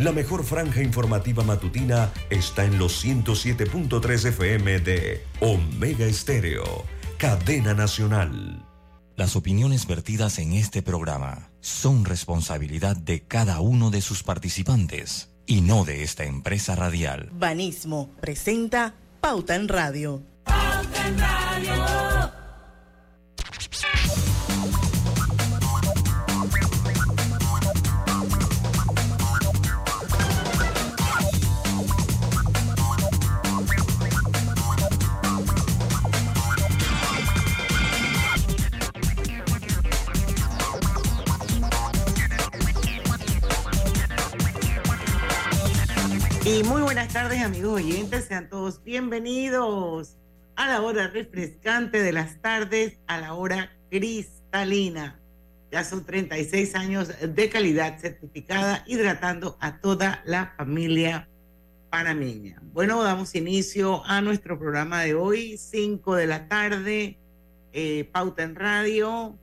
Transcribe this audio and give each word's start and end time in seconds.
La 0.00 0.12
mejor 0.12 0.44
franja 0.44 0.80
informativa 0.80 1.42
matutina 1.42 2.12
está 2.30 2.64
en 2.64 2.78
los 2.78 3.04
107.3 3.04 4.28
FM 4.28 4.78
de 4.78 5.24
Omega 5.40 6.06
Estéreo, 6.06 6.84
cadena 7.16 7.74
nacional. 7.74 8.64
Las 9.16 9.34
opiniones 9.34 9.88
vertidas 9.88 10.38
en 10.38 10.52
este 10.52 10.82
programa 10.82 11.50
son 11.58 12.04
responsabilidad 12.04 12.96
de 12.96 13.24
cada 13.24 13.58
uno 13.58 13.90
de 13.90 14.00
sus 14.00 14.22
participantes 14.22 15.32
y 15.46 15.62
no 15.62 15.84
de 15.84 16.04
esta 16.04 16.22
empresa 16.22 16.76
radial. 16.76 17.28
Banismo 17.32 18.12
presenta 18.20 18.94
Pauta 19.20 19.56
en 19.56 19.66
Radio. 19.66 20.22
Pauta 20.44 21.08
en 21.08 21.18
Radio. 21.18 21.97
Buenas 46.88 47.12
tardes 47.12 47.42
amigos 47.42 47.82
oyentes, 47.82 48.24
sean 48.24 48.48
todos 48.48 48.82
bienvenidos 48.82 50.16
a 50.56 50.68
la 50.68 50.80
hora 50.80 51.08
refrescante 51.08 52.02
de 52.02 52.12
las 52.12 52.40
tardes, 52.40 52.98
a 53.06 53.20
la 53.20 53.34
hora 53.34 53.76
cristalina. 53.90 55.20
Ya 55.70 55.84
son 55.84 56.06
36 56.06 56.74
años 56.76 57.10
de 57.20 57.50
calidad 57.50 57.98
certificada, 57.98 58.84
hidratando 58.86 59.58
a 59.60 59.80
toda 59.80 60.22
la 60.24 60.54
familia 60.56 61.28
panameña. 61.90 62.62
Bueno, 62.72 63.02
damos 63.02 63.34
inicio 63.34 64.02
a 64.06 64.22
nuestro 64.22 64.58
programa 64.58 65.02
de 65.02 65.14
hoy, 65.14 65.58
5 65.58 66.14
de 66.14 66.26
la 66.26 66.48
tarde, 66.48 67.18
eh, 67.74 68.08
Pauta 68.10 68.44
en 68.44 68.54
Radio, 68.54 69.38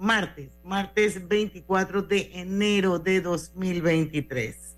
martes, 0.00 0.50
martes 0.64 1.28
24 1.28 2.02
de 2.02 2.30
enero 2.32 2.98
de 2.98 3.20
2023. 3.20 4.71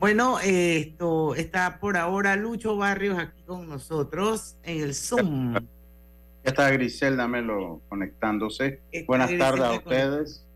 Bueno, 0.00 0.40
esto 0.40 1.34
está 1.34 1.78
por 1.78 1.98
ahora 1.98 2.34
Lucho 2.34 2.74
Barrios 2.74 3.18
aquí 3.18 3.42
con 3.42 3.68
nosotros 3.68 4.56
en 4.62 4.80
el 4.80 4.94
Zoom. 4.94 5.52
Ya 5.52 5.60
está 6.42 6.70
Griselda 6.70 7.28
Melo 7.28 7.82
conectándose. 7.90 8.80
Buenas 9.06 9.28
tardes 9.36 9.60
a 9.60 9.72
ustedes. 9.72 10.46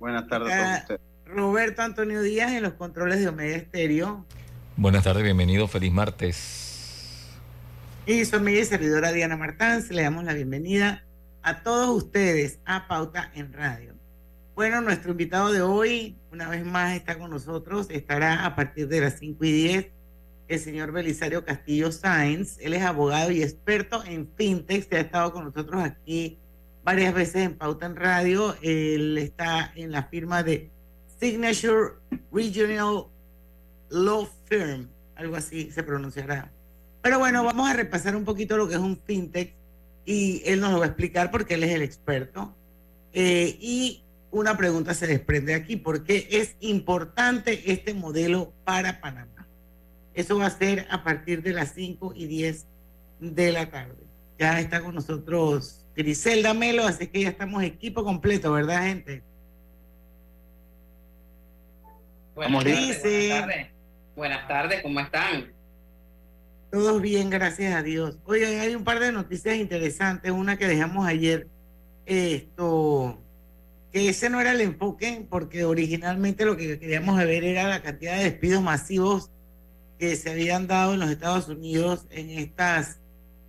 Buenas 0.00 0.26
tardes 0.26 0.54
a 0.54 0.56
todos 0.56 0.80
ustedes. 0.80 1.00
Roberto 1.26 1.82
Antonio 1.82 2.22
Díaz 2.22 2.52
en 2.52 2.62
los 2.62 2.72
controles 2.72 3.20
de 3.20 3.28
Omega 3.28 3.56
Estéreo. 3.56 4.24
Buenas 4.78 5.04
tardes, 5.04 5.22
bienvenido, 5.22 5.68
feliz 5.68 5.92
martes. 5.92 7.26
Y 8.06 8.24
su 8.24 8.36
amiga 8.36 8.60
y 8.60 8.64
servidora 8.64 9.12
Diana 9.12 9.36
Martán, 9.36 9.84
le 9.90 10.00
damos 10.00 10.24
la 10.24 10.32
bienvenida 10.32 11.04
a 11.42 11.62
todos 11.62 11.94
ustedes 11.94 12.58
a 12.64 12.88
Pauta 12.88 13.30
en 13.34 13.52
Radio. 13.52 13.95
Bueno, 14.56 14.80
nuestro 14.80 15.10
invitado 15.10 15.52
de 15.52 15.60
hoy, 15.60 16.16
una 16.32 16.48
vez 16.48 16.64
más, 16.64 16.96
está 16.96 17.18
con 17.18 17.28
nosotros. 17.28 17.88
Estará 17.90 18.46
a 18.46 18.56
partir 18.56 18.88
de 18.88 19.02
las 19.02 19.18
5 19.18 19.44
y 19.44 19.52
10 19.52 19.86
el 20.48 20.58
señor 20.58 20.92
Belisario 20.92 21.44
Castillo 21.44 21.92
Sáenz. 21.92 22.56
Él 22.62 22.72
es 22.72 22.82
abogado 22.82 23.30
y 23.30 23.42
experto 23.42 24.02
en 24.02 24.26
fintech. 24.34 24.88
Se 24.88 24.96
ha 24.96 25.00
estado 25.00 25.34
con 25.34 25.44
nosotros 25.44 25.84
aquí 25.84 26.38
varias 26.82 27.12
veces 27.12 27.42
en 27.42 27.58
Pauta 27.58 27.84
en 27.84 27.96
Radio. 27.96 28.56
Él 28.62 29.18
está 29.18 29.72
en 29.74 29.92
la 29.92 30.04
firma 30.04 30.42
de 30.42 30.70
Signature 31.20 31.96
Regional 32.32 33.08
Law 33.90 34.26
Firm, 34.46 34.88
algo 35.16 35.36
así 35.36 35.70
se 35.70 35.82
pronunciará. 35.82 36.50
Pero 37.02 37.18
bueno, 37.18 37.44
vamos 37.44 37.68
a 37.68 37.74
repasar 37.74 38.16
un 38.16 38.24
poquito 38.24 38.56
lo 38.56 38.66
que 38.66 38.76
es 38.76 38.80
un 38.80 38.98
fintech 39.04 39.52
y 40.06 40.40
él 40.46 40.60
nos 40.60 40.72
lo 40.72 40.78
va 40.78 40.86
a 40.86 40.88
explicar 40.88 41.30
porque 41.30 41.54
él 41.54 41.64
es 41.64 41.72
el 41.72 41.82
experto. 41.82 42.56
Eh, 43.12 43.58
y 43.60 44.02
una 44.30 44.56
pregunta 44.56 44.94
se 44.94 45.06
desprende 45.06 45.54
aquí, 45.54 45.76
¿por 45.76 46.04
qué 46.04 46.28
es 46.30 46.56
importante 46.60 47.72
este 47.72 47.94
modelo 47.94 48.52
para 48.64 49.00
Panamá? 49.00 49.46
Eso 50.14 50.38
va 50.38 50.46
a 50.46 50.50
ser 50.50 50.86
a 50.90 51.04
partir 51.04 51.42
de 51.42 51.52
las 51.52 51.72
5 51.74 52.12
y 52.14 52.26
10 52.26 52.66
de 53.20 53.52
la 53.52 53.70
tarde. 53.70 54.04
Ya 54.38 54.60
está 54.60 54.82
con 54.82 54.94
nosotros 54.94 55.86
Griselda 55.94 56.54
Melo, 56.54 56.86
así 56.86 57.06
que 57.06 57.22
ya 57.22 57.30
estamos 57.30 57.62
equipo 57.62 58.04
completo, 58.04 58.52
¿verdad, 58.52 58.82
gente? 58.82 59.22
Buenas 62.34 62.64
tardes, 62.64 63.02
buenas 63.02 63.40
tardes. 63.40 63.70
Buenas 64.14 64.48
tardes, 64.48 64.82
¿cómo 64.82 65.00
están? 65.00 65.52
Todos 66.70 67.00
bien, 67.00 67.30
gracias 67.30 67.74
a 67.74 67.82
Dios. 67.82 68.18
Oigan, 68.24 68.60
hay 68.60 68.74
un 68.74 68.84
par 68.84 69.00
de 69.00 69.12
noticias 69.12 69.56
interesantes. 69.56 70.30
Una 70.30 70.58
que 70.58 70.66
dejamos 70.66 71.06
ayer, 71.06 71.48
esto, 72.04 73.22
que 73.96 74.10
ese 74.10 74.28
no 74.28 74.42
era 74.42 74.52
el 74.52 74.60
enfoque, 74.60 75.26
porque 75.30 75.64
originalmente 75.64 76.44
lo 76.44 76.54
que 76.54 76.78
queríamos 76.78 77.16
ver 77.16 77.44
era 77.44 77.66
la 77.66 77.80
cantidad 77.80 78.18
de 78.18 78.24
despidos 78.24 78.62
masivos 78.62 79.30
que 79.98 80.16
se 80.16 80.32
habían 80.32 80.66
dado 80.66 80.92
en 80.92 81.00
los 81.00 81.08
Estados 81.08 81.48
Unidos 81.48 82.06
en 82.10 82.28
estas 82.28 82.98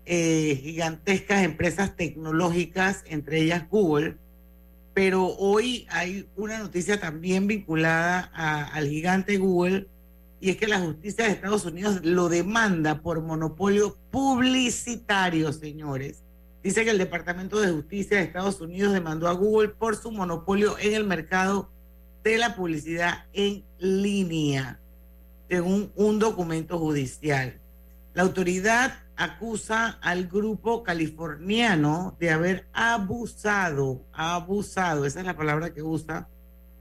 eh, 0.05 0.57
gigantescas 0.63 1.43
empresas 1.43 1.97
tecnológicas, 1.97 3.03
entre 3.07 3.41
ellas 3.41 3.69
Google. 3.69 4.15
Pero 4.93 5.35
hoy 5.35 5.85
hay 5.89 6.29
una 6.37 6.59
noticia 6.59 6.97
también 6.97 7.45
vinculada 7.47 8.31
al 8.71 8.87
gigante 8.87 9.35
Google, 9.35 9.87
y 10.39 10.51
es 10.51 10.55
que 10.55 10.67
la 10.67 10.79
justicia 10.79 11.25
de 11.25 11.31
Estados 11.31 11.65
Unidos 11.65 11.99
lo 12.05 12.29
demanda 12.29 13.01
por 13.01 13.21
monopolio 13.21 13.97
publicitario, 14.11 15.51
señores. 15.51 16.23
Dice 16.67 16.83
que 16.83 16.91
el 16.91 16.97
Departamento 16.97 17.61
de 17.61 17.71
Justicia 17.71 18.17
de 18.17 18.23
Estados 18.23 18.59
Unidos 18.59 18.91
demandó 18.91 19.29
a 19.29 19.31
Google 19.31 19.69
por 19.69 19.95
su 19.95 20.11
monopolio 20.11 20.77
en 20.77 20.95
el 20.95 21.05
mercado 21.05 21.71
de 22.25 22.37
la 22.37 22.57
publicidad 22.57 23.23
en 23.31 23.63
línea, 23.79 24.77
según 25.47 25.93
un 25.95 26.19
documento 26.19 26.77
judicial. 26.77 27.57
La 28.13 28.23
autoridad 28.23 28.99
acusa 29.15 29.97
al 30.01 30.27
grupo 30.27 30.83
californiano 30.83 32.17
de 32.19 32.31
haber 32.31 32.67
abusado, 32.73 34.01
abusado, 34.11 35.05
esa 35.05 35.21
es 35.21 35.25
la 35.25 35.37
palabra 35.37 35.73
que 35.73 35.81
usa, 35.81 36.27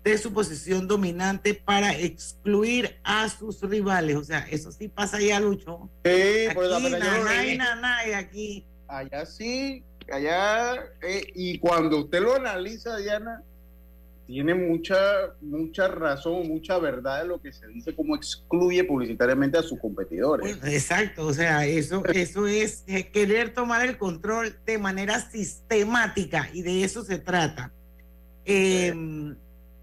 de 0.03 0.19
su 0.19 0.33
posición 0.33 0.89
dominante 0.89 1.55
para 1.55 1.97
excluir 1.97 2.99
a 3.05 3.29
sus 3.29 3.61
rivales. 3.61 4.17
O 4.17 4.25
sea, 4.25 4.41
eso 4.51 4.73
sí 4.73 4.89
pasa 4.89 5.21
ya, 5.21 5.39
Lucho. 5.39 5.89
Sí, 6.05 6.49
aquí, 8.13 8.13
aquí 8.13 8.67
allá 8.89 9.27
sí, 9.27 9.83
allá, 10.13 10.77
eh, 11.03 11.27
y 11.35 11.59
cuando 11.59 11.99
usted 11.99 12.21
lo 12.23 12.35
analiza, 12.35 12.97
Diana, 12.97 13.43
tiene 14.27 14.55
mucha, 14.55 14.97
mucha 15.41 15.87
razón, 15.87 16.49
mucha 16.49 16.79
verdad 16.79 17.23
de 17.23 17.29
lo 17.29 17.41
que 17.41 17.53
se 17.53 17.67
dice, 17.69 17.95
como 17.95 18.17
excluye 18.17 18.83
publicitariamente 18.83 19.57
a 19.57 19.63
sus 19.63 19.79
competidores. 19.79 20.59
exacto, 20.65 21.27
o 21.27 21.33
sea, 21.33 21.65
eso, 21.65 22.05
eso 22.07 22.47
es 22.47 22.83
eh, 22.89 23.09
querer 23.09 23.55
tomar 23.55 23.87
el 23.87 23.97
control 23.97 24.57
de 24.67 24.79
manera 24.79 25.21
sistemática 25.21 26.51
y 26.53 26.63
de 26.63 26.83
eso 26.83 27.05
se 27.05 27.19
trata. 27.19 27.73
Em, 28.45 29.37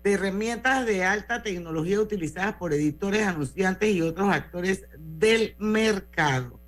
de 0.03 0.11
herramientas 0.11 0.85
de 0.85 1.05
alta 1.05 1.41
tecnología 1.41 2.01
utilizadas 2.01 2.55
por 2.55 2.73
editores, 2.73 3.25
anunciantes 3.25 3.93
y 3.93 4.01
otros 4.01 4.29
actores 4.29 4.85
del 4.97 5.55
mercado. 5.57 6.59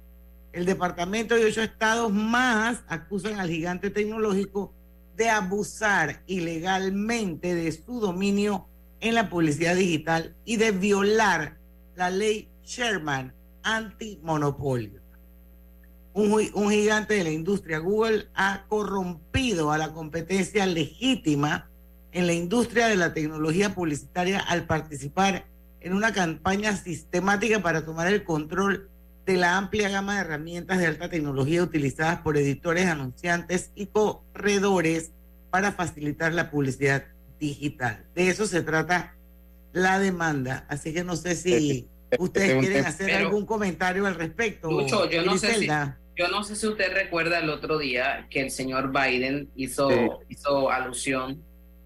El 0.55 0.65
departamento 0.65 1.37
y 1.37 1.43
ocho 1.43 1.61
estados 1.61 2.13
más 2.13 2.81
acusan 2.87 3.41
al 3.41 3.49
gigante 3.49 3.89
tecnológico 3.89 4.73
de 5.17 5.29
abusar 5.29 6.23
ilegalmente 6.27 7.53
de 7.53 7.69
su 7.73 7.99
dominio 7.99 8.65
en 9.01 9.15
la 9.15 9.29
publicidad 9.29 9.75
digital 9.75 10.33
y 10.45 10.55
de 10.55 10.71
violar 10.71 11.57
la 11.97 12.09
ley 12.09 12.47
Sherman 12.63 13.33
antimonopolio. 13.63 15.01
Un, 16.13 16.49
un 16.53 16.71
gigante 16.71 17.15
de 17.15 17.25
la 17.25 17.31
industria, 17.31 17.79
Google, 17.79 18.29
ha 18.33 18.63
corrompido 18.69 19.73
a 19.73 19.77
la 19.77 19.91
competencia 19.91 20.65
legítima 20.65 21.69
en 22.13 22.27
la 22.27 22.33
industria 22.33 22.87
de 22.87 22.95
la 22.95 23.13
tecnología 23.13 23.75
publicitaria 23.75 24.39
al 24.39 24.67
participar 24.67 25.47
en 25.81 25.93
una 25.93 26.13
campaña 26.13 26.77
sistemática 26.77 27.61
para 27.61 27.83
tomar 27.83 28.07
el 28.07 28.23
control 28.23 28.89
de 29.25 29.37
la 29.37 29.57
amplia 29.57 29.89
gama 29.89 30.15
de 30.15 30.21
herramientas 30.21 30.77
de 30.77 30.87
alta 30.87 31.09
tecnología 31.09 31.63
utilizadas 31.63 32.21
por 32.21 32.37
editores, 32.37 32.85
anunciantes 32.85 33.71
y 33.75 33.87
corredores 33.87 35.11
para 35.49 35.71
facilitar 35.71 36.33
la 36.33 36.51
publicidad 36.51 37.05
digital. 37.39 38.05
De 38.13 38.29
eso 38.29 38.45
se 38.45 38.61
trata 38.61 39.15
la 39.73 39.99
demanda. 39.99 40.65
Así 40.69 40.93
que 40.93 41.03
no 41.03 41.15
sé 41.15 41.35
si 41.35 41.87
ustedes 42.19 42.59
quieren 42.59 42.85
hacer 42.85 43.11
algún 43.15 43.45
comentario 43.45 44.05
al 44.05 44.15
respecto. 44.15 44.69
Lucho, 44.69 45.09
yo 45.09 45.23
no, 45.23 45.37
sé 45.37 45.55
si, 45.55 45.67
yo 45.67 46.27
no 46.29 46.43
sé 46.43 46.55
si 46.55 46.67
usted 46.67 46.93
recuerda 46.93 47.39
el 47.39 47.49
otro 47.49 47.77
día 47.77 48.27
que 48.29 48.41
el 48.41 48.51
señor 48.51 48.91
Biden 48.91 49.49
hizo, 49.55 50.19
hizo 50.29 50.71
alusión 50.71 51.41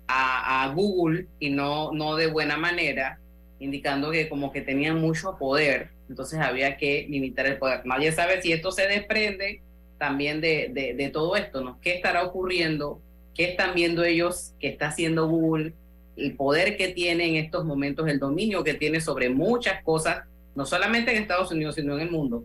a, 0.08 0.64
a, 0.64 0.74
Google 0.74 1.28
y 1.40 1.50
no, 1.52 1.92
no 1.94 2.16
de 2.16 2.28
buena 2.28 2.58
manera, 2.58 3.20
indicando 3.60 4.12
que 4.12 4.28
como 4.28 4.52
que 4.52 4.62
tenían 4.62 5.00
mucho 5.00 5.38
poder, 5.38 5.92
entonces 6.10 6.40
había 6.40 6.78
que 6.78 7.06
limitar 7.10 7.46
el 7.46 7.58
poder. 7.58 7.86
Nadie 7.86 8.12
sabe 8.12 8.42
si 8.42 8.52
esto 8.52 8.72
se 8.72 8.88
desprende 8.88 9.62
también 9.98 10.42
de, 10.42 10.72
de, 10.74 10.94
de 10.94 11.10
todo 11.10 11.36
esto, 11.36 11.62
¿no? 11.62 11.80
¿Qué 11.82 11.96
estará 11.96 12.24
ocurriendo? 12.24 13.02
¿Qué 13.36 13.52
están 13.52 13.76
viendo 13.76 14.04
ellos? 14.04 14.54
¿Qué 14.60 14.70
está 14.70 14.88
haciendo 14.88 15.28
Google? 15.28 15.74
El 16.18 16.36
poder 16.36 16.76
que 16.76 16.90
tiene 16.90 17.28
en 17.28 17.36
estos 17.36 17.64
momentos, 17.64 18.08
el 18.08 18.20
dominio 18.20 18.64
que 18.64 18.74
tiene 18.74 19.00
sobre 19.00 19.30
muchas 19.30 19.84
cosas, 19.84 20.24
no 20.56 20.66
solamente 20.66 21.12
en 21.12 21.22
Estados 21.22 21.52
Unidos, 21.52 21.76
sino 21.76 21.96
en 21.96 22.02
el 22.02 22.12
mundo. 22.12 22.44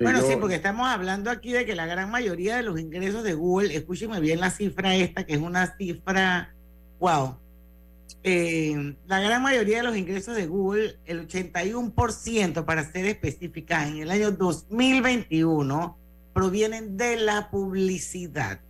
Bueno, 0.00 0.22
sí, 0.22 0.34
porque 0.40 0.56
estamos 0.56 0.88
hablando 0.88 1.30
aquí 1.30 1.52
de 1.52 1.64
que 1.64 1.74
la 1.74 1.86
gran 1.86 2.10
mayoría 2.10 2.56
de 2.56 2.62
los 2.62 2.80
ingresos 2.80 3.22
de 3.22 3.34
Google, 3.34 3.74
escúcheme 3.74 4.20
bien 4.20 4.40
la 4.40 4.50
cifra 4.50 4.96
esta, 4.96 5.24
que 5.24 5.34
es 5.34 5.40
una 5.40 5.76
cifra, 5.76 6.54
wow, 6.98 7.36
eh, 8.22 8.96
la 9.06 9.20
gran 9.20 9.42
mayoría 9.42 9.78
de 9.78 9.82
los 9.82 9.96
ingresos 9.96 10.36
de 10.36 10.46
Google, 10.46 10.96
el 11.04 11.26
81% 11.26 12.64
para 12.64 12.90
ser 12.90 13.06
específicas, 13.06 13.88
en 13.88 13.98
el 13.98 14.10
año 14.10 14.32
2021, 14.32 15.98
provienen 16.32 16.96
de 16.96 17.16
la 17.16 17.50
publicidad. 17.50 18.60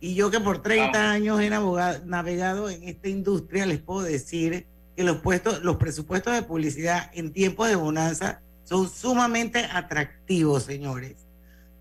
Y 0.00 0.14
yo 0.14 0.30
que 0.30 0.40
por 0.40 0.62
30 0.62 1.10
años 1.10 1.40
he 1.40 1.50
navegado 1.50 2.70
en 2.70 2.84
esta 2.84 3.08
industria, 3.08 3.66
les 3.66 3.80
puedo 3.80 4.02
decir 4.02 4.66
que 4.96 5.04
los, 5.04 5.18
puestos, 5.18 5.62
los 5.62 5.76
presupuestos 5.76 6.34
de 6.34 6.42
publicidad 6.42 7.10
en 7.14 7.32
tiempos 7.32 7.68
de 7.68 7.76
bonanza 7.76 8.40
son 8.64 8.88
sumamente 8.88 9.66
atractivos, 9.72 10.64
señores. 10.64 11.26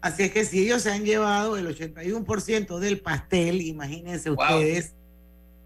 Así 0.02 0.24
es 0.24 0.32
que 0.32 0.46
si 0.46 0.64
ellos 0.64 0.84
se 0.84 0.92
han 0.92 1.04
llevado 1.04 1.58
el 1.58 1.68
81% 1.68 2.80
del 2.80 3.00
pastel, 3.00 3.62
imagínense 3.62 4.32
ustedes 4.32 4.94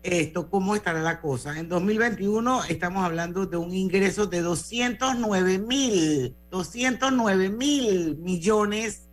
esto, 0.04 0.50
cómo 0.50 0.76
estará 0.76 1.02
la 1.02 1.22
cosa. 1.22 1.58
En 1.60 1.70
2021 1.70 2.66
estamos 2.66 3.04
hablando 3.04 3.46
de 3.46 3.58
un 3.58 3.74
ingreso 3.74 4.28
de 4.28 4.42
209 4.42 5.60
mil, 5.60 6.36
209 6.50 7.50
mil 7.50 8.18
millones 8.18 9.08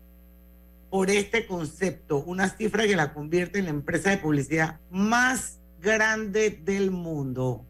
por 0.91 1.11
este 1.11 1.47
concepto, 1.47 2.19
una 2.19 2.49
cifra 2.49 2.87
que 2.87 2.97
la 2.97 3.13
convierte 3.13 3.59
en 3.59 3.67
la 3.67 3.71
empresa 3.71 4.11
de 4.11 4.19
publicidad 4.19 4.81
más 4.91 5.61
grande 5.81 6.51
del 6.51 6.91
mundo. 6.91 7.65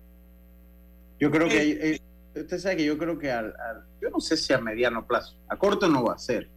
Yo 1.18 1.30
creo 1.30 1.48
que 1.48 1.70
eh, 1.70 2.00
eh, 2.34 2.40
usted 2.40 2.58
sabe 2.58 2.76
que 2.76 2.84
yo 2.84 2.96
creo 2.96 3.18
que 3.18 3.32
al, 3.32 3.52
yo 4.00 4.10
no 4.10 4.20
sé 4.20 4.36
si 4.36 4.52
a 4.52 4.58
mediano 4.58 5.06
plazo, 5.06 5.36
a 5.48 5.56
corto 5.56 5.88
no 5.88 6.04
va 6.04 6.14
a 6.14 6.18
ser, 6.18 6.48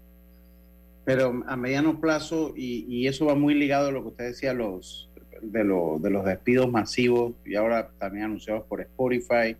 pero 1.03 1.43
a 1.47 1.55
mediano 1.57 1.99
plazo, 1.99 2.53
y, 2.55 3.07
eso 3.07 3.25
va 3.25 3.35
muy 3.35 3.55
ligado 3.55 3.87
a 3.87 3.91
lo 3.91 4.03
que 4.03 4.09
usted 4.09 4.25
decía, 4.25 4.53
los, 4.53 5.09
de, 5.41 5.59
de 5.59 6.09
los 6.09 6.25
despidos 6.25 6.71
masivos, 6.71 7.33
y 7.45 7.55
ahora 7.55 7.89
también 7.97 8.25
anunciados 8.25 8.63
por 8.63 8.81
Spotify, 8.81 9.55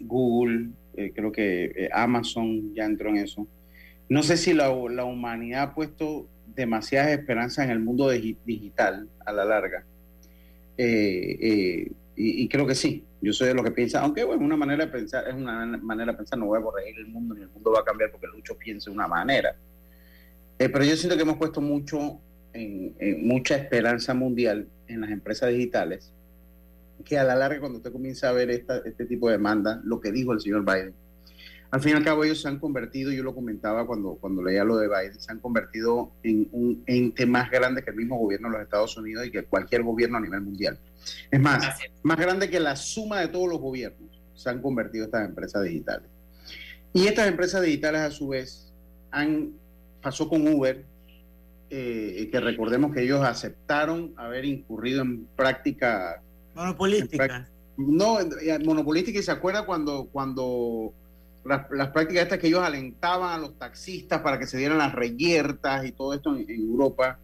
Google, 0.00 0.70
eh, 0.96 1.12
creo 1.14 1.30
que 1.32 1.64
eh, 1.64 1.88
Amazon 1.92 2.74
ya 2.74 2.84
entró 2.84 3.10
en 3.10 3.18
eso. 3.18 3.46
No 4.08 4.22
sé 4.22 4.36
si 4.36 4.52
la, 4.54 4.68
la 4.90 5.04
humanidad 5.04 5.62
ha 5.62 5.74
puesto 5.74 6.26
demasiadas 6.54 7.10
esperanzas 7.10 7.66
en 7.66 7.70
el 7.70 7.78
mundo 7.78 8.08
digital 8.08 9.08
a 9.24 9.32
la 9.32 9.44
larga. 9.44 9.84
Eh, 10.76 11.90
y, 12.16 12.48
creo 12.48 12.66
que 12.66 12.74
sí, 12.74 13.04
yo 13.20 13.32
soy 13.32 13.48
de 13.48 13.54
lo 13.54 13.62
que 13.62 13.70
piensa, 13.70 14.00
aunque 14.00 14.24
bueno, 14.24 14.44
una 14.44 14.56
manera 14.56 14.86
de 14.86 14.90
pensar, 14.90 15.28
es 15.28 15.34
una 15.34 15.64
manera 15.78 16.10
de 16.12 16.18
pensar, 16.18 16.36
no 16.36 16.46
voy 16.46 16.58
a 16.58 16.62
corregir 16.62 16.98
el 16.98 17.06
mundo 17.06 17.34
ni 17.34 17.42
el 17.42 17.48
mundo 17.48 17.70
va 17.70 17.80
a 17.80 17.84
cambiar 17.84 18.10
porque 18.10 18.26
Lucho 18.26 18.56
piense 18.58 18.90
de 18.90 18.96
una 18.96 19.06
manera. 19.06 19.54
Pero 20.56 20.82
yo 20.82 20.96
siento 20.96 21.16
que 21.16 21.22
hemos 21.22 21.36
puesto 21.36 21.60
mucho, 21.60 22.18
en, 22.52 23.24
mucha 23.24 23.54
esperanza 23.54 24.14
mundial 24.14 24.66
en 24.88 25.00
las 25.00 25.10
empresas 25.10 25.50
digitales, 25.50 26.12
que 27.04 27.18
a 27.18 27.24
la 27.24 27.36
larga 27.36 27.60
cuando 27.60 27.78
usted 27.78 27.92
comienza 27.92 28.28
a 28.28 28.32
ver 28.32 28.50
esta, 28.50 28.78
este 28.78 29.06
tipo 29.06 29.28
de 29.28 29.36
demanda, 29.36 29.80
lo 29.84 30.00
que 30.00 30.10
dijo 30.10 30.32
el 30.32 30.40
señor 30.40 30.64
Biden, 30.64 30.94
al 31.70 31.82
fin 31.82 31.92
y 31.92 31.96
al 31.96 32.04
cabo 32.04 32.24
ellos 32.24 32.40
se 32.40 32.48
han 32.48 32.58
convertido, 32.58 33.12
yo 33.12 33.22
lo 33.22 33.34
comentaba 33.34 33.86
cuando, 33.86 34.14
cuando 34.14 34.42
leía 34.42 34.64
lo 34.64 34.78
de 34.78 34.88
Biden, 34.88 35.20
se 35.20 35.30
han 35.30 35.38
convertido 35.38 36.12
en 36.22 36.48
un 36.52 36.82
ente 36.86 37.26
más 37.26 37.50
grande 37.50 37.82
que 37.82 37.90
el 37.90 37.96
mismo 37.96 38.16
gobierno 38.16 38.48
de 38.48 38.54
los 38.54 38.62
Estados 38.62 38.96
Unidos 38.96 39.26
y 39.26 39.30
que 39.30 39.44
cualquier 39.44 39.82
gobierno 39.82 40.16
a 40.16 40.20
nivel 40.20 40.40
mundial. 40.40 40.78
Es 41.30 41.40
más, 41.40 41.78
más 42.02 42.16
grande 42.16 42.48
que 42.48 42.58
la 42.58 42.74
suma 42.74 43.20
de 43.20 43.28
todos 43.28 43.48
los 43.48 43.60
gobiernos 43.60 44.18
se 44.34 44.48
han 44.48 44.62
convertido 44.62 45.04
estas 45.04 45.28
empresas 45.28 45.62
digitales. 45.64 46.08
Y 46.94 47.06
estas 47.06 47.28
empresas 47.28 47.60
digitales 47.60 48.00
a 48.00 48.10
su 48.10 48.28
vez 48.28 48.72
han, 49.10 49.52
pasó 50.00 50.26
con 50.26 50.46
Uber, 50.48 50.84
eh, 51.70 52.28
que 52.30 52.40
recordemos 52.40 52.94
que 52.94 53.02
ellos 53.02 53.20
aceptaron 53.24 54.12
haber 54.16 54.44
incurrido 54.44 55.02
en 55.02 55.26
práctica 55.36 56.22
monopolística. 56.54 57.48
No, 57.76 58.18
monopolística 58.64 59.20
y 59.20 59.22
se 59.22 59.30
acuerda 59.30 59.64
cuando, 59.64 60.08
cuando 60.10 60.92
las, 61.44 61.66
prácticas 61.90 62.24
estas 62.24 62.38
que 62.38 62.48
ellos 62.48 62.62
alentaban 62.62 63.32
a 63.32 63.38
los 63.38 63.56
taxistas 63.56 64.20
para 64.20 64.38
que 64.38 64.46
se 64.46 64.58
dieran 64.58 64.78
las 64.78 64.92
reyertas 64.92 65.86
y 65.86 65.92
todo 65.92 66.14
esto 66.14 66.36
en, 66.36 66.50
Europa, 66.50 67.18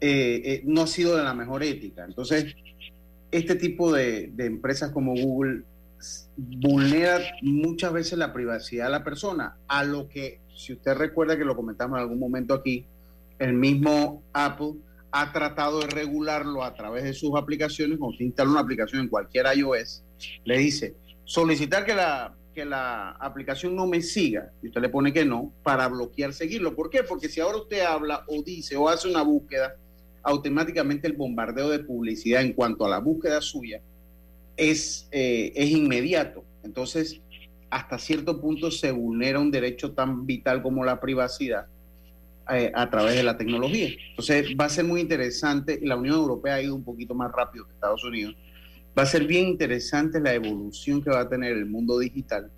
eh, 0.00 0.42
eh, 0.44 0.62
no 0.64 0.82
ha 0.82 0.86
sido 0.86 1.16
de 1.16 1.22
la 1.22 1.34
mejor 1.34 1.62
ética. 1.62 2.04
Entonces, 2.04 2.54
este 3.30 3.54
tipo 3.54 3.92
de, 3.92 4.32
empresas 4.38 4.90
como 4.90 5.14
Google 5.14 5.64
vulnera 6.36 7.20
muchas 7.42 7.92
veces 7.92 8.18
la 8.18 8.32
privacidad 8.32 8.86
de 8.86 8.90
la 8.92 9.04
persona, 9.04 9.56
a 9.68 9.84
lo 9.84 10.08
que, 10.08 10.40
si 10.56 10.72
usted 10.72 10.94
recuerda 10.94 11.36
que 11.36 11.44
lo 11.44 11.54
comentamos 11.54 11.98
en 11.98 12.02
algún 12.02 12.18
momento 12.18 12.54
aquí, 12.54 12.86
el 13.38 13.54
mismo 13.54 14.22
Apple 14.32 14.74
ha 15.10 15.32
tratado 15.32 15.80
de 15.80 15.88
regularlo 15.88 16.64
a 16.64 16.74
través 16.74 17.04
de 17.04 17.12
sus 17.12 17.36
aplicaciones, 17.36 17.98
cuando 17.98 18.12
usted 18.12 18.24
instala 18.24 18.50
una 18.50 18.60
aplicación 18.60 19.02
en 19.02 19.08
cualquier 19.08 19.46
iOS, 19.56 20.04
le 20.44 20.58
dice 20.58 20.94
solicitar 21.24 21.84
que 21.84 21.94
la 21.94 22.34
que 22.54 22.64
la 22.64 23.12
aplicación 23.12 23.74
no 23.74 23.86
me 23.86 24.02
siga, 24.02 24.52
y 24.62 24.68
usted 24.68 24.82
le 24.82 24.88
pone 24.88 25.12
que 25.12 25.24
no, 25.24 25.52
para 25.62 25.88
bloquear 25.88 26.32
seguirlo. 26.32 26.74
¿Por 26.74 26.90
qué? 26.90 27.02
Porque 27.02 27.28
si 27.28 27.40
ahora 27.40 27.58
usted 27.58 27.80
habla 27.80 28.24
o 28.28 28.42
dice 28.42 28.76
o 28.76 28.88
hace 28.88 29.08
una 29.08 29.22
búsqueda, 29.22 29.74
automáticamente 30.22 31.06
el 31.06 31.14
bombardeo 31.14 31.70
de 31.70 31.80
publicidad 31.80 32.42
en 32.42 32.52
cuanto 32.52 32.84
a 32.84 32.90
la 32.90 32.98
búsqueda 32.98 33.40
suya 33.40 33.80
es, 34.56 35.08
eh, 35.10 35.52
es 35.54 35.70
inmediato. 35.70 36.44
Entonces, 36.62 37.20
hasta 37.70 37.98
cierto 37.98 38.40
punto 38.40 38.70
se 38.70 38.92
vulnera 38.92 39.40
un 39.40 39.50
derecho 39.50 39.92
tan 39.92 40.26
vital 40.26 40.62
como 40.62 40.84
la 40.84 41.00
privacidad 41.00 41.66
eh, 42.50 42.72
a 42.74 42.90
través 42.90 43.16
de 43.16 43.22
la 43.22 43.36
tecnología. 43.36 43.90
Entonces, 44.10 44.54
va 44.58 44.66
a 44.66 44.68
ser 44.68 44.84
muy 44.84 45.00
interesante. 45.00 45.80
La 45.82 45.96
Unión 45.96 46.16
Europea 46.16 46.54
ha 46.54 46.62
ido 46.62 46.74
un 46.74 46.84
poquito 46.84 47.14
más 47.14 47.30
rápido 47.32 47.66
que 47.66 47.72
Estados 47.72 48.04
Unidos 48.04 48.34
Va 48.96 49.04
a 49.04 49.06
ser 49.06 49.26
bien 49.26 49.48
interesante 49.48 50.20
la 50.20 50.34
evolución 50.34 51.02
que 51.02 51.10
va 51.10 51.20
a 51.20 51.28
tener 51.28 51.52
el 51.52 51.64
mundo 51.64 51.98
digital 51.98 52.50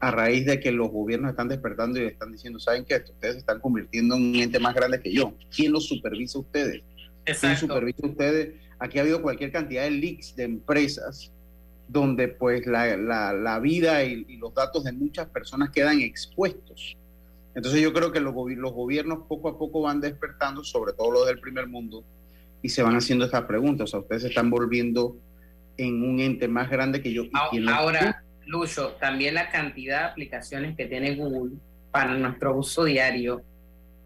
a 0.00 0.10
raíz 0.10 0.46
de 0.46 0.60
que 0.60 0.72
los 0.72 0.90
gobiernos 0.90 1.30
están 1.30 1.48
despertando 1.48 1.98
y 1.98 2.02
le 2.02 2.08
están 2.08 2.32
diciendo, 2.32 2.58
¿saben 2.58 2.84
qué? 2.84 2.94
Ustedes 2.96 3.34
se 3.34 3.38
están 3.40 3.60
convirtiendo 3.60 4.14
en 4.14 4.22
un 4.22 4.36
ente 4.36 4.58
más 4.58 4.74
grande 4.74 5.00
que 5.00 5.12
yo. 5.12 5.34
¿Quién 5.54 5.72
los 5.72 5.86
supervisa 5.86 6.38
a 6.38 6.40
ustedes? 6.40 6.82
¿Quién 7.24 7.56
supervisa 7.56 8.06
a 8.06 8.06
ustedes? 8.06 8.54
Aquí 8.78 8.98
ha 8.98 9.02
habido 9.02 9.20
cualquier 9.20 9.52
cantidad 9.52 9.82
de 9.82 9.90
leaks 9.90 10.36
de 10.36 10.44
empresas 10.44 11.32
donde 11.88 12.28
pues 12.28 12.66
la, 12.66 13.58
vida 13.60 14.04
y, 14.04 14.24
y, 14.28 14.36
los 14.36 14.54
datos 14.54 14.84
de 14.84 14.92
muchas 14.92 15.26
personas 15.28 15.70
quedan 15.70 16.00
expuestos. 16.00 16.96
Entonces 17.58 17.80
yo 17.80 17.92
creo 17.92 18.12
que 18.12 18.20
los, 18.20 18.32
los 18.36 18.72
gobiernos 18.72 19.26
poco 19.26 19.48
a 19.48 19.58
poco 19.58 19.82
van 19.82 20.00
despertando, 20.00 20.62
sobre 20.62 20.92
todo 20.92 21.10
los 21.10 21.26
del 21.26 21.40
primer 21.40 21.66
mundo, 21.66 22.04
y 22.62 22.68
se 22.68 22.84
van 22.84 22.94
haciendo 22.94 23.24
estas 23.24 23.46
preguntas. 23.46 23.82
O 23.82 23.86
sea, 23.88 23.98
ustedes 23.98 24.22
se 24.22 24.28
están 24.28 24.48
volviendo 24.48 25.16
en 25.76 26.08
un 26.08 26.20
ente 26.20 26.46
más 26.46 26.70
grande 26.70 27.02
que 27.02 27.12
yo. 27.12 27.24
Ahora, 27.68 28.22
Lucho, 28.46 28.92
también 29.00 29.34
la 29.34 29.50
cantidad 29.50 30.02
de 30.02 30.06
aplicaciones 30.06 30.76
que 30.76 30.86
tiene 30.86 31.16
Google 31.16 31.56
para 31.90 32.14
nuestro 32.14 32.56
uso 32.56 32.84
diario, 32.84 33.42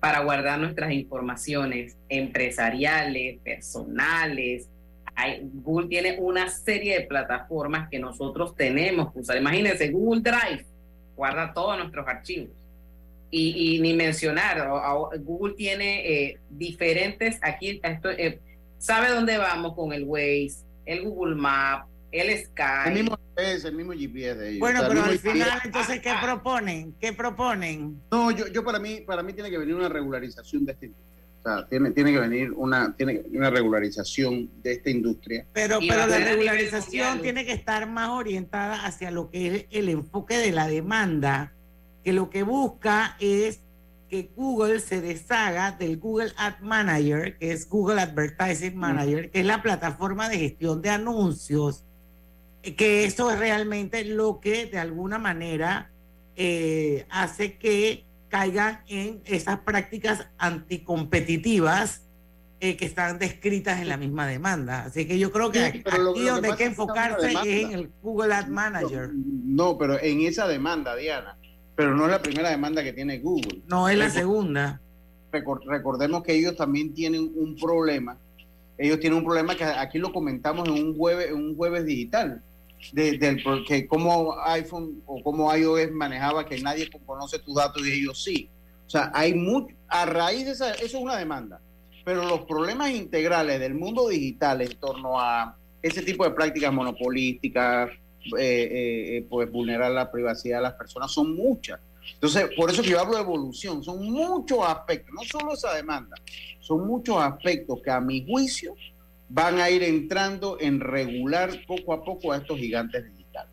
para 0.01 0.21
guardar 0.21 0.59
nuestras 0.59 0.91
informaciones 0.93 1.95
empresariales, 2.09 3.39
personales. 3.41 4.67
Hay, 5.15 5.43
Google 5.43 5.89
tiene 5.89 6.17
una 6.19 6.49
serie 6.49 7.01
de 7.01 7.07
plataformas 7.07 7.91
que 7.91 7.99
nosotros 7.99 8.57
tenemos 8.57 9.13
que 9.13 9.19
usar. 9.19 9.37
Imagínense, 9.37 9.91
Google 9.91 10.23
Drive 10.23 10.65
guarda 11.15 11.53
todos 11.53 11.77
nuestros 11.77 12.09
archivos. 12.09 12.62
Y, 13.35 13.81
ni 13.81 13.95
mencionar, 13.95 14.69
Google 15.21 15.55
tiene 15.55 16.07
eh, 16.07 16.39
diferentes, 16.51 17.39
aquí 17.41 17.81
esto, 17.83 18.11
eh, 18.11 18.39
sabe 18.77 19.09
dónde 19.09 19.39
vamos 19.39 19.75
con 19.75 19.95
el 19.95 20.05
Waze, 20.05 20.67
el 20.85 21.03
Google 21.03 21.37
Map, 21.37 21.87
el 22.11 22.45
Sky. 22.45 22.89
El 22.89 22.95
mismo 22.95 23.19
GPS, 23.35 23.69
el 23.69 23.75
mismo 23.75 23.93
GPS 23.93 24.39
de 24.39 24.49
ellos. 24.51 24.61
Bueno, 24.61 24.83
pero 24.87 25.03
al 25.03 25.19
final, 25.19 25.61
entonces, 25.65 26.01
¿qué 26.01 26.13
proponen? 26.23 26.95
¿Qué 27.01 27.13
proponen? 27.15 28.03
No, 28.11 28.31
yo, 28.31 28.49
yo 28.49 28.63
para 28.63 28.79
mí, 28.79 29.01
para 29.01 29.23
mí 29.23 29.33
tiene 29.33 29.51
que 29.51 29.57
venir 29.57 29.75
una 29.75 29.89
regularización 29.89 30.67
de 30.67 30.73
esta 30.73 30.85
industria. 30.85 31.13
O 31.45 31.49
sea, 31.49 31.67
tiene, 31.69 31.91
tiene 31.91 32.13
que 32.13 32.21
venir 32.21 32.53
una, 32.53 32.95
tiene 32.95 33.23
una 33.33 33.51
regularización 33.51 34.51
de 34.63 34.73
esta 34.73 34.91
industria. 34.91 35.47
Pero, 35.53 35.81
pero 35.81 36.07
la 36.07 36.19
regularización 36.19 37.21
tiene 37.21 37.45
que 37.45 37.53
estar 37.53 37.89
más 37.89 38.11
orientada 38.11 38.85
hacia 38.85 39.11
lo 39.11 39.31
que 39.31 39.57
es 39.57 39.67
el 39.71 39.89
enfoque 39.89 40.37
de 40.37 40.53
la 40.53 40.69
demanda, 40.69 41.53
que 42.05 42.13
lo 42.13 42.31
que 42.31 42.43
busca 42.43 43.17
es 43.21 43.61
que 44.09 44.31
Google 44.37 44.81
se 44.81 45.01
deshaga 45.01 45.73
del 45.73 45.97
Google 45.97 46.33
Ad 46.37 46.59
Manager, 46.61 47.39
que 47.39 47.53
es 47.53 47.69
Google 47.69 48.01
Advertising 48.01 48.77
Manager, 48.77 49.31
que 49.31 49.41
es 49.41 49.47
la 49.47 49.63
plataforma 49.63 50.29
de 50.29 50.39
gestión 50.39 50.83
de 50.83 50.91
anuncios, 50.91 51.85
que 52.77 53.05
eso 53.05 53.31
es 53.31 53.39
realmente 53.39 54.05
lo 54.05 54.39
que 54.41 54.67
de 54.67 54.79
alguna 54.79 55.19
manera 55.19 55.91
eh, 56.37 57.07
hace 57.09 57.57
que 57.57 58.05
caigan 58.29 58.81
en 58.87 59.23
esas 59.25 59.61
prácticas 59.61 60.27
anticompetitivas 60.39 62.03
eh, 62.61 62.77
que 62.77 62.85
están 62.85 63.19
descritas 63.19 63.81
en 63.81 63.89
la 63.89 63.97
misma 63.97 64.27
demanda. 64.27 64.85
Así 64.85 65.07
que 65.07 65.19
yo 65.19 65.33
creo 65.33 65.51
que 65.51 65.65
aquí 65.65 66.25
donde 66.25 66.51
hay 66.51 66.57
que 66.57 66.65
enfocarse 66.65 67.33
es 67.33 67.65
en 67.65 67.73
el 67.73 67.91
Google 68.01 68.35
Ad 68.35 68.47
Manager. 68.47 69.11
No, 69.13 69.77
pero 69.77 70.01
en 70.01 70.21
esa 70.21 70.47
demanda, 70.47 70.95
Diana, 70.95 71.37
pero 71.75 71.95
no 71.95 72.05
es 72.05 72.11
la 72.11 72.23
primera 72.23 72.51
demanda 72.51 72.83
que 72.83 72.93
tiene 72.93 73.19
Google. 73.19 73.63
No, 73.67 73.89
es 73.89 73.97
la 73.97 74.11
segunda. 74.11 74.81
Recordemos 75.31 76.23
que 76.23 76.35
ellos 76.35 76.57
también 76.57 76.93
tienen 76.93 77.33
un 77.35 77.57
problema. 77.57 78.19
Ellos 78.77 79.01
tienen 79.01 79.19
un 79.19 79.25
problema 79.25 79.55
que 79.55 79.65
aquí 79.65 79.99
lo 79.99 80.13
comentamos 80.13 80.69
en 80.69 80.75
un 80.75 80.97
jueves, 80.97 81.29
en 81.31 81.37
un 81.37 81.57
jueves 81.57 81.85
digital 81.85 82.43
de, 82.93 83.19
del 83.19 83.43
que 83.67 83.87
cómo 83.87 84.37
iPhone 84.45 85.03
o 85.07 85.23
cómo 85.23 85.55
iOS 85.55 85.93
manejaba 85.93 86.45
que 86.45 86.61
nadie 86.61 86.91
conoce 87.07 87.39
tus 87.39 87.55
datos 87.55 87.87
y 87.87 87.93
ellos 87.93 88.23
sí. 88.23 88.49
O 88.87 88.91
sea, 88.91 89.11
hay 89.15 89.35
mucho, 89.35 89.75
a 89.89 90.05
raíz 90.05 90.47
de 90.47 90.53
esa, 90.53 90.73
eso 90.75 90.99
es 90.99 91.03
una 91.03 91.17
demanda, 91.17 91.61
pero 92.05 92.25
los 92.25 92.41
problemas 92.43 92.91
integrales 92.91 93.61
del 93.61 93.75
mundo 93.75 94.09
digital 94.09 94.61
en 94.61 94.75
torno 94.79 95.21
a 95.21 95.57
ese 95.81 96.03
tipo 96.03 96.25
de 96.25 96.33
prácticas 96.33 96.73
monopolísticas, 96.73 97.91
eh, 98.25 98.41
eh, 98.41 99.17
eh, 99.17 99.27
pues 99.29 99.51
vulnerar 99.51 99.91
la 99.91 100.11
privacidad 100.11 100.59
de 100.59 100.63
las 100.63 100.75
personas 100.75 101.11
son 101.11 101.35
muchas. 101.35 101.81
Entonces, 102.15 102.51
por 102.57 102.71
eso 102.71 102.83
que 102.83 102.91
yo 102.91 103.01
hablo 103.01 103.15
de 103.15 103.23
evolución, 103.23 103.83
son 103.83 104.05
muchos 104.05 104.59
aspectos, 104.67 105.13
no 105.15 105.23
solo 105.23 105.55
esa 105.55 105.75
demanda, 105.75 106.17
son 106.61 106.87
muchos 106.87 107.17
aspectos 107.19 107.81
que 107.83 107.91
a 107.91 108.01
mi 108.01 108.25
juicio 108.25 108.75
van 109.29 109.61
a 109.61 109.71
ir 109.71 109.83
entrando 109.83 110.59
en 110.61 110.81
regular 110.81 111.51
poco 111.67 111.93
a 111.93 112.05
poco 112.05 112.33
a 112.33 112.39
estos 112.39 112.59
gigantes 112.59 113.05
digitales. 113.05 113.53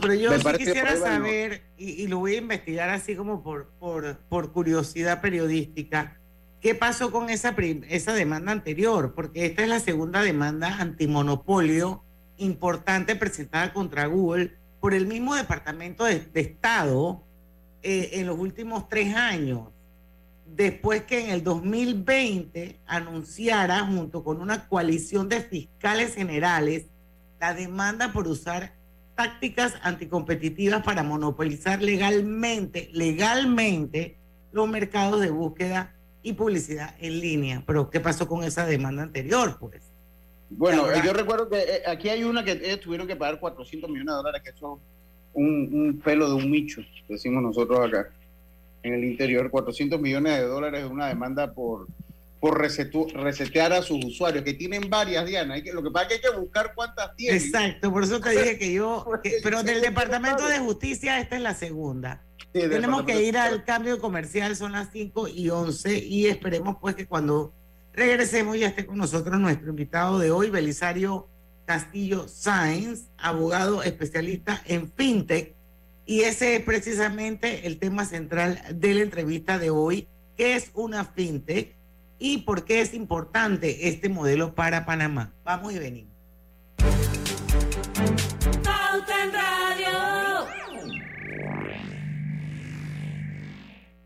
pero 0.00 0.14
yo 0.14 0.38
sí 0.38 0.44
quisiera 0.56 0.96
saber, 0.96 1.62
y, 1.76 2.06
lo 2.06 2.18
voy 2.18 2.34
a 2.34 2.38
investigar 2.38 2.90
así 2.90 3.14
como 3.14 3.42
por, 3.42 3.70
por, 3.78 4.18
por 4.28 4.52
curiosidad 4.52 5.20
periodística, 5.20 6.18
¿qué 6.60 6.74
pasó 6.74 7.10
con 7.12 7.28
esa, 7.28 7.54
esa 7.88 8.14
demanda 8.14 8.52
anterior? 8.52 9.14
Porque 9.14 9.46
esta 9.46 9.62
es 9.62 9.68
la 9.68 9.80
segunda 9.80 10.22
demanda 10.22 10.78
antimonopolio 10.80 12.03
importante 12.36 13.16
presentada 13.16 13.72
contra 13.72 14.06
Google 14.06 14.54
por 14.80 14.94
el 14.94 15.06
mismo 15.06 15.34
Departamento 15.34 16.04
de, 16.04 16.28
Estado 16.34 17.22
eh, 17.82 18.10
en 18.14 18.26
los 18.26 18.38
últimos 18.38 18.88
tres 18.88 19.14
años 19.14 19.68
después 20.46 21.02
que 21.04 21.24
en 21.24 21.30
el 21.30 21.42
2020 21.42 22.78
anunciara 22.86 23.86
junto 23.86 24.22
con 24.22 24.40
una 24.40 24.68
coalición 24.68 25.28
de 25.28 25.40
fiscales 25.40 26.14
generales 26.14 26.86
la 27.40 27.54
demanda 27.54 28.12
por 28.12 28.28
usar 28.28 28.74
tácticas 29.16 29.74
anticompetitivas 29.82 30.82
para 30.82 31.02
monopolizar 31.02 31.82
legalmente, 31.82 32.90
legalmente 32.92 34.16
los 34.52 34.68
mercados 34.68 35.20
de 35.20 35.30
búsqueda 35.30 35.94
y 36.22 36.32
publicidad 36.32 36.94
en 37.00 37.20
línea. 37.20 37.62
Pero 37.66 37.90
¿qué 37.90 38.00
pasó 38.00 38.26
con 38.26 38.44
esa 38.44 38.66
demanda 38.66 39.02
anterior, 39.02 39.58
pues? 39.60 39.93
Bueno, 40.50 40.86
yo 41.04 41.12
recuerdo 41.12 41.48
que 41.48 41.58
eh, 41.58 41.82
aquí 41.86 42.08
hay 42.08 42.24
una 42.24 42.44
que 42.44 42.76
tuvieron 42.76 43.06
que 43.06 43.16
pagar 43.16 43.40
400 43.40 43.88
millones 43.88 44.12
de 44.12 44.16
dólares, 44.16 44.42
que 44.42 44.50
eso 44.50 44.80
un, 45.32 45.68
un 45.72 46.00
pelo 46.00 46.28
de 46.28 46.34
un 46.34 46.50
micho, 46.50 46.80
decimos 47.08 47.42
nosotros 47.42 47.80
acá 47.80 48.10
en 48.84 48.94
el 48.94 49.04
interior, 49.04 49.50
400 49.50 50.00
millones 50.00 50.38
de 50.38 50.46
dólares 50.46 50.82
de 50.82 50.88
una 50.88 51.08
demanda 51.08 51.52
por, 51.52 51.88
por 52.38 52.60
resetear 52.60 53.72
a 53.72 53.82
sus 53.82 54.04
usuarios, 54.04 54.44
que 54.44 54.52
tienen 54.52 54.90
varias, 54.90 55.24
Diana. 55.24 55.54
Hay 55.54 55.62
que, 55.62 55.72
lo 55.72 55.82
que 55.82 55.90
pasa 55.90 56.04
es 56.04 56.08
que 56.08 56.26
hay 56.26 56.32
que 56.32 56.38
buscar 56.38 56.72
cuántas 56.74 57.16
tienen. 57.16 57.40
Exacto, 57.40 57.90
por 57.90 58.04
eso 58.04 58.20
te 58.20 58.30
dije 58.38 58.58
que 58.58 58.72
yo, 58.74 59.04
pero 59.42 59.62
del 59.62 59.80
Departamento 59.80 60.46
de 60.46 60.58
Justicia 60.58 61.18
esta 61.18 61.36
es 61.36 61.42
la 61.42 61.54
segunda. 61.54 62.22
Tenemos 62.52 63.02
que 63.02 63.20
ir 63.24 63.36
al 63.36 63.64
cambio 63.64 63.98
comercial, 63.98 64.54
son 64.54 64.72
las 64.72 64.90
5 64.92 65.28
y 65.28 65.50
11 65.50 65.98
y 65.98 66.26
esperemos 66.26 66.76
pues 66.80 66.94
que 66.94 67.06
cuando 67.06 67.52
regresemos 67.94 68.58
ya 68.58 68.68
esté 68.68 68.86
con 68.86 68.98
nosotros 68.98 69.40
nuestro 69.40 69.70
invitado 69.70 70.18
de 70.18 70.30
hoy, 70.30 70.50
Belisario 70.50 71.28
Castillo 71.64 72.28
Sáenz, 72.28 73.08
abogado 73.16 73.82
especialista 73.82 74.60
en 74.66 74.90
FinTech 74.90 75.54
y 76.06 76.20
ese 76.22 76.56
es 76.56 76.62
precisamente 76.62 77.66
el 77.66 77.78
tema 77.78 78.04
central 78.04 78.60
de 78.74 78.94
la 78.94 79.02
entrevista 79.02 79.58
de 79.58 79.70
hoy, 79.70 80.08
qué 80.36 80.54
es 80.54 80.70
una 80.74 81.04
fintech 81.04 81.74
y 82.18 82.38
por 82.38 82.64
qué 82.64 82.80
es 82.82 82.92
importante 82.92 83.88
este 83.88 84.08
modelo 84.08 84.54
para 84.54 84.84
Panamá. 84.84 85.32
Vamos 85.44 85.72
y 85.72 85.78
venimos. 85.78 86.14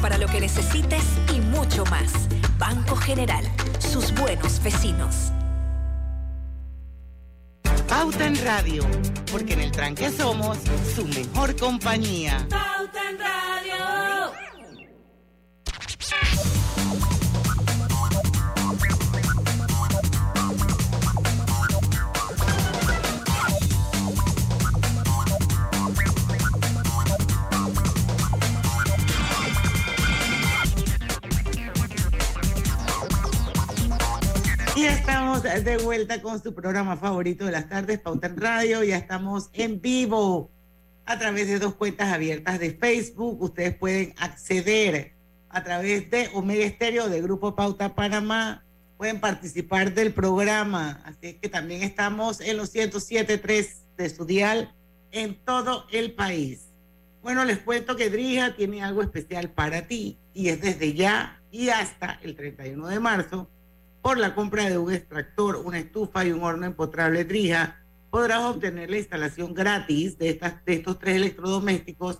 para 0.00 0.18
lo 0.18 0.26
que 0.26 0.40
necesites 0.40 1.02
y 1.34 1.40
mucho 1.40 1.84
más. 1.86 2.12
Banco 2.58 2.96
General, 2.96 3.44
sus 3.78 4.12
buenos 4.14 4.62
vecinos. 4.62 5.32
Pauta 7.88 8.26
en 8.26 8.42
Radio, 8.44 8.84
porque 9.30 9.54
en 9.54 9.60
el 9.60 9.72
tranque 9.72 10.10
somos 10.10 10.58
su 10.94 11.06
mejor 11.06 11.56
compañía. 11.56 12.46
Pauta 12.48 13.10
en 13.10 13.18
Radio. 13.18 13.49
Estamos 35.36 35.64
de 35.64 35.76
vuelta 35.78 36.22
con 36.22 36.42
su 36.42 36.54
programa 36.54 36.96
favorito 36.96 37.44
de 37.44 37.52
las 37.52 37.68
tardes, 37.68 38.00
Pauta 38.00 38.26
en 38.26 38.36
Radio. 38.36 38.82
Ya 38.82 38.96
estamos 38.96 39.48
en 39.52 39.80
vivo 39.80 40.50
a 41.06 41.20
través 41.20 41.46
de 41.46 41.60
dos 41.60 41.74
cuentas 41.74 42.12
abiertas 42.12 42.58
de 42.58 42.72
Facebook. 42.72 43.40
Ustedes 43.40 43.76
pueden 43.76 44.12
acceder 44.18 45.14
a 45.48 45.62
través 45.62 46.10
de 46.10 46.28
Omega 46.34 46.64
Estéreo 46.64 47.08
de 47.08 47.22
Grupo 47.22 47.54
Pauta 47.54 47.94
Panamá. 47.94 48.64
Pueden 48.96 49.20
participar 49.20 49.94
del 49.94 50.12
programa. 50.12 51.00
Así 51.04 51.34
que 51.34 51.48
también 51.48 51.82
estamos 51.82 52.40
en 52.40 52.56
los 52.56 52.74
107.3 52.74 53.68
de 53.96 54.10
su 54.10 54.24
dial 54.24 54.74
en 55.12 55.36
todo 55.44 55.86
el 55.92 56.12
país. 56.12 56.72
Bueno, 57.22 57.44
les 57.44 57.58
cuento 57.58 57.94
que 57.94 58.10
Drija 58.10 58.56
tiene 58.56 58.82
algo 58.82 59.00
especial 59.00 59.50
para 59.50 59.86
ti 59.86 60.18
y 60.34 60.48
es 60.48 60.60
desde 60.60 60.92
ya 60.92 61.40
y 61.52 61.68
hasta 61.68 62.18
el 62.22 62.34
31 62.34 62.88
de 62.88 62.98
marzo 62.98 63.48
por 64.02 64.18
la 64.18 64.34
compra 64.34 64.68
de 64.68 64.78
un 64.78 64.92
extractor, 64.92 65.56
una 65.56 65.78
estufa 65.78 66.24
y 66.24 66.32
un 66.32 66.42
horno 66.42 66.66
empotrable 66.66 67.24
Drija, 67.24 67.80
podrás 68.10 68.42
obtener 68.42 68.90
la 68.90 68.98
instalación 68.98 69.54
gratis 69.54 70.18
de, 70.18 70.30
estas, 70.30 70.64
de 70.64 70.74
estos 70.74 70.98
tres 70.98 71.16
electrodomésticos 71.16 72.18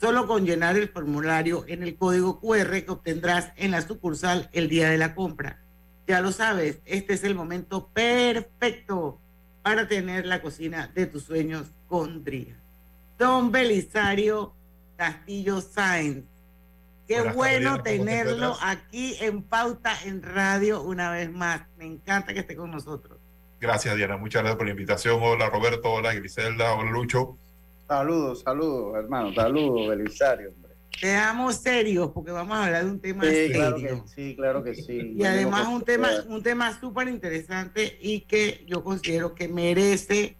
solo 0.00 0.26
con 0.26 0.44
llenar 0.44 0.76
el 0.76 0.88
formulario 0.88 1.64
en 1.68 1.82
el 1.82 1.96
código 1.96 2.40
QR 2.40 2.84
que 2.84 2.90
obtendrás 2.90 3.52
en 3.56 3.70
la 3.70 3.82
sucursal 3.82 4.48
el 4.52 4.68
día 4.68 4.90
de 4.90 4.98
la 4.98 5.14
compra. 5.14 5.60
Ya 6.08 6.20
lo 6.20 6.32
sabes, 6.32 6.80
este 6.84 7.14
es 7.14 7.22
el 7.24 7.34
momento 7.34 7.88
perfecto 7.94 9.20
para 9.62 9.86
tener 9.86 10.26
la 10.26 10.42
cocina 10.42 10.90
de 10.92 11.06
tus 11.06 11.22
sueños 11.22 11.68
con 11.86 12.24
Drija. 12.24 12.56
Don 13.16 13.52
Belisario 13.52 14.52
Castillo 14.96 15.60
Sáenz, 15.60 16.24
Qué 17.08 17.16
Buenas 17.16 17.34
bueno 17.36 17.76
tardes, 17.76 17.92
Diana, 17.94 18.04
¿cómo 18.04 18.06
te 18.06 18.20
tenerlo 18.30 18.56
aquí 18.60 19.16
en 19.20 19.42
Pauta 19.42 19.92
en 20.04 20.22
Radio 20.22 20.82
una 20.82 21.10
vez 21.10 21.30
más. 21.30 21.62
Me 21.76 21.84
encanta 21.86 22.32
que 22.32 22.40
esté 22.40 22.56
con 22.56 22.70
nosotros. 22.70 23.18
Gracias, 23.60 23.96
Diana. 23.96 24.16
Muchas 24.16 24.42
gracias 24.42 24.56
por 24.56 24.66
la 24.66 24.72
invitación. 24.72 25.18
Hola, 25.22 25.48
Roberto. 25.50 25.90
Hola, 25.92 26.14
Griselda. 26.14 26.74
Hola, 26.74 26.90
Lucho. 26.90 27.36
Saludos, 27.88 28.40
saludos, 28.40 28.96
hermano. 28.96 29.34
Saludos, 29.34 29.88
Belisario. 29.88 30.48
hombre. 30.50 30.72
Seamos 30.98 31.56
serios 31.56 32.10
porque 32.12 32.30
vamos 32.30 32.56
a 32.56 32.66
hablar 32.66 32.84
de 32.84 32.90
un 32.90 33.00
tema 33.00 33.24
Sí, 33.24 33.30
serio. 33.30 33.56
claro 33.56 33.76
que 33.76 34.02
sí, 34.14 34.36
claro 34.36 34.64
que 34.64 34.74
sí. 34.74 35.14
Y 35.16 35.24
además 35.24 35.66
un 35.68 35.82
tema, 35.82 36.08
un 36.28 36.42
tema 36.42 36.78
súper 36.78 37.08
interesante 37.08 37.98
y 38.00 38.20
que 38.20 38.64
yo 38.68 38.84
considero 38.84 39.34
que 39.34 39.48
merece 39.48 40.36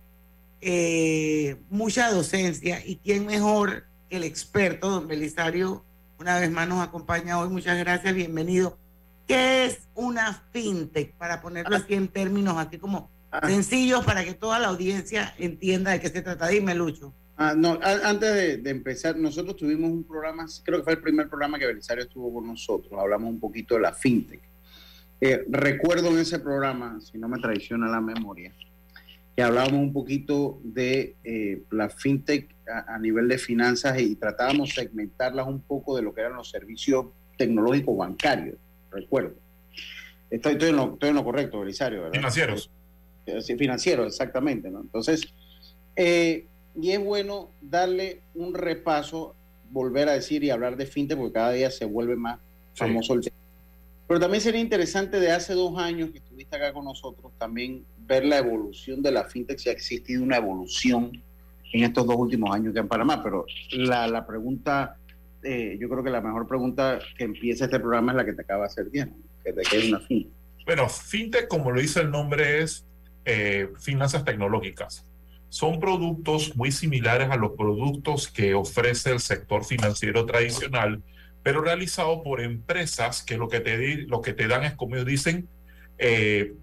eh, 0.60 1.56
mucha 1.70 2.10
docencia 2.10 2.84
y 2.84 2.96
quién 2.96 3.26
mejor 3.26 3.84
que 4.08 4.16
el 4.16 4.24
experto, 4.24 4.90
don 4.90 5.08
Belisario, 5.08 5.84
una 6.22 6.38
vez 6.38 6.50
más 6.50 6.68
nos 6.68 6.80
acompaña 6.86 7.38
hoy. 7.40 7.48
Muchas 7.48 7.76
gracias, 7.78 8.14
bienvenido. 8.14 8.78
¿Qué 9.26 9.64
es 9.66 9.88
una 9.94 10.42
fintech? 10.52 11.14
Para 11.14 11.42
ponerlo 11.42 11.74
así 11.76 11.94
en 11.94 12.08
términos 12.08 12.56
así 12.56 12.78
como 12.78 13.10
sencillos 13.46 14.04
para 14.04 14.24
que 14.24 14.34
toda 14.34 14.58
la 14.60 14.68
audiencia 14.68 15.34
entienda 15.38 15.90
de 15.90 16.00
qué 16.00 16.08
se 16.08 16.22
trata. 16.22 16.46
Dime, 16.48 16.74
Lucho. 16.74 17.12
Ah, 17.36 17.54
no, 17.56 17.78
a- 17.82 18.08
antes 18.08 18.32
de, 18.34 18.56
de 18.58 18.70
empezar, 18.70 19.16
nosotros 19.16 19.56
tuvimos 19.56 19.90
un 19.90 20.04
programa, 20.04 20.46
creo 20.64 20.78
que 20.78 20.84
fue 20.84 20.92
el 20.92 21.00
primer 21.00 21.28
programa 21.28 21.58
que 21.58 21.66
Belisario 21.66 22.04
estuvo 22.04 22.32
con 22.32 22.46
nosotros, 22.46 22.92
hablamos 23.00 23.30
un 23.30 23.40
poquito 23.40 23.74
de 23.74 23.80
la 23.80 23.92
fintech. 23.92 24.40
Eh, 25.20 25.44
recuerdo 25.48 26.08
en 26.10 26.18
ese 26.18 26.38
programa, 26.38 27.00
si 27.00 27.18
no 27.18 27.28
me 27.28 27.38
traiciona 27.38 27.88
la 27.88 28.00
memoria, 28.00 28.52
que 29.34 29.42
hablábamos 29.42 29.80
un 29.80 29.92
poquito 29.92 30.60
de 30.62 31.16
eh, 31.24 31.62
la 31.70 31.88
fintech 31.88 32.51
a, 32.68 32.94
a 32.94 32.98
nivel 32.98 33.28
de 33.28 33.38
finanzas 33.38 34.00
y 34.00 34.16
tratábamos 34.16 34.70
de 34.70 34.82
segmentarlas 34.82 35.46
un 35.46 35.60
poco 35.60 35.96
de 35.96 36.02
lo 36.02 36.14
que 36.14 36.20
eran 36.20 36.34
los 36.34 36.50
servicios 36.50 37.06
tecnológicos 37.36 37.96
bancarios, 37.96 38.56
recuerdo. 38.90 39.34
Estoy, 40.30 40.52
estoy, 40.52 40.70
en, 40.70 40.76
lo, 40.76 40.92
estoy 40.94 41.10
en 41.10 41.14
lo 41.16 41.24
correcto, 41.24 41.60
Belisario, 41.60 42.02
¿verdad? 42.02 42.14
Financieros. 42.14 42.70
Eh, 43.26 43.40
Sí, 43.40 43.56
financieros, 43.56 44.06
exactamente, 44.08 44.68
¿no? 44.70 44.80
Entonces, 44.80 45.22
eh, 45.94 46.46
y 46.80 46.90
es 46.90 47.04
bueno 47.04 47.50
darle 47.60 48.20
un 48.34 48.54
repaso, 48.54 49.34
volver 49.70 50.08
a 50.08 50.12
decir 50.12 50.42
y 50.42 50.50
hablar 50.50 50.76
de 50.76 50.86
fintech, 50.86 51.16
porque 51.16 51.34
cada 51.34 51.52
día 51.52 51.70
se 51.70 51.84
vuelve 51.84 52.16
más 52.16 52.40
famoso 52.74 53.14
el 53.14 53.20
tema. 53.20 53.36
Pero 54.08 54.18
también 54.18 54.40
sería 54.40 54.60
interesante 54.60 55.20
de 55.20 55.30
hace 55.30 55.54
dos 55.54 55.78
años 55.78 56.10
que 56.10 56.18
estuviste 56.18 56.56
acá 56.56 56.72
con 56.72 56.84
nosotros, 56.84 57.32
también 57.38 57.84
ver 57.98 58.24
la 58.24 58.38
evolución 58.38 59.02
de 59.02 59.12
la 59.12 59.24
fintech, 59.24 59.58
si 59.58 59.68
ha 59.68 59.72
existido 59.72 60.22
una 60.22 60.38
evolución 60.38 61.22
en 61.72 61.84
estos 61.84 62.06
dos 62.06 62.16
últimos 62.16 62.54
años 62.54 62.72
que 62.72 62.80
en 62.80 62.88
Panamá. 62.88 63.22
Pero 63.22 63.46
la, 63.72 64.06
la 64.06 64.26
pregunta, 64.26 64.96
eh, 65.42 65.76
yo 65.80 65.88
creo 65.88 66.04
que 66.04 66.10
la 66.10 66.20
mejor 66.20 66.46
pregunta 66.46 66.98
que 67.16 67.24
empieza 67.24 67.64
este 67.64 67.80
programa 67.80 68.12
es 68.12 68.16
la 68.16 68.24
que 68.24 68.34
te 68.34 68.42
acaba 68.42 68.62
de 68.62 68.66
hacer 68.66 68.90
Diana, 68.90 69.12
que 69.42 69.52
de 69.52 69.62
qué 69.62 69.78
es 69.78 69.88
una 69.88 70.00
fintech. 70.00 70.32
Bueno, 70.64 70.88
fintech, 70.88 71.48
como 71.48 71.70
lo 71.72 71.80
dice 71.80 72.00
el 72.00 72.10
nombre, 72.10 72.62
es 72.62 72.86
eh, 73.24 73.68
finanzas 73.80 74.24
tecnológicas. 74.24 75.06
Son 75.48 75.80
productos 75.80 76.56
muy 76.56 76.70
similares 76.70 77.30
a 77.30 77.36
los 77.36 77.52
productos 77.52 78.28
que 78.28 78.54
ofrece 78.54 79.10
el 79.10 79.20
sector 79.20 79.64
financiero 79.64 80.24
tradicional, 80.24 81.02
pero 81.42 81.60
realizado 81.60 82.22
por 82.22 82.40
empresas 82.40 83.22
que 83.22 83.36
lo 83.36 83.48
que 83.48 83.60
te, 83.60 83.96
lo 84.06 84.20
que 84.20 84.32
te 84.32 84.46
dan 84.46 84.64
es, 84.64 84.74
como 84.74 84.94
ellos 84.94 85.06
dicen, 85.06 85.48
eh, 85.98 86.54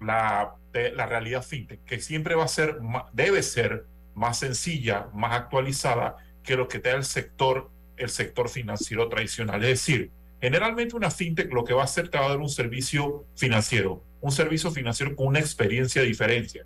la, 0.00 0.54
la 0.72 1.06
realidad 1.06 1.42
fintech, 1.42 1.84
que 1.84 2.00
siempre 2.00 2.36
va 2.36 2.44
a 2.44 2.48
ser, 2.48 2.78
debe 3.12 3.42
ser 3.42 3.84
más 4.18 4.40
sencilla, 4.40 5.08
más 5.14 5.32
actualizada 5.32 6.16
que 6.42 6.56
lo 6.56 6.68
que 6.68 6.78
te 6.80 6.90
da 6.90 6.96
el 6.96 7.04
sector, 7.04 7.70
el 7.96 8.08
sector 8.08 8.48
financiero 8.48 9.08
tradicional. 9.08 9.62
Es 9.62 9.70
decir, 9.70 10.10
generalmente 10.40 10.96
una 10.96 11.10
fintech 11.10 11.52
lo 11.52 11.64
que 11.64 11.72
va 11.72 11.82
a 11.82 11.84
hacer 11.84 12.08
te 12.08 12.18
va 12.18 12.26
a 12.26 12.30
dar 12.30 12.38
un 12.38 12.48
servicio 12.48 13.24
financiero, 13.36 14.02
un 14.20 14.32
servicio 14.32 14.70
financiero 14.70 15.14
con 15.14 15.28
una 15.28 15.38
experiencia 15.38 16.02
diferente. 16.02 16.62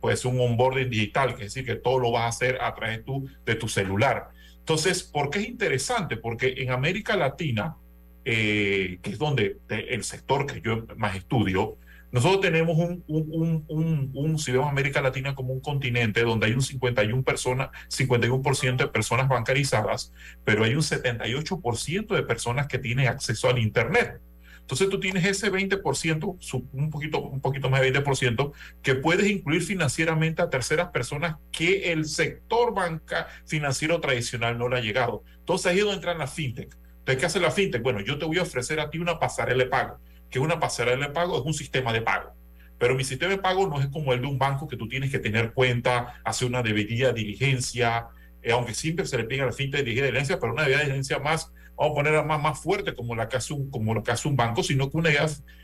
Pues 0.00 0.24
un 0.24 0.38
onboarding 0.38 0.90
digital, 0.90 1.34
que 1.34 1.44
es 1.44 1.54
decir, 1.54 1.64
que 1.64 1.76
todo 1.76 1.98
lo 1.98 2.12
vas 2.12 2.24
a 2.24 2.28
hacer 2.28 2.58
a 2.60 2.74
través 2.74 3.04
tu, 3.04 3.28
de 3.44 3.54
tu 3.54 3.66
celular. 3.66 4.28
Entonces, 4.58 5.02
¿por 5.02 5.30
qué 5.30 5.38
es 5.40 5.48
interesante? 5.48 6.16
Porque 6.16 6.54
en 6.58 6.70
América 6.70 7.16
Latina, 7.16 7.76
eh, 8.24 8.98
que 9.00 9.10
es 9.10 9.18
donde 9.18 9.58
el 9.68 10.04
sector 10.04 10.46
que 10.46 10.60
yo 10.60 10.86
más 10.96 11.16
estudio, 11.16 11.78
nosotros 12.16 12.40
tenemos 12.40 12.78
un, 12.78 13.04
un, 13.08 13.64
un, 13.68 14.10
un, 14.14 14.38
si 14.38 14.50
vemos 14.50 14.68
América 14.70 15.02
Latina 15.02 15.34
como 15.34 15.52
un 15.52 15.60
continente 15.60 16.22
donde 16.22 16.46
hay 16.46 16.52
un 16.52 16.60
51%, 16.62 17.22
persona, 17.24 17.70
51 17.88 18.76
de 18.78 18.88
personas 18.88 19.28
bancarizadas, 19.28 20.12
pero 20.42 20.64
hay 20.64 20.74
un 20.74 20.82
78% 20.82 22.14
de 22.14 22.22
personas 22.22 22.68
que 22.68 22.78
tienen 22.78 23.08
acceso 23.08 23.48
al 23.50 23.58
Internet. 23.58 24.20
Entonces 24.60 24.88
tú 24.88 24.98
tienes 24.98 25.24
ese 25.24 25.50
20%, 25.52 26.36
su- 26.40 26.66
un 26.72 26.90
poquito, 26.90 27.20
un 27.20 27.40
poquito 27.40 27.70
más 27.70 27.82
de 27.82 27.92
20%, 27.92 28.52
que 28.82 28.94
puedes 28.96 29.30
incluir 29.30 29.62
financieramente 29.62 30.40
a 30.42 30.50
terceras 30.50 30.88
personas 30.88 31.36
que 31.52 31.92
el 31.92 32.04
sector 32.06 32.74
banca 32.74 33.28
financiero 33.44 34.00
tradicional 34.00 34.58
no 34.58 34.68
le 34.68 34.78
ha 34.78 34.80
llegado. 34.80 35.22
Entonces 35.38 35.66
ahí 35.66 35.76
es 35.78 35.82
donde 35.84 35.96
entran 35.96 36.18
las 36.18 36.32
fintech. 36.34 36.74
Entonces, 37.00 37.20
¿qué 37.20 37.26
hace 37.26 37.40
la 37.40 37.52
fintech? 37.52 37.82
Bueno, 37.82 38.00
yo 38.00 38.18
te 38.18 38.24
voy 38.24 38.38
a 38.38 38.42
ofrecer 38.42 38.80
a 38.80 38.90
ti 38.90 38.98
una 38.98 39.20
pasarela 39.20 39.62
de 39.62 39.70
pago. 39.70 40.00
Que 40.36 40.40
una 40.40 40.60
pasarela 40.60 41.06
de 41.06 41.12
pago? 41.12 41.38
Es 41.38 41.44
un 41.44 41.54
sistema 41.54 41.94
de 41.94 42.02
pago. 42.02 42.34
Pero 42.78 42.94
mi 42.94 43.04
sistema 43.04 43.32
de 43.32 43.38
pago 43.38 43.66
no 43.66 43.80
es 43.80 43.86
como 43.86 44.12
el 44.12 44.20
de 44.20 44.26
un 44.26 44.38
banco 44.38 44.68
que 44.68 44.76
tú 44.76 44.86
tienes 44.86 45.10
que 45.10 45.18
tener 45.18 45.54
cuenta, 45.54 46.20
hacer 46.24 46.46
una 46.46 46.62
debida 46.62 47.10
diligencia, 47.12 48.08
eh, 48.42 48.52
aunque 48.52 48.74
siempre 48.74 49.06
se 49.06 49.16
le 49.16 49.24
pide 49.24 49.46
la 49.46 49.52
fintech 49.52 49.82
debida 49.82 50.04
diligencia, 50.04 50.38
pero 50.38 50.52
una 50.52 50.64
debida 50.64 50.80
diligencia 50.80 51.18
más, 51.20 51.52
vamos 51.74 51.92
a 51.92 51.94
ponerla 51.94 52.22
más, 52.22 52.42
más 52.42 52.60
fuerte 52.60 52.94
como 52.94 53.16
la 53.16 53.30
que 53.30 53.38
hace 53.38 53.54
un, 53.54 53.70
como 53.70 53.94
lo 53.94 54.02
que 54.02 54.10
hace 54.10 54.28
un 54.28 54.36
banco, 54.36 54.62
sino 54.62 54.90
que 54.90 54.98
una, 54.98 55.08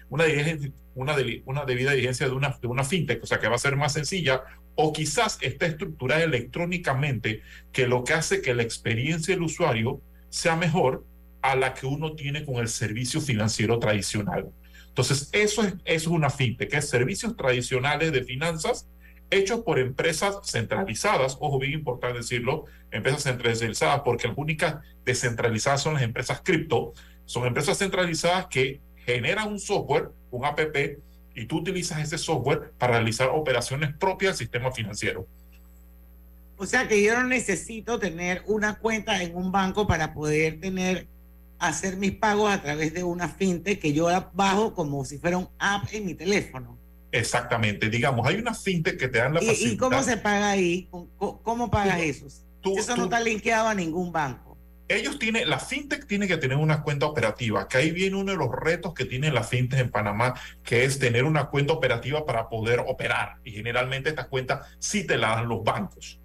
una, 0.09 0.25
una, 0.95 1.17
una 1.45 1.65
debida 1.67 1.91
diligencia 1.91 2.27
de 2.27 2.33
una, 2.33 2.57
de 2.59 2.67
una 2.67 2.83
fintech, 2.83 3.23
o 3.23 3.27
sea 3.27 3.39
que 3.39 3.49
va 3.49 3.57
a 3.57 3.59
ser 3.59 3.77
más 3.77 3.93
sencilla, 3.93 4.43
o 4.75 4.95
quizás 4.95 5.37
está 5.43 5.67
estructurada 5.67 6.23
electrónicamente, 6.23 7.43
que 7.73 7.87
lo 7.87 8.05
que 8.05 8.15
hace 8.15 8.41
que 8.41 8.55
la 8.55 8.63
experiencia 8.63 9.35
del 9.35 9.43
usuario 9.45 10.01
sea 10.31 10.57
mejor 10.57 11.05
a 11.43 11.57
la 11.57 11.75
que 11.75 11.85
uno 11.85 12.15
tiene 12.15 12.47
con 12.47 12.57
el 12.57 12.69
servicio 12.69 13.21
financiero 13.21 13.79
tradicional. 13.79 14.51
Entonces, 14.93 15.31
eso 15.33 15.63
es, 15.63 15.75
es 15.87 16.07
una 16.07 16.29
fintech, 16.29 16.71
que 16.71 16.77
es 16.77 16.89
servicios 16.91 17.35
tradicionales 17.35 18.13
de 18.13 18.25
finanzas 18.25 18.87
hechos 19.33 19.61
por 19.61 19.79
empresas 19.79 20.37
centralizadas, 20.45 21.39
ojo, 21.41 21.59
bien 21.59 21.73
importante 21.73 22.19
decirlo, 22.19 22.67
empresas 22.91 23.23
centralizadas, 23.23 24.03
porque 24.05 24.29
las 24.29 24.37
únicas 24.37 24.77
descentralizadas 25.07 25.83
son 25.83 25.95
las 25.95 26.03
empresas 26.03 26.43
cripto, 26.45 26.93
son 27.25 27.47
empresas 27.47 27.79
centralizadas 27.79 28.47
que 28.49 28.83
generan 29.07 29.49
un 29.49 29.59
software, 29.59 30.11
un 30.31 30.45
app, 30.45 30.61
y 31.35 31.47
tú 31.47 31.59
utilizas 31.59 32.01
ese 32.01 32.19
software 32.19 32.73
para 32.77 32.95
realizar 32.95 33.31
operaciones 33.31 33.95
propias 33.97 34.33
del 34.33 34.47
sistema 34.47 34.71
financiero. 34.71 35.27
O 36.59 36.67
sea 36.67 36.87
que 36.87 37.03
yo 37.03 37.15
no 37.15 37.25
necesito 37.25 37.99
tener 37.99 38.43
una 38.47 38.79
cuenta 38.79 39.23
en 39.23 39.35
un 39.35 39.51
banco 39.51 39.87
para 39.87 40.13
poder 40.13 40.61
tener 40.61 41.09
hacer 41.63 41.97
mis 41.97 42.13
pagos 42.13 42.51
a 42.51 42.61
través 42.61 42.93
de 42.93 43.05
una 43.05 43.29
fintech 43.29 43.81
que 43.81 43.93
yo 43.93 44.09
bajo 44.35 44.75
como 44.75 45.05
si 45.05 45.19
fuera 45.19 45.39
un 45.39 45.49
app 45.59 45.85
en 45.93 46.05
mi 46.05 46.15
teléfono. 46.15 46.77
Exactamente. 47.13 47.89
Digamos, 47.89 48.27
hay 48.27 48.37
una 48.37 48.53
fintech 48.53 48.99
que 48.99 49.09
te 49.09 49.19
dan 49.19 49.35
la 49.35 49.43
¿Y, 49.43 49.47
facilidad. 49.47 49.73
¿Y 49.73 49.77
cómo 49.77 50.03
se 50.03 50.17
paga 50.17 50.51
ahí? 50.51 50.89
¿Cómo, 50.91 51.41
cómo 51.43 51.71
pagas 51.71 52.01
eso? 52.01 52.27
eso 52.27 52.97
no 52.97 53.05
está 53.05 53.21
linkeado 53.21 53.69
a 53.69 53.75
ningún 53.75 54.11
banco. 54.11 54.59
Ellos 54.89 55.19
tienen, 55.21 55.49
la 55.49 55.61
fintech 55.61 56.07
tiene 56.07 56.27
que 56.27 56.37
tener 56.37 56.57
una 56.57 56.83
cuenta 56.83 57.07
operativa, 57.07 57.69
que 57.69 57.79
ahí 57.79 57.93
viene 57.93 58.17
uno 58.17 58.33
de 58.33 58.39
los 58.39 58.51
retos 58.51 58.93
que 58.93 59.05
tiene 59.05 59.31
la 59.31 59.45
fintech 59.45 59.79
en 59.79 59.91
Panamá, 59.91 60.35
que 60.65 60.85
es 60.85 60.99
tener 60.99 61.25
una 61.25 61.49
cuenta 61.49 61.73
operativa 61.73 62.27
para 62.27 62.49
poder 62.49 62.81
operar. 62.81 63.37
Y 63.45 63.53
generalmente 63.53 64.09
estas 64.09 64.27
cuentas 64.27 64.67
sí 64.81 65.07
te 65.07 65.17
la 65.17 65.29
dan 65.29 65.49
los 65.49 65.63
bancos 65.63 66.22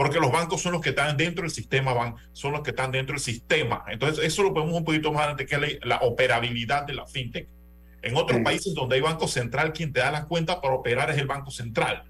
porque 0.00 0.18
los 0.18 0.32
bancos 0.32 0.62
son 0.62 0.72
los 0.72 0.80
que 0.80 0.88
están 0.88 1.14
dentro 1.18 1.42
del 1.42 1.50
sistema, 1.50 1.92
van, 1.92 2.14
son 2.32 2.52
los 2.52 2.62
que 2.62 2.70
están 2.70 2.90
dentro 2.90 3.12
del 3.12 3.20
sistema. 3.20 3.84
Entonces, 3.88 4.24
eso 4.24 4.42
lo 4.42 4.54
podemos 4.54 4.74
un 4.74 4.82
poquito 4.82 5.12
más 5.12 5.24
adelante, 5.24 5.44
que 5.44 5.56
es 5.56 5.60
la, 5.82 5.96
la 5.98 6.06
operabilidad 6.06 6.86
de 6.86 6.94
la 6.94 7.06
fintech. 7.06 7.46
En 8.00 8.16
otros 8.16 8.38
sí. 8.38 8.42
países 8.42 8.74
donde 8.74 8.96
hay 8.96 9.02
banco 9.02 9.28
central, 9.28 9.74
quien 9.74 9.92
te 9.92 10.00
da 10.00 10.10
la 10.10 10.24
cuenta 10.24 10.62
para 10.62 10.72
operar 10.72 11.10
es 11.10 11.18
el 11.18 11.26
banco 11.26 11.50
central, 11.50 12.04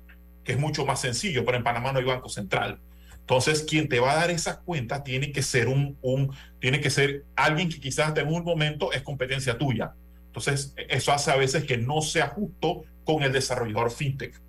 que 0.45 0.53
es 0.53 0.59
mucho 0.61 0.87
más 0.87 1.01
sencillo, 1.01 1.45
pero 1.45 1.57
en 1.57 1.65
Panamá 1.65 1.91
no 1.91 1.99
hay 1.99 2.05
banco 2.05 2.29
central. 2.29 2.79
Entonces, 3.19 3.65
quien 3.69 3.89
te 3.89 3.99
va 3.99 4.13
a 4.13 4.17
dar 4.19 4.31
esas 4.31 4.59
cuentas 4.59 5.03
tiene 5.03 5.33
que 5.33 5.43
ser 5.43 5.67
un, 5.67 5.99
un 6.01 6.33
tiene 6.61 6.81
que 6.81 6.91
ser 6.91 7.25
alguien 7.35 7.71
que 7.71 7.81
quizás 7.81 8.17
en 8.17 8.29
un 8.29 8.45
momento 8.45 8.93
es 8.93 9.03
competencia 9.03 9.59
tuya. 9.59 9.95
Entonces, 10.27 10.75
eso 10.77 11.11
hace 11.11 11.33
a 11.33 11.37
veces 11.37 11.65
que 11.65 11.77
no 11.77 12.03
sea 12.03 12.29
justo 12.29 12.85
con 13.03 13.25
el 13.25 13.33
desarrollador 13.33 13.91
fintech. 13.91 14.41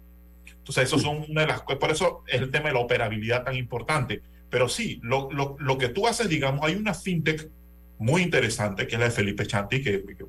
Entonces, 0.61 0.83
eso 0.83 0.99
son 0.99 1.25
una 1.27 1.41
de 1.41 1.47
las 1.47 1.63
cosas, 1.63 1.79
por 1.79 1.89
eso 1.89 2.23
es 2.27 2.39
el 2.39 2.51
tema 2.51 2.67
de 2.67 2.75
la 2.75 2.81
operabilidad 2.81 3.43
tan 3.43 3.55
importante. 3.55 4.21
Pero 4.49 4.69
sí, 4.69 4.99
lo, 5.01 5.31
lo, 5.31 5.55
lo, 5.59 5.77
que 5.77 5.89
tú 5.89 6.07
haces, 6.07 6.29
digamos, 6.29 6.63
hay 6.63 6.75
una 6.75 6.93
fintech 6.93 7.49
muy 7.97 8.21
interesante, 8.21 8.85
que 8.85 8.95
es 8.95 8.99
la 8.99 9.05
de 9.05 9.11
Felipe 9.11 9.45
Chanti, 9.45 9.81
que, 9.81 10.03
que, 10.03 10.25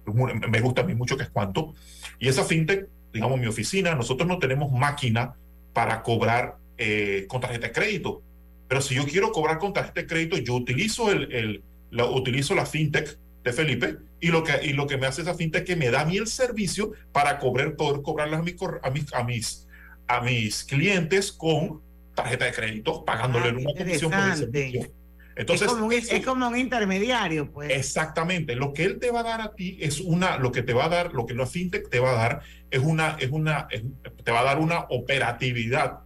me 0.49 0.61
gusta 0.61 0.83
a 0.83 0.85
mí 0.85 0.95
mucho, 0.95 1.17
que 1.17 1.25
es 1.25 1.31
Cuanto. 1.31 1.75
Y 2.19 2.29
esa 2.29 2.45
fintech, 2.45 2.89
digamos, 3.13 3.39
mi 3.39 3.47
oficina, 3.47 3.95
nosotros 3.95 4.27
no 4.27 4.39
tenemos 4.39 4.73
máquina 4.73 5.35
para 5.75 6.03
cobrar 6.03 6.57
eh, 6.79 7.27
con 7.29 7.41
tarjeta 7.41 7.67
de 7.67 7.73
crédito. 7.73 8.23
Pero 8.69 8.81
si 8.81 8.95
yo 8.95 9.05
quiero 9.05 9.33
cobrar 9.33 9.59
con 9.59 9.75
tarjeta 9.75 10.01
de 10.01 10.07
crédito, 10.07 10.39
yo 10.39 10.55
utilizo, 10.55 11.13
el, 11.13 11.31
el, 11.33 11.63
la, 11.91 12.07
utilizo 12.07 12.55
la 12.55 12.65
fintech 12.65 13.19
de 13.45 13.53
Felipe 13.53 13.97
y 14.21 14.29
lo, 14.29 14.45
que, 14.45 14.65
y 14.65 14.73
lo 14.73 14.87
que 14.87 14.97
me 14.97 15.07
hace 15.07 15.23
esa 15.23 15.35
fintech 15.35 15.63
es 15.63 15.67
que 15.67 15.77
me 15.77 15.91
da 15.91 16.03
a 16.03 16.05
mí 16.05 16.17
el 16.17 16.27
servicio 16.27 16.93
para 17.11 17.39
cobrar, 17.39 17.75
poder 17.75 18.03
cobrarlas 18.03 18.41
a, 18.41 18.43
mi, 18.43 18.55
a 18.83 18.91
mis, 18.91 19.13
a 19.15 19.25
mis 19.25 19.67
a 20.13 20.21
mis 20.21 20.65
clientes 20.65 21.33
con 21.33 21.81
tarjeta 22.15 22.45
de 22.45 22.53
crédito, 22.53 23.05
pagándole 23.05 23.49
ah, 23.49 23.55
una 23.59 23.73
comisión 23.79 24.11
por 24.11 24.21
el 24.21 24.37
servicio. 24.37 24.93
Entonces, 25.35 25.67
es 25.67 25.73
como, 25.73 25.87
un, 25.87 25.93
es 25.93 26.27
como, 26.27 26.49
un, 26.49 26.59
intermediario, 26.59 27.51
pues. 27.51 27.71
Exactamente. 27.71 28.55
Lo 28.55 28.75
que 28.75 28.85
él 28.85 28.99
te 28.99 29.11
va 29.11 29.21
a 29.21 29.23
dar 29.23 29.41
a 29.41 29.55
ti 29.55 29.79
es 29.81 30.01
una, 30.01 30.37
lo 30.37 30.53
que 30.53 30.63
te 30.63 30.75
va 30.75 30.85
a 30.85 30.89
dar, 30.91 31.15
lo 31.15 31.25
que 31.25 31.35
la 31.35 31.47
fintech 31.47 31.89
te 31.89 32.01
va 32.01 32.11
a 32.11 32.15
dar 32.15 32.43
es 32.71 32.81
una, 32.81 33.17
es 33.19 33.31
una, 33.31 33.67
es, 33.71 33.83
te 34.23 34.31
va 34.31 34.41
a 34.41 34.45
dar 34.45 34.59
una 34.59 34.81
operatividad 34.91 36.01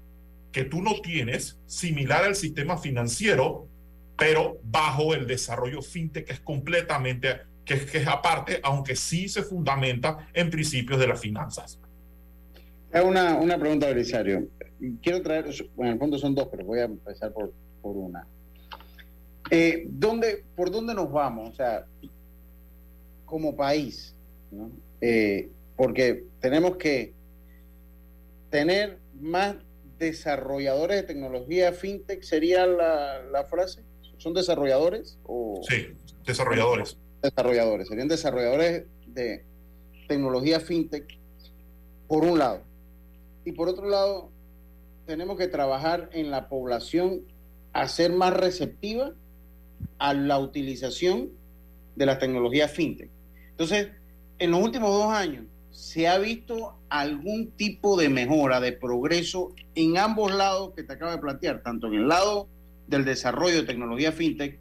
que 0.52 0.62
tú 0.64 0.80
no 0.80 1.00
tienes, 1.00 1.58
similar 1.66 2.22
al 2.22 2.36
sistema 2.36 2.78
financiero, 2.78 3.66
pero 4.16 4.60
bajo 4.62 5.12
el 5.12 5.26
desarrollo 5.26 5.82
fintech 5.82 6.26
que 6.26 6.32
es 6.34 6.40
completamente, 6.40 7.40
que 7.64 7.84
que 7.84 7.98
es 7.98 8.06
aparte, 8.06 8.60
aunque 8.62 8.94
sí 8.94 9.28
se 9.28 9.42
fundamenta 9.42 10.28
en 10.32 10.50
principios 10.50 11.00
de 11.00 11.08
las 11.08 11.20
finanzas. 11.20 11.80
Una, 13.04 13.36
una 13.36 13.58
pregunta, 13.58 13.86
Belisario. 13.88 14.48
Quiero 15.02 15.22
traer, 15.22 15.46
bueno, 15.74 15.90
en 15.90 15.94
el 15.94 15.98
fondo 15.98 16.18
son 16.18 16.34
dos, 16.34 16.48
pero 16.50 16.64
voy 16.64 16.80
a 16.80 16.84
empezar 16.84 17.32
por, 17.32 17.52
por 17.82 17.96
una. 17.96 18.26
Eh, 19.50 19.84
¿dónde, 19.88 20.44
¿Por 20.54 20.70
dónde 20.70 20.94
nos 20.94 21.10
vamos? 21.10 21.50
O 21.50 21.54
sea, 21.54 21.86
como 23.24 23.56
país, 23.56 24.14
¿no? 24.50 24.70
Eh, 25.00 25.50
porque 25.76 26.24
tenemos 26.40 26.76
que 26.76 27.12
tener 28.50 28.98
más 29.20 29.56
desarrolladores 29.98 30.96
de 30.98 31.02
tecnología 31.02 31.72
fintech, 31.72 32.22
¿sería 32.22 32.66
la, 32.66 33.22
la 33.30 33.44
frase? 33.44 33.82
¿Son 34.18 34.32
desarrolladores? 34.32 35.18
O... 35.24 35.60
Sí, 35.68 35.88
desarrolladores. 36.24 36.96
Desarrolladores, 37.22 37.88
serían 37.88 38.08
desarrolladores 38.08 38.84
de 39.06 39.44
tecnología 40.08 40.60
fintech, 40.60 41.18
por 42.08 42.24
un 42.24 42.38
lado. 42.38 42.65
Y 43.46 43.52
por 43.52 43.68
otro 43.68 43.88
lado, 43.88 44.28
tenemos 45.06 45.38
que 45.38 45.46
trabajar 45.46 46.10
en 46.12 46.32
la 46.32 46.48
población 46.48 47.22
a 47.72 47.86
ser 47.86 48.12
más 48.12 48.34
receptiva 48.34 49.12
a 49.98 50.14
la 50.14 50.40
utilización 50.40 51.30
de 51.94 52.06
las 52.06 52.18
tecnologías 52.18 52.72
fintech. 52.72 53.08
Entonces, 53.50 53.90
en 54.40 54.50
los 54.50 54.60
últimos 54.60 54.90
dos 54.90 55.12
años, 55.12 55.44
¿se 55.70 56.08
ha 56.08 56.18
visto 56.18 56.74
algún 56.88 57.52
tipo 57.52 57.96
de 57.96 58.08
mejora, 58.08 58.60
de 58.60 58.72
progreso 58.72 59.54
en 59.76 59.96
ambos 59.96 60.34
lados 60.34 60.72
que 60.74 60.82
te 60.82 60.94
acabo 60.94 61.12
de 61.12 61.18
plantear, 61.18 61.62
tanto 61.62 61.86
en 61.86 61.94
el 61.94 62.08
lado 62.08 62.48
del 62.88 63.04
desarrollo 63.04 63.58
de 63.58 63.62
tecnología 63.62 64.10
fintech 64.10 64.58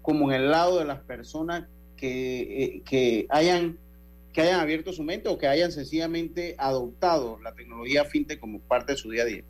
como 0.00 0.30
en 0.30 0.42
el 0.42 0.50
lado 0.52 0.78
de 0.78 0.84
las 0.84 1.00
personas 1.00 1.64
que, 1.96 2.40
eh, 2.40 2.82
que 2.84 3.26
hayan 3.30 3.78
que 4.38 4.42
hayan 4.42 4.60
abierto 4.60 4.92
su 4.92 5.02
mente 5.02 5.28
o 5.28 5.36
que 5.36 5.48
hayan 5.48 5.72
sencillamente 5.72 6.54
adoptado 6.58 7.40
la 7.42 7.54
tecnología 7.54 8.04
fintech 8.04 8.38
como 8.38 8.60
parte 8.60 8.92
de 8.92 8.98
su 8.98 9.10
día 9.10 9.22
a 9.22 9.26
día? 9.26 9.42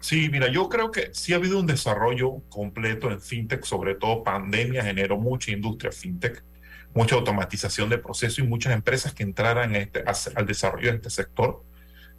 Sí, 0.00 0.28
mira, 0.28 0.48
yo 0.48 0.68
creo 0.68 0.90
que 0.90 1.10
sí 1.12 1.32
ha 1.32 1.36
habido 1.36 1.60
un 1.60 1.68
desarrollo 1.68 2.42
completo 2.48 3.12
en 3.12 3.20
fintech, 3.20 3.62
sobre 3.62 3.94
todo 3.94 4.24
pandemia 4.24 4.82
generó 4.82 5.18
mucha 5.18 5.52
industria 5.52 5.92
fintech, 5.92 6.42
mucha 6.94 7.14
automatización 7.14 7.88
de 7.88 7.98
procesos 7.98 8.40
y 8.40 8.42
muchas 8.42 8.74
empresas 8.74 9.14
que 9.14 9.22
entraran 9.22 9.76
este, 9.76 10.02
al 10.34 10.46
desarrollo 10.46 10.90
de 10.90 10.96
este 10.96 11.10
sector. 11.10 11.62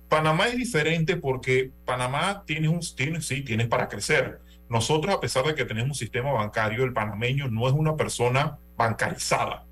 Panamá 0.07 0.47
es 0.47 0.55
diferente 0.55 1.17
porque 1.17 1.69
Panamá 1.83 2.45
tiene 2.45 2.69
un, 2.69 2.79
tiene, 2.95 3.21
sí, 3.21 3.41
tiene 3.41 3.65
para 3.65 3.89
crecer. 3.89 4.39
Nosotros, 4.69 5.13
a 5.13 5.19
pesar 5.19 5.43
de 5.43 5.53
que 5.53 5.65
tenemos 5.65 5.89
un 5.89 5.95
sistema 5.95 6.31
bancario, 6.31 6.85
el 6.85 6.93
panameño 6.93 7.49
no 7.49 7.67
es 7.67 7.73
una 7.73 7.97
persona 7.97 8.57
bancarizada 8.77 9.65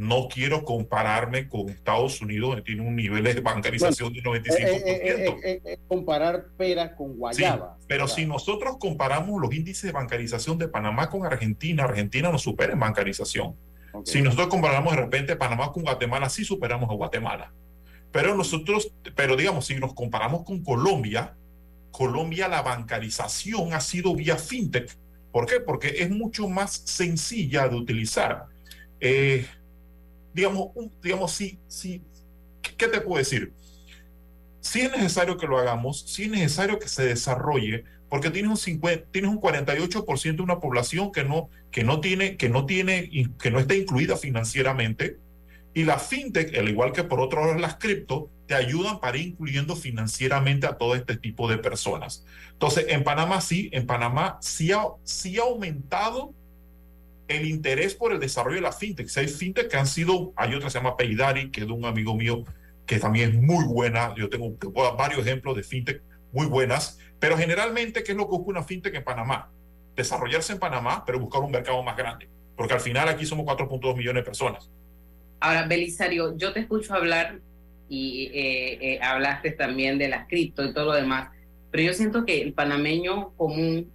no 0.00 0.28
quiero 0.32 0.64
compararme 0.64 1.46
con 1.46 1.68
Estados 1.68 2.22
Unidos, 2.22 2.56
que 2.56 2.62
tiene 2.62 2.80
un 2.80 2.96
nivel 2.96 3.22
de 3.22 3.38
bancarización 3.42 4.14
bueno, 4.14 4.32
de 4.32 4.40
95%. 4.40 4.56
Eh, 4.56 4.82
eh, 4.86 5.36
eh, 5.44 5.62
eh, 5.62 5.78
comparar 5.86 6.46
peras 6.56 6.92
con 6.96 7.18
guayaba. 7.18 7.76
Sí, 7.78 7.84
pero 7.86 8.08
si 8.08 8.24
nosotros 8.24 8.78
comparamos 8.80 9.38
los 9.38 9.54
índices 9.54 9.82
de 9.82 9.92
bancarización 9.92 10.56
de 10.56 10.68
Panamá 10.68 11.10
con 11.10 11.26
Argentina, 11.26 11.84
Argentina 11.84 12.32
nos 12.32 12.40
supera 12.40 12.72
en 12.72 12.80
bancarización. 12.80 13.54
Okay. 13.92 14.10
Si 14.10 14.22
nosotros 14.22 14.48
comparamos 14.48 14.94
de 14.94 15.02
repente 15.02 15.36
Panamá 15.36 15.70
con 15.70 15.82
Guatemala, 15.82 16.30
sí 16.30 16.46
superamos 16.46 16.88
a 16.88 16.94
Guatemala. 16.94 17.52
Pero 18.10 18.34
nosotros, 18.34 18.94
pero 19.14 19.36
digamos, 19.36 19.66
si 19.66 19.74
nos 19.74 19.92
comparamos 19.92 20.44
con 20.44 20.64
Colombia, 20.64 21.34
Colombia 21.90 22.48
la 22.48 22.62
bancarización 22.62 23.74
ha 23.74 23.80
sido 23.82 24.14
vía 24.14 24.36
fintech. 24.36 24.96
¿Por 25.30 25.44
qué? 25.44 25.60
Porque 25.60 25.96
es 25.98 26.08
mucho 26.08 26.48
más 26.48 26.72
sencilla 26.86 27.68
de 27.68 27.76
utilizar. 27.76 28.46
Eh, 28.98 29.46
digamos, 30.34 30.68
un, 30.74 30.92
digamos, 31.02 31.32
sí, 31.32 31.58
sí, 31.68 32.02
¿qué 32.62 32.88
te 32.88 33.00
puedo 33.00 33.18
decir? 33.18 33.52
Sí 34.60 34.80
es 34.80 34.90
necesario 34.92 35.36
que 35.36 35.46
lo 35.46 35.58
hagamos, 35.58 36.04
sí 36.06 36.24
es 36.24 36.30
necesario 36.30 36.78
que 36.78 36.88
se 36.88 37.04
desarrolle, 37.04 37.84
porque 38.08 38.30
tienes 38.30 38.50
un 38.50 38.56
50, 38.56 39.06
tienes 39.10 39.30
un 39.30 39.40
48% 39.40 40.36
de 40.36 40.42
una 40.42 40.60
población 40.60 41.12
que 41.12 41.24
no, 41.24 41.48
que 41.70 41.84
no 41.84 42.00
tiene, 42.00 42.36
que 42.36 42.48
no 42.48 42.66
tiene, 42.66 43.10
que 43.38 43.50
no 43.50 43.58
está 43.58 43.74
incluida 43.74 44.16
financieramente, 44.16 45.18
y 45.72 45.84
la 45.84 45.98
fintech, 45.98 46.56
al 46.58 46.68
igual 46.68 46.92
que 46.92 47.04
por 47.04 47.20
otro 47.20 47.40
lado 47.42 47.58
las 47.58 47.76
cripto, 47.76 48.28
te 48.46 48.54
ayudan 48.54 48.98
para 48.98 49.16
ir 49.16 49.28
incluyendo 49.28 49.76
financieramente 49.76 50.66
a 50.66 50.76
todo 50.76 50.96
este 50.96 51.16
tipo 51.16 51.48
de 51.48 51.58
personas. 51.58 52.24
Entonces, 52.50 52.86
en 52.88 53.04
Panamá 53.04 53.40
sí, 53.40 53.70
en 53.72 53.86
Panamá 53.86 54.38
sí 54.40 54.72
ha, 54.72 54.82
sí 55.04 55.38
ha 55.38 55.42
aumentado 55.42 56.34
el 57.30 57.46
interés 57.46 57.94
por 57.94 58.12
el 58.12 58.18
desarrollo 58.18 58.56
de 58.56 58.62
la 58.62 58.72
fintech. 58.72 59.08
Hay 59.16 59.28
fintech 59.28 59.68
que 59.68 59.76
han 59.76 59.86
sido, 59.86 60.32
hay 60.36 60.54
otra 60.54 60.66
que 60.66 60.70
se 60.70 60.78
llama 60.78 60.96
Paydari, 60.96 61.50
que 61.50 61.60
es 61.60 61.66
de 61.66 61.72
un 61.72 61.84
amigo 61.84 62.14
mío 62.14 62.44
que 62.86 62.98
también 62.98 63.30
es 63.30 63.34
muy 63.36 63.64
buena. 63.64 64.12
Yo 64.16 64.28
tengo 64.28 64.56
varios 64.96 65.20
ejemplos 65.20 65.56
de 65.56 65.62
fintech 65.62 66.02
muy 66.32 66.46
buenas, 66.46 66.98
pero 67.18 67.36
generalmente, 67.36 68.02
¿qué 68.02 68.12
es 68.12 68.18
lo 68.18 68.24
que 68.24 68.36
busca 68.36 68.50
una 68.50 68.62
fintech 68.64 68.94
en 68.94 69.04
Panamá? 69.04 69.50
Desarrollarse 69.94 70.54
en 70.54 70.58
Panamá, 70.58 71.04
pero 71.06 71.20
buscar 71.20 71.42
un 71.42 71.52
mercado 71.52 71.82
más 71.82 71.96
grande, 71.96 72.28
porque 72.56 72.74
al 72.74 72.80
final 72.80 73.08
aquí 73.08 73.24
somos 73.24 73.46
4.2 73.46 73.96
millones 73.96 74.22
de 74.22 74.24
personas. 74.24 74.70
Ahora, 75.38 75.66
Belisario, 75.66 76.36
yo 76.36 76.52
te 76.52 76.60
escucho 76.60 76.94
hablar 76.94 77.38
y 77.88 78.30
eh, 78.34 78.94
eh, 78.94 79.00
hablaste 79.02 79.52
también 79.52 79.98
de 79.98 80.08
las 80.08 80.26
cripto 80.28 80.64
y 80.64 80.74
todo 80.74 80.86
lo 80.86 80.92
demás, 80.94 81.30
pero 81.70 81.84
yo 81.84 81.94
siento 81.94 82.24
que 82.24 82.42
el 82.42 82.52
panameño 82.52 83.30
común 83.36 83.90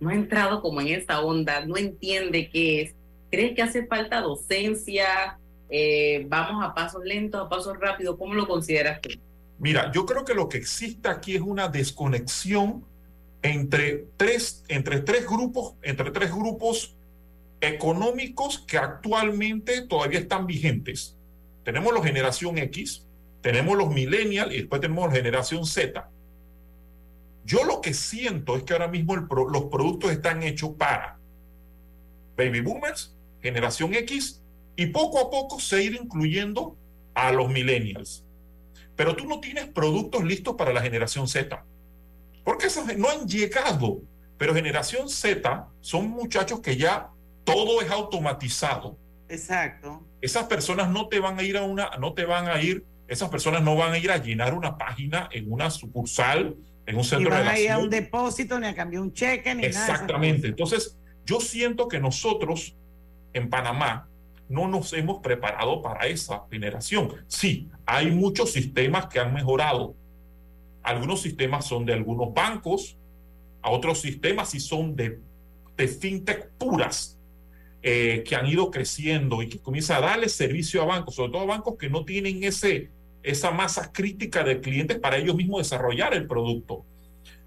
no 0.00 0.10
ha 0.10 0.14
entrado 0.14 0.62
como 0.62 0.80
en 0.80 0.88
esa 0.88 1.20
onda, 1.20 1.64
no 1.64 1.76
entiende 1.76 2.50
qué 2.50 2.82
es. 2.82 2.94
¿Crees 3.30 3.54
que 3.54 3.62
hace 3.62 3.86
falta 3.86 4.20
docencia 4.20 5.38
Eh, 5.72 6.26
¿Vamos 6.28 6.64
a 6.64 6.74
pasos 6.74 7.04
lentos, 7.04 7.40
a 7.40 7.48
pasos 7.48 7.78
rápidos? 7.78 8.16
¿Cómo 8.18 8.34
lo 8.34 8.48
consideras 8.48 9.00
tú? 9.00 9.10
Mira, 9.60 9.92
yo 9.92 10.04
creo 10.04 10.24
que 10.24 10.34
lo 10.34 10.48
que 10.48 10.58
existe 10.58 11.08
aquí 11.08 11.36
es 11.36 11.42
una 11.42 11.68
desconexión 11.68 12.84
entre 13.42 14.06
tres, 14.16 14.64
entre 14.66 14.98
tres 15.00 15.26
grupos, 15.28 15.74
entre 15.82 16.10
tres 16.10 16.32
grupos 16.32 16.96
económicos 17.60 18.58
que 18.66 18.78
actualmente 18.78 19.82
todavía 19.82 20.18
están 20.18 20.46
vigentes. 20.46 21.16
Tenemos 21.62 21.94
la 21.94 22.02
generación 22.02 22.58
X, 22.58 23.06
tenemos 23.40 23.78
los 23.78 23.90
millennials 23.90 24.52
y 24.52 24.58
después 24.58 24.80
tenemos 24.80 25.08
la 25.08 25.14
generación 25.14 25.64
Z. 25.64 26.10
Yo 27.44 27.64
lo 27.64 27.80
que 27.80 27.94
siento 27.94 28.56
es 28.56 28.62
que 28.62 28.72
ahora 28.72 28.88
mismo 28.88 29.14
el 29.14 29.26
los 29.50 29.64
productos 29.64 30.10
están 30.10 30.42
hechos 30.42 30.70
para 30.78 31.18
baby 32.36 32.60
boomers, 32.60 33.14
generación 33.42 33.94
X 33.94 34.42
y 34.76 34.86
poco 34.86 35.20
a 35.20 35.30
poco 35.30 35.60
se 35.60 35.82
ir 35.82 35.94
incluyendo 35.94 36.76
a 37.14 37.32
los 37.32 37.48
millennials. 37.50 38.24
Pero 38.96 39.16
tú 39.16 39.26
no 39.26 39.40
tienes 39.40 39.66
productos 39.66 40.24
listos 40.24 40.54
para 40.56 40.72
la 40.72 40.82
generación 40.82 41.26
Z. 41.26 41.64
Porque 42.44 42.66
esos 42.66 42.96
no 42.96 43.08
han 43.08 43.26
llegado. 43.26 44.02
Pero 44.38 44.54
generación 44.54 45.08
Z 45.08 45.68
son 45.80 46.08
muchachos 46.08 46.60
que 46.60 46.76
ya 46.76 47.10
todo 47.44 47.82
es 47.82 47.90
automatizado. 47.90 48.96
Exacto. 49.28 50.02
Esas 50.20 50.44
personas 50.44 50.88
no 50.88 51.08
te 51.08 51.20
van 51.20 51.38
a 51.38 51.42
ir 51.42 51.56
a 51.56 51.62
una, 51.62 51.90
no 51.98 52.14
te 52.14 52.24
van 52.24 52.48
a 52.48 52.60
ir, 52.60 52.84
esas 53.08 53.28
personas 53.28 53.62
no 53.62 53.76
van 53.76 53.92
a 53.92 53.98
ir 53.98 54.10
a 54.10 54.18
llenar 54.18 54.54
una 54.54 54.76
página 54.76 55.28
en 55.32 55.52
una 55.52 55.70
sucursal, 55.70 56.56
en 56.86 56.96
un 56.96 57.04
centro 57.04 57.34
de 57.34 57.70
a 57.70 57.78
un 57.78 57.90
depósito, 57.90 58.58
ni 58.58 58.66
a 58.66 58.74
cambiar 58.74 59.02
un 59.02 59.12
cheque, 59.12 59.54
ni 59.54 59.62
nada. 59.62 59.68
Exactamente. 59.68 60.48
Entonces, 60.48 60.98
yo 61.24 61.40
siento 61.40 61.88
que 61.88 62.00
nosotros 62.00 62.76
en 63.32 63.48
Panamá 63.48 64.08
no 64.48 64.66
nos 64.66 64.92
hemos 64.92 65.20
preparado 65.20 65.80
para 65.80 66.06
esa 66.06 66.44
generación. 66.50 67.12
Sí, 67.28 67.68
hay 67.86 68.10
muchos 68.10 68.52
sistemas 68.52 69.06
que 69.06 69.20
han 69.20 69.32
mejorado. 69.32 69.94
Algunos 70.82 71.22
sistemas 71.22 71.66
son 71.66 71.86
de 71.86 71.92
algunos 71.92 72.34
bancos, 72.34 72.96
a 73.62 73.70
otros 73.70 74.00
sistemas 74.00 74.50
sí 74.50 74.58
son 74.58 74.96
de, 74.96 75.20
de 75.76 75.88
fintech 75.88 76.50
puras, 76.58 77.18
eh, 77.82 78.24
que 78.26 78.34
han 78.34 78.46
ido 78.46 78.70
creciendo 78.70 79.40
y 79.40 79.48
que 79.48 79.58
comienza 79.58 79.96
a 79.96 80.00
darle 80.00 80.28
servicio 80.28 80.82
a 80.82 80.86
bancos, 80.86 81.14
sobre 81.14 81.32
todo 81.32 81.42
a 81.42 81.46
bancos 81.46 81.76
que 81.78 81.88
no 81.88 82.04
tienen 82.04 82.42
ese, 82.42 82.90
esa 83.22 83.50
masa 83.50 83.92
crítica 83.92 84.42
de 84.44 84.60
clientes 84.60 84.98
para 84.98 85.16
ellos 85.16 85.36
mismos 85.36 85.60
desarrollar 85.60 86.14
el 86.14 86.26
producto. 86.26 86.84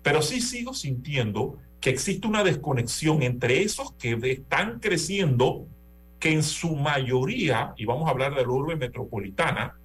Pero 0.01 0.21
sí 0.21 0.41
sigo 0.41 0.73
sintiendo 0.73 1.57
que 1.79 1.89
existe 1.89 2.27
una 2.27 2.43
desconexión 2.43 3.23
entre 3.23 3.61
esos 3.63 3.93
que 3.93 4.17
están 4.23 4.79
creciendo, 4.79 5.67
que 6.19 6.31
en 6.31 6.43
su 6.43 6.75
mayoría, 6.75 7.73
y 7.75 7.85
vamos 7.85 8.07
a 8.07 8.11
hablar 8.11 8.35
de 8.35 8.41
la 8.41 8.49
urbe 8.49 8.75
metropolitana, 8.75 9.75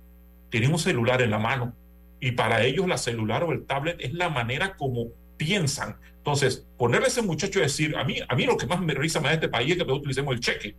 tienen 0.51 0.73
un 0.73 0.79
celular 0.79 1.23
en 1.23 1.31
la 1.31 1.39
mano. 1.39 1.75
Y 2.21 2.33
para 2.33 2.63
ellos 2.63 2.87
la 2.87 2.99
celular 2.99 3.45
o 3.45 3.53
el 3.53 3.65
tablet 3.65 3.97
es 4.01 4.13
la 4.13 4.29
manera 4.29 4.77
como 4.77 5.09
piensan. 5.37 5.97
Entonces, 6.17 6.67
ponerle 6.77 7.07
a 7.07 7.09
ese 7.09 7.23
muchacho 7.23 7.61
a 7.61 7.63
decir, 7.63 7.97
a 7.97 8.05
mí, 8.05 8.17
a 8.29 8.35
mí 8.35 8.45
lo 8.45 8.57
que 8.57 8.67
más 8.67 8.81
me 8.81 8.95
risa 8.95 9.21
más 9.21 9.31
de 9.31 9.37
este 9.37 9.49
país 9.49 9.73
es 9.73 9.83
que 9.83 9.91
utilicemos 9.91 10.35
el 10.35 10.41
cheque. 10.41 10.77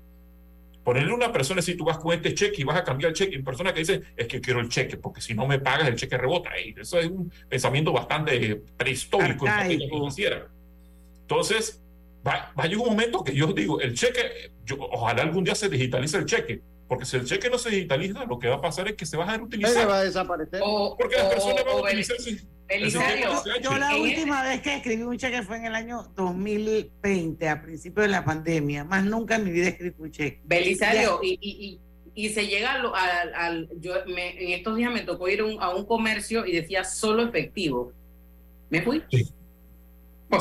Ponerle 0.84 1.12
a 1.12 1.16
una 1.16 1.32
persona, 1.32 1.62
si 1.62 1.76
tú 1.76 1.86
vas 1.86 1.98
con 1.98 2.14
este 2.14 2.34
cheque 2.34 2.62
y 2.62 2.64
vas 2.64 2.78
a 2.78 2.84
cambiar 2.84 3.10
el 3.10 3.16
cheque, 3.16 3.36
una 3.36 3.46
persona 3.46 3.74
que 3.74 3.80
dice, 3.80 4.02
es 4.16 4.28
que 4.28 4.42
quiero 4.42 4.60
el 4.60 4.70
cheque, 4.70 4.98
porque 4.98 5.22
si 5.22 5.34
no 5.34 5.46
me 5.46 5.60
pagas, 5.60 5.88
el 5.88 5.96
cheque 5.96 6.18
rebota. 6.18 6.50
Y 6.60 6.74
eso 6.80 7.00
es 7.00 7.08
un 7.08 7.32
pensamiento 7.48 7.92
bastante 7.92 8.62
prehistórico 8.78 9.48
en 9.48 9.80
financiera. 9.80 10.48
Entonces, 11.22 11.84
va, 12.26 12.52
va 12.58 12.64
a 12.64 12.68
llegar 12.68 12.84
un 12.84 12.90
momento 12.90 13.24
que 13.24 13.36
yo 13.36 13.48
digo, 13.54 13.80
el 13.82 13.94
cheque, 13.94 14.52
yo, 14.66 14.78
ojalá 14.80 15.24
algún 15.24 15.44
día 15.44 15.56
se 15.56 15.70
digitalice 15.70 16.18
el 16.18 16.26
cheque, 16.26 16.62
porque 16.90 17.06
si 17.06 17.18
el 17.18 17.26
cheque 17.26 17.52
no 17.52 17.60
se 17.60 17.70
digitaliza, 17.70 18.26
lo 18.26 18.40
que 18.40 18.48
va 18.48 18.56
a 18.56 18.62
pasar 18.62 18.88
es 18.88 18.96
que 18.96 19.06
se 19.06 19.16
va 19.16 19.24
a 19.24 19.28
dejar 19.28 19.44
utilizar. 19.44 19.74
Se 19.74 19.86
va 19.86 20.00
a 20.00 20.04
desaparecer. 20.04 20.60
porque 20.98 21.18
las 21.18 21.28
personas 21.28 21.64
van 21.64 21.78
a 21.78 21.82
utilizar... 21.82 22.18
Yo, 23.62 23.78
la 23.78 23.96
última 23.96 24.42
vez 24.42 24.62
que 24.62 24.76
escribí 24.76 25.04
un 25.04 25.16
cheque 25.16 25.44
fue 25.44 25.58
en 25.58 25.66
el 25.66 25.76
año 25.76 26.12
2020, 26.16 27.48
a 27.48 27.62
principio 27.62 28.02
de 28.02 28.10
la 28.10 28.26
pandemia. 28.26 28.86
Más 28.86 29.06
nunca 29.06 29.36
en 29.36 29.44
mi 29.44 29.52
vida 29.52 29.68
he 29.68 29.70
escrito 29.70 30.02
un 30.02 30.12
cheque. 30.12 30.42
Belisario, 30.46 31.20
y, 31.22 31.38
y, 31.40 31.80
y, 32.16 32.30
se 32.30 32.48
llega 32.48 32.74
al... 32.74 33.36
al, 33.36 33.70
yo 33.80 33.94
en 34.08 34.52
estos 34.52 34.76
días 34.76 34.92
me 34.92 35.02
tocó 35.02 35.30
ir 35.30 35.42
a 35.60 35.70
un 35.76 35.86
comercio 35.86 36.44
y 36.44 36.54
decía 36.54 36.84
solo 36.84 37.22
efectivo. 37.22 37.94
¿Me 38.72 38.82
fui? 38.82 39.04
Sí. 39.12 39.28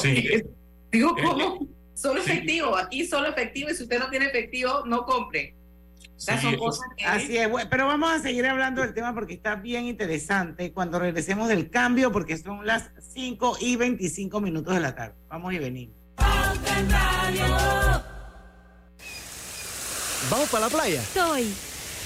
sí. 0.01 0.43
Digo, 0.91 1.15
¿cómo? 1.15 1.69
Solo 1.93 2.21
efectivo. 2.21 2.75
Aquí 2.75 3.05
solo 3.05 3.29
efectivo 3.29 3.69
y 3.69 3.75
si 3.75 3.83
usted 3.83 3.99
no 3.99 4.09
tiene 4.09 4.27
efectivo, 4.27 4.83
no 4.87 5.05
compre. 5.05 5.58
Así 7.07 7.37
es, 7.37 7.49
pero 7.71 7.87
vamos 7.87 8.11
a 8.11 8.19
seguir 8.19 8.45
hablando 8.47 8.83
del 8.83 8.93
tema 8.93 9.15
porque 9.15 9.35
está 9.35 9.55
bien 9.55 9.85
interesante 9.85 10.73
cuando 10.73 10.99
regresemos 10.99 11.49
del 11.49 11.71
cambio, 11.71 12.11
porque 12.11 12.37
son 12.37 12.67
las 12.67 12.91
5 13.15 13.59
y 13.61 13.77
25 13.77 14.41
minutos 14.41 14.75
de 14.75 14.81
la 14.81 14.95
tarde. 14.95 15.15
Vamos 15.29 15.53
y 15.55 15.59
venimos. 15.59 15.97
¿Vamos 20.31 20.49
para 20.51 20.67
la 20.67 20.71
playa? 20.71 21.01
Estoy. 21.01 21.55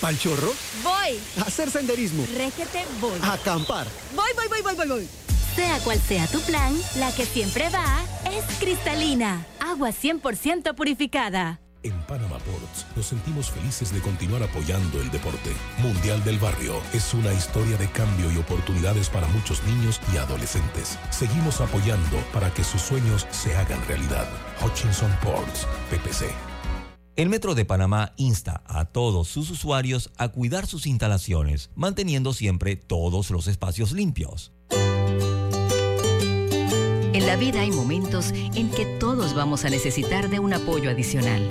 ¿Pal 0.01 0.19
chorro? 0.19 0.53
Voy. 0.83 1.19
A 1.39 1.43
hacer 1.43 1.71
senderismo. 1.71 2.25
Régete, 2.37 2.85
voy. 3.01 3.19
A 3.23 3.35
acampar. 3.35 3.87
Voy, 4.15 4.31
voy, 4.35 4.49
voy, 4.49 4.63
voy, 4.63 4.75
voy, 4.75 4.89
voy. 4.89 5.09
Sea 5.55 5.79
cual 5.81 6.01
sea 6.01 6.27
tu 6.27 6.41
plan, 6.41 6.75
la 6.97 7.13
que 7.13 7.25
siempre 7.25 7.69
va 7.71 8.03
es 8.31 8.45
cristalina. 8.59 9.47
Agua 9.61 9.91
100% 9.91 10.75
purificada. 10.75 11.62
En 11.85 12.01
Panama 12.03 12.39
Ports 12.39 12.87
nos 12.95 13.07
sentimos 13.07 13.51
felices 13.51 13.93
de 13.93 14.01
continuar 14.01 14.43
apoyando 14.43 15.01
el 15.01 15.11
deporte. 15.11 15.51
Mundial 15.79 16.23
del 16.23 16.39
Barrio 16.39 16.75
es 16.93 17.13
una 17.13 17.33
historia 17.33 17.77
de 17.77 17.91
cambio 17.91 18.31
y 18.31 18.37
oportunidades 18.37 19.09
para 19.09 19.27
muchos 19.29 19.61
niños 19.65 20.01
y 20.15 20.17
adolescentes. 20.17 20.97
Seguimos 21.11 21.61
apoyando 21.61 22.19
para 22.33 22.55
que 22.55 22.63
sus 22.63 22.83
sueños 22.83 23.27
se 23.31 23.57
hagan 23.57 23.85
realidad. 23.89 24.29
Hutchinson 24.65 25.11
Ports, 25.25 25.67
PPC. 25.91 26.31
El 27.17 27.29
Metro 27.29 27.57
de 27.57 27.65
Panamá 27.65 28.13
insta 28.17 28.63
a 28.65 28.85
todos 28.85 29.27
sus 29.27 29.51
usuarios 29.51 30.11
a 30.19 30.29
cuidar 30.29 30.67
sus 30.67 30.87
instalaciones, 30.87 31.71
manteniendo 31.75 32.33
siempre 32.33 32.77
todos 32.77 33.31
los 33.31 33.49
espacios 33.49 33.91
limpios. 33.93 34.53
En 37.13 37.27
la 37.27 37.37
vida 37.37 37.61
hay 37.61 37.71
momentos 37.73 38.33
en 38.55 38.71
que 38.71 38.87
todos 38.99 39.35
vamos 39.35 39.65
a 39.65 39.69
necesitar 39.69 40.31
de 40.31 40.39
un 40.39 40.55
apoyo 40.55 40.89
adicional. 40.89 41.51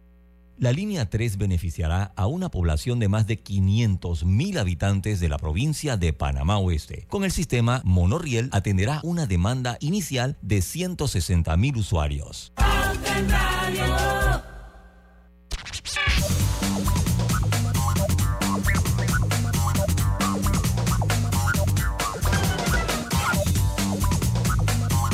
La 0.61 0.71
línea 0.71 1.09
3 1.09 1.37
beneficiará 1.37 2.13
a 2.15 2.27
una 2.27 2.51
población 2.51 2.99
de 2.99 3.07
más 3.07 3.25
de 3.25 3.43
500.000 3.43 4.59
habitantes 4.59 5.19
de 5.19 5.27
la 5.27 5.39
provincia 5.39 5.97
de 5.97 6.13
Panamá 6.13 6.59
Oeste. 6.59 7.07
Con 7.09 7.23
el 7.23 7.31
sistema, 7.31 7.81
Monorriel 7.83 8.47
atenderá 8.51 8.99
una 9.01 9.25
demanda 9.25 9.77
inicial 9.79 10.37
de 10.43 10.59
160.000 10.59 11.77
usuarios. 11.77 12.53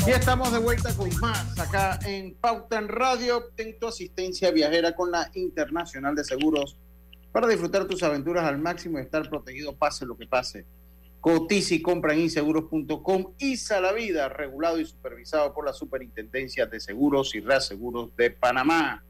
Y 0.08 0.10
estamos 0.10 0.50
de 0.50 0.58
vuelta 0.58 0.88
con 0.94 1.10
más 1.20 1.58
acá 1.60 1.98
en 2.06 2.32
Pauta 2.32 2.80
Radio. 2.80 3.36
Obtén 3.36 3.78
tu 3.78 3.88
asistencia 3.88 4.50
viajera 4.50 4.94
con 4.94 5.10
la 5.10 5.30
Internacional 5.34 6.14
de 6.14 6.24
Seguros 6.24 6.78
para 7.30 7.46
disfrutar 7.46 7.84
tus 7.84 8.02
aventuras 8.02 8.46
al 8.46 8.56
máximo 8.56 8.98
y 8.98 9.02
estar 9.02 9.28
protegido 9.28 9.76
pase 9.76 10.06
lo 10.06 10.16
que 10.16 10.26
pase. 10.26 10.64
Cotiza 11.20 11.74
y 11.74 11.82
compra 11.82 12.14
en 12.14 12.20
inseguros.com. 12.20 13.34
ISA 13.36 13.82
la 13.82 13.92
vida, 13.92 14.30
regulado 14.30 14.80
y 14.80 14.86
supervisado 14.86 15.52
por 15.52 15.66
la 15.66 15.74
Superintendencia 15.74 16.64
de 16.64 16.80
Seguros 16.80 17.34
y 17.34 17.40
Reaseguros 17.40 18.16
de 18.16 18.30
Panamá. 18.30 19.04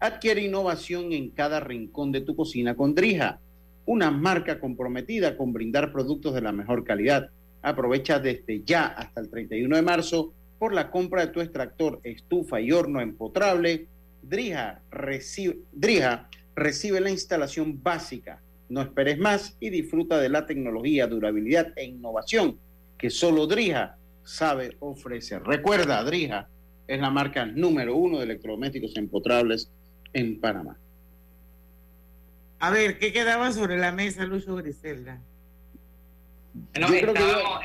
Adquiere 0.00 0.40
innovación 0.40 1.12
en 1.12 1.30
cada 1.30 1.60
rincón 1.60 2.10
de 2.10 2.22
tu 2.22 2.34
cocina 2.34 2.74
con 2.74 2.92
Drija, 2.96 3.38
una 3.86 4.10
marca 4.10 4.58
comprometida 4.58 5.36
con 5.36 5.52
brindar 5.52 5.92
productos 5.92 6.34
de 6.34 6.40
la 6.40 6.50
mejor 6.50 6.82
calidad. 6.82 7.30
Aprovecha 7.64 8.18
desde 8.18 8.62
ya 8.62 8.88
hasta 8.88 9.22
el 9.22 9.30
31 9.30 9.74
de 9.74 9.82
marzo 9.82 10.34
por 10.58 10.74
la 10.74 10.90
compra 10.90 11.24
de 11.24 11.32
tu 11.32 11.40
extractor, 11.40 11.98
estufa 12.04 12.60
y 12.60 12.72
horno 12.72 13.00
empotrable. 13.00 13.86
Drija 14.22 14.82
recibe, 14.90 15.60
Drija 15.72 16.28
recibe 16.54 17.00
la 17.00 17.08
instalación 17.08 17.82
básica. 17.82 18.42
No 18.68 18.82
esperes 18.82 19.18
más 19.18 19.56
y 19.60 19.70
disfruta 19.70 20.20
de 20.20 20.28
la 20.28 20.44
tecnología, 20.44 21.06
durabilidad 21.06 21.72
e 21.76 21.86
innovación 21.86 22.58
que 22.98 23.08
solo 23.08 23.46
Drija 23.46 23.96
sabe 24.24 24.76
ofrecer. 24.80 25.42
Recuerda, 25.42 26.04
Drija 26.04 26.48
es 26.86 27.00
la 27.00 27.08
marca 27.08 27.46
número 27.46 27.96
uno 27.96 28.18
de 28.18 28.24
electrodomésticos 28.24 28.94
empotrables 28.98 29.70
en 30.12 30.38
Panamá. 30.38 30.76
A 32.58 32.70
ver, 32.70 32.98
¿qué 32.98 33.10
quedaba 33.10 33.52
sobre 33.52 33.78
la 33.78 33.90
mesa, 33.90 34.26
Lucho 34.26 34.54
Griselda? 34.56 35.18
Bueno, 36.54 36.86
estábamos, 36.86 37.60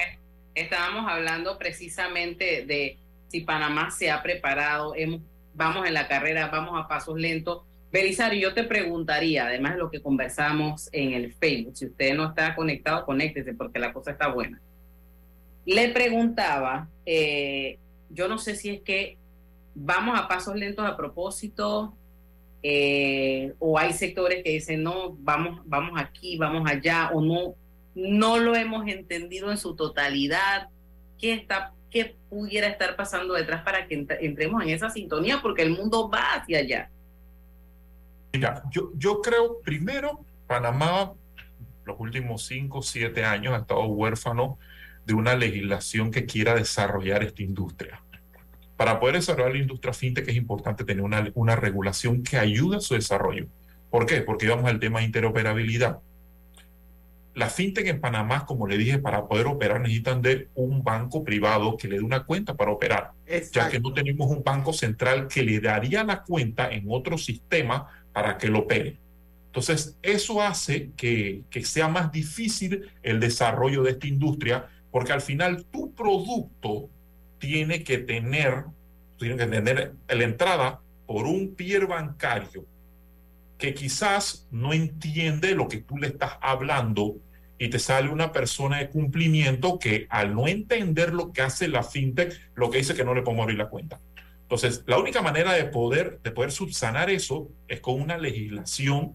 estábamos, 0.56 1.12
hablando 1.12 1.58
precisamente 1.60 2.66
de 2.66 2.98
si 3.28 3.42
Panamá 3.42 3.92
se 3.92 4.10
ha 4.10 4.24
preparado, 4.24 4.96
hemos, 4.96 5.22
vamos 5.54 5.86
en 5.88 5.94
la 5.94 6.08
carrera, 6.08 6.48
vamos 6.48 6.74
a 6.76 6.88
pasos 6.88 7.20
lentos. 7.20 7.62
Belisario, 7.92 8.50
yo 8.50 8.54
te 8.56 8.64
preguntaría, 8.64 9.46
además 9.46 9.74
de 9.74 9.80
lo 9.80 9.92
que 9.92 10.02
conversamos 10.02 10.90
en 10.92 11.14
el 11.14 11.34
Facebook, 11.34 11.78
si 11.78 11.86
usted 11.86 12.16
no 12.16 12.30
está 12.30 12.56
conectado, 12.56 13.06
conéctese 13.06 13.54
porque 13.54 13.78
la 13.78 13.94
cosa 13.94 14.12
está 14.12 14.28
buena. 14.28 14.60
Le 15.66 15.90
preguntaba, 15.90 16.88
eh, 17.06 17.78
yo 18.10 18.28
no 18.28 18.40
sé 18.40 18.56
si 18.56 18.70
es 18.70 18.82
que 18.82 19.18
vamos 19.76 20.20
a 20.20 20.28
pasos 20.28 20.56
lentos 20.56 20.86
a 20.86 20.98
propósito, 20.98 21.94
eh, 22.64 23.54
o 23.60 23.78
hay 23.78 23.94
sectores 23.94 24.44
que 24.44 24.52
dicen 24.52 24.84
no, 24.84 25.16
vamos, 25.20 25.62
vamos 25.66 26.00
aquí, 26.00 26.38
vamos 26.38 26.70
allá, 26.70 27.12
o 27.14 27.22
no, 27.22 27.56
no 27.96 28.38
lo 28.38 28.56
hemos 28.56 28.88
entendido 28.88 29.52
en 29.52 29.58
su 29.58 29.76
totalidad. 29.76 30.70
¿Qué 31.18 31.34
está, 31.34 31.74
qué 31.90 32.16
pudiera 32.30 32.68
estar 32.68 32.96
pasando 32.96 33.34
detrás 33.34 33.64
para 33.64 33.88
que 33.88 34.06
entremos 34.22 34.64
en 34.64 34.70
esa 34.70 34.90
sintonía? 34.90 35.42
Porque 35.42 35.64
el 35.64 35.72
mundo 35.72 36.10
va 36.10 36.34
hacia 36.34 36.60
allá. 36.60 36.90
Mira, 38.34 38.64
yo, 38.72 38.92
yo 38.96 39.22
creo, 39.22 39.60
primero, 39.62 40.24
Panamá, 40.48 41.14
los 41.86 42.00
últimos 42.00 42.46
cinco, 42.46 42.82
siete 42.82 43.26
años, 43.26 43.54
ha 43.54 43.58
estado 43.58 43.84
huérfano 43.86 44.60
de 45.06 45.16
una 45.16 45.36
legislación 45.36 46.12
que 46.12 46.26
quiera 46.26 46.54
desarrollar 46.54 47.24
esta 47.24 47.42
industria. 47.42 48.02
Para 48.78 49.00
poder 49.00 49.16
desarrollar 49.16 49.54
la 49.54 49.60
industria 49.60 49.92
fintech 49.92 50.28
es 50.30 50.36
importante 50.36 50.86
tener 50.86 51.04
una, 51.04 51.30
una 51.34 51.56
regulación 51.56 52.24
que 52.24 52.38
ayude 52.38 52.78
a 52.78 52.82
su 52.82 52.94
desarrollo. 52.94 53.48
¿Por 53.90 54.06
qué? 54.06 54.22
Porque 54.22 54.48
vamos 54.48 54.70
al 54.70 54.80
tema 54.80 55.00
de 55.00 55.06
interoperabilidad. 55.06 56.00
La 57.40 57.50
fintech 57.50 57.88
en 57.88 58.02
Panamá, 58.02 58.46
como 58.46 58.68
le 58.68 58.78
dije, 58.78 59.00
para 59.00 59.26
poder 59.26 59.48
operar 59.48 59.80
necesitan 59.80 60.22
de 60.22 60.50
un 60.56 60.84
banco 60.84 61.24
privado 61.24 61.78
que 61.78 61.88
le 61.88 61.96
dé 61.96 62.04
una 62.04 62.26
cuenta 62.26 62.54
para 62.54 62.70
operar, 62.70 63.14
ya 63.54 63.70
que 63.70 63.80
no 63.80 63.94
tenemos 63.94 64.30
un 64.30 64.44
banco 64.44 64.74
central 64.74 65.30
que 65.30 65.42
le 65.42 65.62
daría 65.62 66.04
la 66.04 66.22
cuenta 66.22 66.70
en 66.70 66.84
otro 66.90 67.18
sistema 67.18 67.88
para 68.12 68.38
que 68.38 68.50
lo 68.50 68.60
opere. 68.60 68.98
Entonces, 69.46 69.98
eso 70.02 70.42
hace 70.42 70.92
que, 70.98 71.44
que 71.50 71.64
sea 71.64 71.88
más 71.88 72.12
difícil 72.12 72.92
el 73.04 73.22
desarrollo 73.22 73.84
de 73.84 73.92
esta 73.92 74.08
industria, 74.08 74.68
porque 74.92 75.14
al 75.14 75.22
final 75.22 75.64
tu 75.64 75.94
producto 75.94 76.90
tiene 77.38 77.86
que 77.86 78.00
tener, 78.00 78.66
tiene 79.18 79.38
que 79.38 79.46
tener 79.46 79.94
la 80.10 80.24
entrada 80.26 80.82
por 81.08 81.26
un 81.26 81.56
pier 81.56 81.88
bancario 81.88 82.66
que 83.58 83.74
quizás 83.74 84.46
no 84.52 84.74
entiende 84.74 85.56
lo 85.56 85.70
que 85.70 85.78
tú 85.78 85.98
le 85.98 86.08
estás 86.08 86.34
hablando 86.42 87.16
y 87.60 87.70
te 87.70 87.78
sale 87.78 88.10
una 88.10 88.32
persona 88.32 88.80
de 88.80 88.90
cumplimiento 88.90 89.78
que 89.78 90.08
al 90.10 90.34
no 90.34 90.48
entender 90.48 91.14
lo 91.14 91.34
que 91.34 91.42
hace 91.42 91.68
la 91.68 91.84
fintech, 91.84 92.34
lo 92.56 92.72
que 92.72 92.80
dice 92.80 92.96
que 92.96 93.04
no 93.04 93.14
le 93.14 93.22
podemos 93.22 93.44
abrir 93.44 93.58
la 93.58 93.70
cuenta. 93.70 94.00
Entonces, 94.44 94.84
la 94.88 94.98
única 94.98 95.22
manera 95.22 95.54
de 95.54 95.66
poder, 95.66 96.22
de 96.24 96.32
poder 96.32 96.52
subsanar 96.52 97.10
eso 97.10 97.50
es 97.68 97.82
con 97.82 98.02
una 98.02 98.18
legislación 98.18 99.14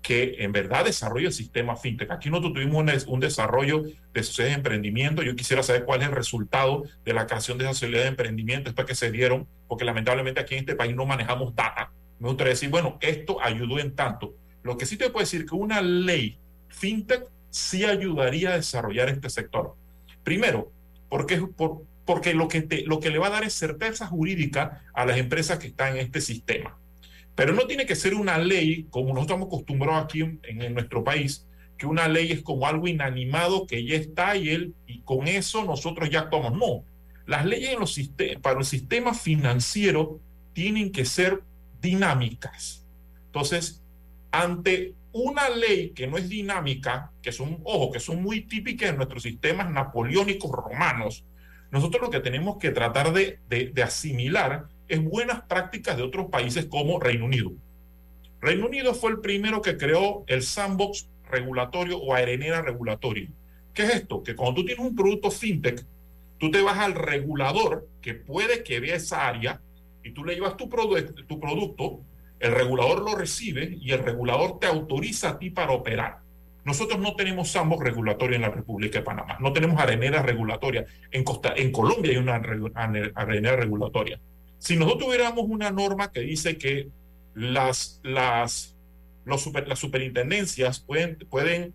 que 0.00 0.36
en 0.38 0.50
verdad 0.50 0.86
desarrolle 0.86 1.26
el 1.26 1.32
sistema 1.32 1.76
fintech. 1.76 2.10
Aquí 2.10 2.28
nosotros 2.30 2.54
tuvimos 2.54 3.06
un, 3.06 3.20
desarrollo 3.20 3.84
de 4.12 4.22
sociedades 4.22 4.54
de 4.54 4.58
emprendimiento. 4.58 5.22
Yo 5.22 5.36
quisiera 5.36 5.62
saber 5.62 5.84
cuál 5.84 6.02
es 6.02 6.08
el 6.08 6.14
resultado 6.14 6.82
de 7.04 7.12
la 7.12 7.26
creación 7.26 7.58
de 7.58 7.64
esas 7.64 7.76
sociedades 7.76 8.06
de 8.06 8.08
emprendimiento 8.08 8.70
después 8.70 8.86
que 8.86 8.96
se 8.96 9.12
dieron, 9.12 9.46
porque 9.68 9.84
lamentablemente 9.84 10.40
aquí 10.40 10.54
en 10.54 10.60
este 10.60 10.74
país 10.74 10.96
no 10.96 11.06
manejamos 11.06 11.54
data. 11.54 11.92
Me 12.18 12.28
gustaría 12.28 12.54
decir, 12.54 12.70
bueno, 12.70 12.98
esto 13.00 13.40
ayudó 13.40 13.78
en 13.78 13.94
tanto. 13.94 14.34
Lo 14.62 14.76
que 14.76 14.86
sí 14.86 14.96
te 14.96 15.10
puedo 15.10 15.22
decir 15.22 15.46
que 15.46 15.54
una 15.54 15.80
ley 15.80 16.38
fintech 16.68 17.24
sí 17.52 17.84
ayudaría 17.84 18.54
a 18.54 18.56
desarrollar 18.56 19.10
este 19.10 19.30
sector. 19.30 19.76
Primero, 20.24 20.72
porque, 21.08 21.36
por, 21.36 21.82
porque 22.06 22.34
lo, 22.34 22.48
que 22.48 22.62
te, 22.62 22.82
lo 22.86 22.98
que 22.98 23.10
le 23.10 23.18
va 23.18 23.26
a 23.26 23.30
dar 23.30 23.44
es 23.44 23.52
certeza 23.52 24.06
jurídica 24.06 24.82
a 24.94 25.04
las 25.04 25.18
empresas 25.18 25.58
que 25.58 25.68
están 25.68 25.92
en 25.92 25.98
este 25.98 26.20
sistema. 26.20 26.78
Pero 27.34 27.52
no 27.52 27.66
tiene 27.66 27.86
que 27.86 27.94
ser 27.94 28.14
una 28.14 28.38
ley, 28.38 28.86
como 28.90 29.08
nosotros 29.08 29.26
estamos 29.26 29.46
acostumbrados 29.48 30.04
aquí 30.04 30.22
en, 30.22 30.40
en, 30.42 30.74
nuestro 30.74 31.04
país, 31.04 31.46
que 31.76 31.86
una 31.86 32.08
ley 32.08 32.32
es 32.32 32.42
como 32.42 32.66
algo 32.66 32.88
inanimado 32.88 33.66
que 33.66 33.84
ya 33.84 33.96
está 33.96 34.34
y, 34.36 34.48
él, 34.48 34.74
y 34.86 35.00
con 35.00 35.28
eso 35.28 35.64
nosotros 35.64 36.08
ya 36.08 36.20
actuamos. 36.20 36.52
No, 36.52 36.84
las 37.26 37.44
leyes 37.44 37.74
en 37.74 37.80
los 37.80 38.00
para 38.40 38.58
el 38.58 38.64
sistema 38.64 39.12
financiero 39.14 40.20
tienen 40.54 40.90
que 40.90 41.04
ser 41.04 41.42
dinámicas. 41.82 42.86
Entonces, 43.26 43.82
ante 44.30 44.94
una 45.12 45.48
ley 45.50 45.90
que 45.90 46.06
no 46.06 46.16
es 46.16 46.28
dinámica, 46.28 47.12
que 47.22 47.32
son, 47.32 47.60
ojo, 47.64 47.92
que 47.92 48.00
son 48.00 48.22
muy 48.22 48.42
típicas 48.42 48.90
en 48.90 48.96
nuestros 48.96 49.22
sistemas 49.22 49.70
napoleónicos 49.70 50.50
romanos, 50.50 51.24
nosotros 51.70 52.02
lo 52.02 52.10
que 52.10 52.20
tenemos 52.20 52.58
que 52.58 52.70
tratar 52.70 53.12
de, 53.12 53.38
de, 53.48 53.66
de 53.66 53.82
asimilar 53.82 54.66
es 54.88 55.02
buenas 55.02 55.42
prácticas 55.42 55.96
de 55.96 56.02
otros 56.02 56.26
países 56.30 56.66
como 56.66 57.00
Reino 57.00 57.24
Unido. 57.24 57.52
Reino 58.40 58.66
Unido 58.66 58.92
fue 58.94 59.12
el 59.12 59.20
primero 59.20 59.62
que 59.62 59.76
creó 59.76 60.24
el 60.26 60.42
sandbox 60.42 61.08
regulatorio 61.30 61.98
o 61.98 62.12
arenera 62.12 62.60
regulatoria. 62.60 63.28
¿Qué 63.72 63.84
es 63.84 63.94
esto? 63.94 64.22
Que 64.22 64.36
cuando 64.36 64.60
tú 64.60 64.66
tienes 64.66 64.84
un 64.84 64.94
producto 64.94 65.30
fintech, 65.30 65.86
tú 66.38 66.50
te 66.50 66.60
vas 66.60 66.78
al 66.78 66.94
regulador 66.94 67.88
que 68.00 68.14
puede 68.14 68.62
que 68.64 68.80
vea 68.80 68.96
esa 68.96 69.26
área 69.26 69.60
y 70.04 70.10
tú 70.10 70.24
le 70.24 70.34
llevas 70.34 70.56
tu, 70.56 70.68
tu 70.68 71.40
producto, 71.40 72.00
el 72.42 72.52
regulador 72.52 73.02
lo 73.02 73.14
recibe 73.14 73.78
y 73.80 73.92
el 73.92 74.00
regulador 74.00 74.58
te 74.58 74.66
autoriza 74.66 75.30
a 75.30 75.38
ti 75.38 75.50
para 75.50 75.70
operar. 75.70 76.18
Nosotros 76.64 77.00
no 77.00 77.14
tenemos 77.14 77.50
sandbox 77.50 77.84
regulatorio 77.84 78.36
en 78.36 78.42
la 78.42 78.50
República 78.50 78.98
de 78.98 79.04
Panamá, 79.04 79.36
no 79.40 79.52
tenemos 79.52 79.80
arenera 79.80 80.22
regulatoria. 80.22 80.84
En, 81.12 81.22
Costa, 81.22 81.54
en 81.56 81.70
Colombia 81.70 82.10
hay 82.10 82.18
una 82.18 82.34
arenera 83.14 83.56
regulatoria. 83.56 84.20
Si 84.58 84.76
nosotros 84.76 85.06
tuviéramos 85.06 85.44
una 85.48 85.70
norma 85.70 86.10
que 86.10 86.20
dice 86.20 86.58
que 86.58 86.88
las, 87.34 88.00
las, 88.02 88.76
los 89.24 89.40
super, 89.40 89.68
las 89.68 89.78
superintendencias 89.78 90.80
pueden, 90.80 91.18
pueden, 91.30 91.72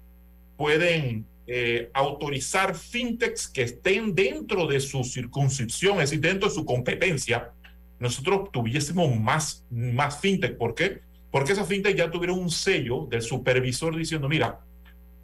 pueden 0.58 1.26
eh, 1.48 1.90
autorizar 1.94 2.76
fintechs 2.76 3.48
que 3.48 3.62
estén 3.62 4.14
dentro 4.14 4.68
de 4.68 4.82
su 4.82 5.06
circunscripción, 5.06 6.02
es 6.02 6.10
decir, 6.10 6.20
dentro 6.20 6.50
de 6.50 6.56
su 6.56 6.66
competencia, 6.66 7.54
nosotros 8.00 8.52
tuviésemos 8.52 9.16
más, 9.16 9.66
más 9.70 10.20
fintech. 10.20 10.58
¿Por 10.58 10.76
qué? 10.76 11.02
Porque 11.32 11.54
esas 11.54 11.68
fintech 11.68 11.96
ya 11.96 12.12
tuvieron 12.12 12.40
un 12.40 12.50
sello 12.50 13.06
del 13.10 13.22
supervisor 13.22 13.96
diciendo, 13.96 14.30
mira, 14.30 14.60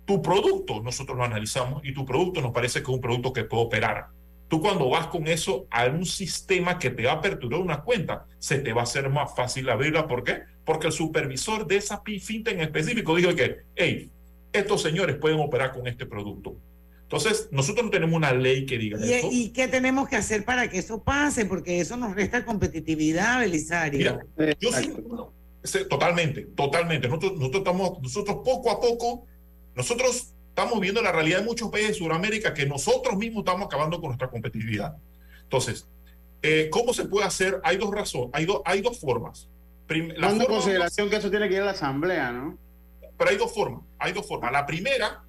tu 0.05 0.21
producto 0.21 0.81
nosotros 0.81 1.17
lo 1.17 1.23
analizamos 1.23 1.85
y 1.85 1.93
tu 1.93 2.05
producto 2.05 2.41
nos 2.41 2.51
parece 2.51 2.79
que 2.79 2.91
es 2.91 2.95
un 2.95 3.01
producto 3.01 3.31
que 3.31 3.45
puede 3.45 3.63
operar. 3.63 4.07
Tú 4.47 4.61
cuando 4.61 4.89
vas 4.89 5.07
con 5.07 5.27
eso 5.27 5.65
a 5.71 5.85
un 5.85 6.05
sistema 6.05 6.77
que 6.77 6.91
te 6.91 7.05
va 7.05 7.13
a 7.13 7.15
aperturar 7.15 7.59
una 7.59 7.81
cuenta, 7.81 8.25
se 8.37 8.59
te 8.59 8.73
va 8.73 8.81
a 8.81 8.83
hacer 8.83 9.09
más 9.09 9.35
fácil 9.35 9.69
abrirla. 9.69 10.07
¿Por 10.07 10.23
qué? 10.23 10.41
Porque 10.65 10.87
el 10.87 10.93
supervisor 10.93 11.65
de 11.65 11.77
esa 11.77 12.01
fintech 12.03 12.53
en 12.53 12.61
específico 12.61 13.15
dijo 13.15 13.33
que, 13.33 13.61
hey, 13.75 14.11
estos 14.51 14.81
señores 14.81 15.15
pueden 15.15 15.39
operar 15.39 15.71
con 15.71 15.87
este 15.87 16.05
producto. 16.05 16.55
Entonces, 17.13 17.47
nosotros 17.51 17.85
no 17.85 17.91
tenemos 17.91 18.17
una 18.17 18.33
ley 18.33 18.65
que 18.65 18.75
diga 18.75 18.97
¿Y, 19.05 19.13
eso. 19.13 19.27
¿Y 19.31 19.49
qué 19.49 19.67
tenemos 19.67 20.09
que 20.09 20.15
hacer 20.15 20.43
para 20.43 20.67
que 20.67 20.79
eso 20.79 21.03
pase? 21.03 21.45
Porque 21.45 21.79
eso 21.79 21.95
nos 21.95 22.15
resta 22.15 22.43
competitividad, 22.43 23.39
Belisario. 23.39 24.19
Mira, 24.35 24.55
yo 24.59 24.71
sí, 25.63 25.77
totalmente, 25.87 26.41
totalmente. 26.55 27.07
Nosotros, 27.07 27.33
nosotros 27.33 27.59
estamos, 27.59 28.01
nosotros 28.01 28.37
poco 28.43 28.71
a 28.71 28.81
poco, 28.81 29.27
nosotros 29.75 30.33
estamos 30.49 30.79
viendo 30.79 31.03
la 31.03 31.11
realidad 31.11 31.41
de 31.41 31.45
muchos 31.45 31.69
países 31.69 31.89
de 31.89 31.95
Sudamérica 31.99 32.51
que 32.51 32.65
nosotros 32.65 33.15
mismos 33.15 33.41
estamos 33.41 33.67
acabando 33.67 33.99
con 33.99 34.07
nuestra 34.07 34.31
competitividad. 34.31 34.97
Entonces, 35.43 35.87
eh, 36.41 36.69
¿cómo 36.71 36.95
se 36.95 37.05
puede 37.05 37.27
hacer? 37.27 37.61
Hay 37.63 37.77
dos 37.77 37.91
razones, 37.91 38.31
hay, 38.33 38.45
dos 38.45 38.63
hay 38.65 38.81
dos 38.81 38.99
formas. 38.99 39.47
Prim 39.85 40.09
la 40.17 40.29
forma, 40.29 40.45
consideración 40.47 41.11
que 41.11 41.17
eso 41.17 41.29
tiene 41.29 41.47
que 41.47 41.53
ir 41.53 41.61
a 41.61 41.65
la 41.65 41.71
asamblea, 41.71 42.31
¿no? 42.31 42.57
Pero 43.19 43.29
hay 43.29 43.37
dos 43.37 43.53
formas, 43.53 43.83
hay 43.99 44.13
dos 44.13 44.27
formas. 44.27 44.51
La 44.51 44.65
primera, 44.65 45.23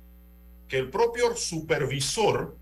que 0.74 0.80
el 0.80 0.90
propio 0.90 1.36
supervisor 1.36 2.56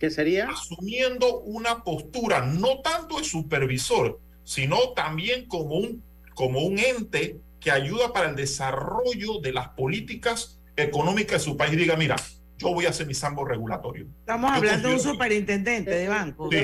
¿Qué 0.00 0.10
sería? 0.10 0.48
Asumiendo 0.48 1.42
una 1.42 1.84
postura, 1.84 2.44
no 2.44 2.80
tanto 2.80 3.18
de 3.18 3.24
supervisor, 3.24 4.18
sino 4.42 4.90
también 4.94 5.46
como 5.46 5.76
un, 5.76 6.02
como 6.34 6.62
un 6.62 6.76
ente 6.80 7.38
que 7.60 7.70
ayuda 7.70 8.12
para 8.12 8.30
el 8.30 8.34
desarrollo 8.34 9.38
de 9.40 9.52
las 9.52 9.68
políticas 9.68 10.60
económicas 10.76 11.34
de 11.34 11.50
su 11.50 11.56
país. 11.56 11.76
Diga, 11.76 11.94
mira, 11.94 12.16
yo 12.58 12.74
voy 12.74 12.86
a 12.86 12.88
hacer 12.88 13.06
mi 13.06 13.14
sambo 13.14 13.44
regulatorio. 13.44 14.08
Estamos 14.18 14.50
hablando 14.50 14.88
de 14.88 14.94
un 14.94 15.00
superintendente 15.00 15.92
de 15.92 16.08
banco. 16.08 16.50
Sí, 16.50 16.58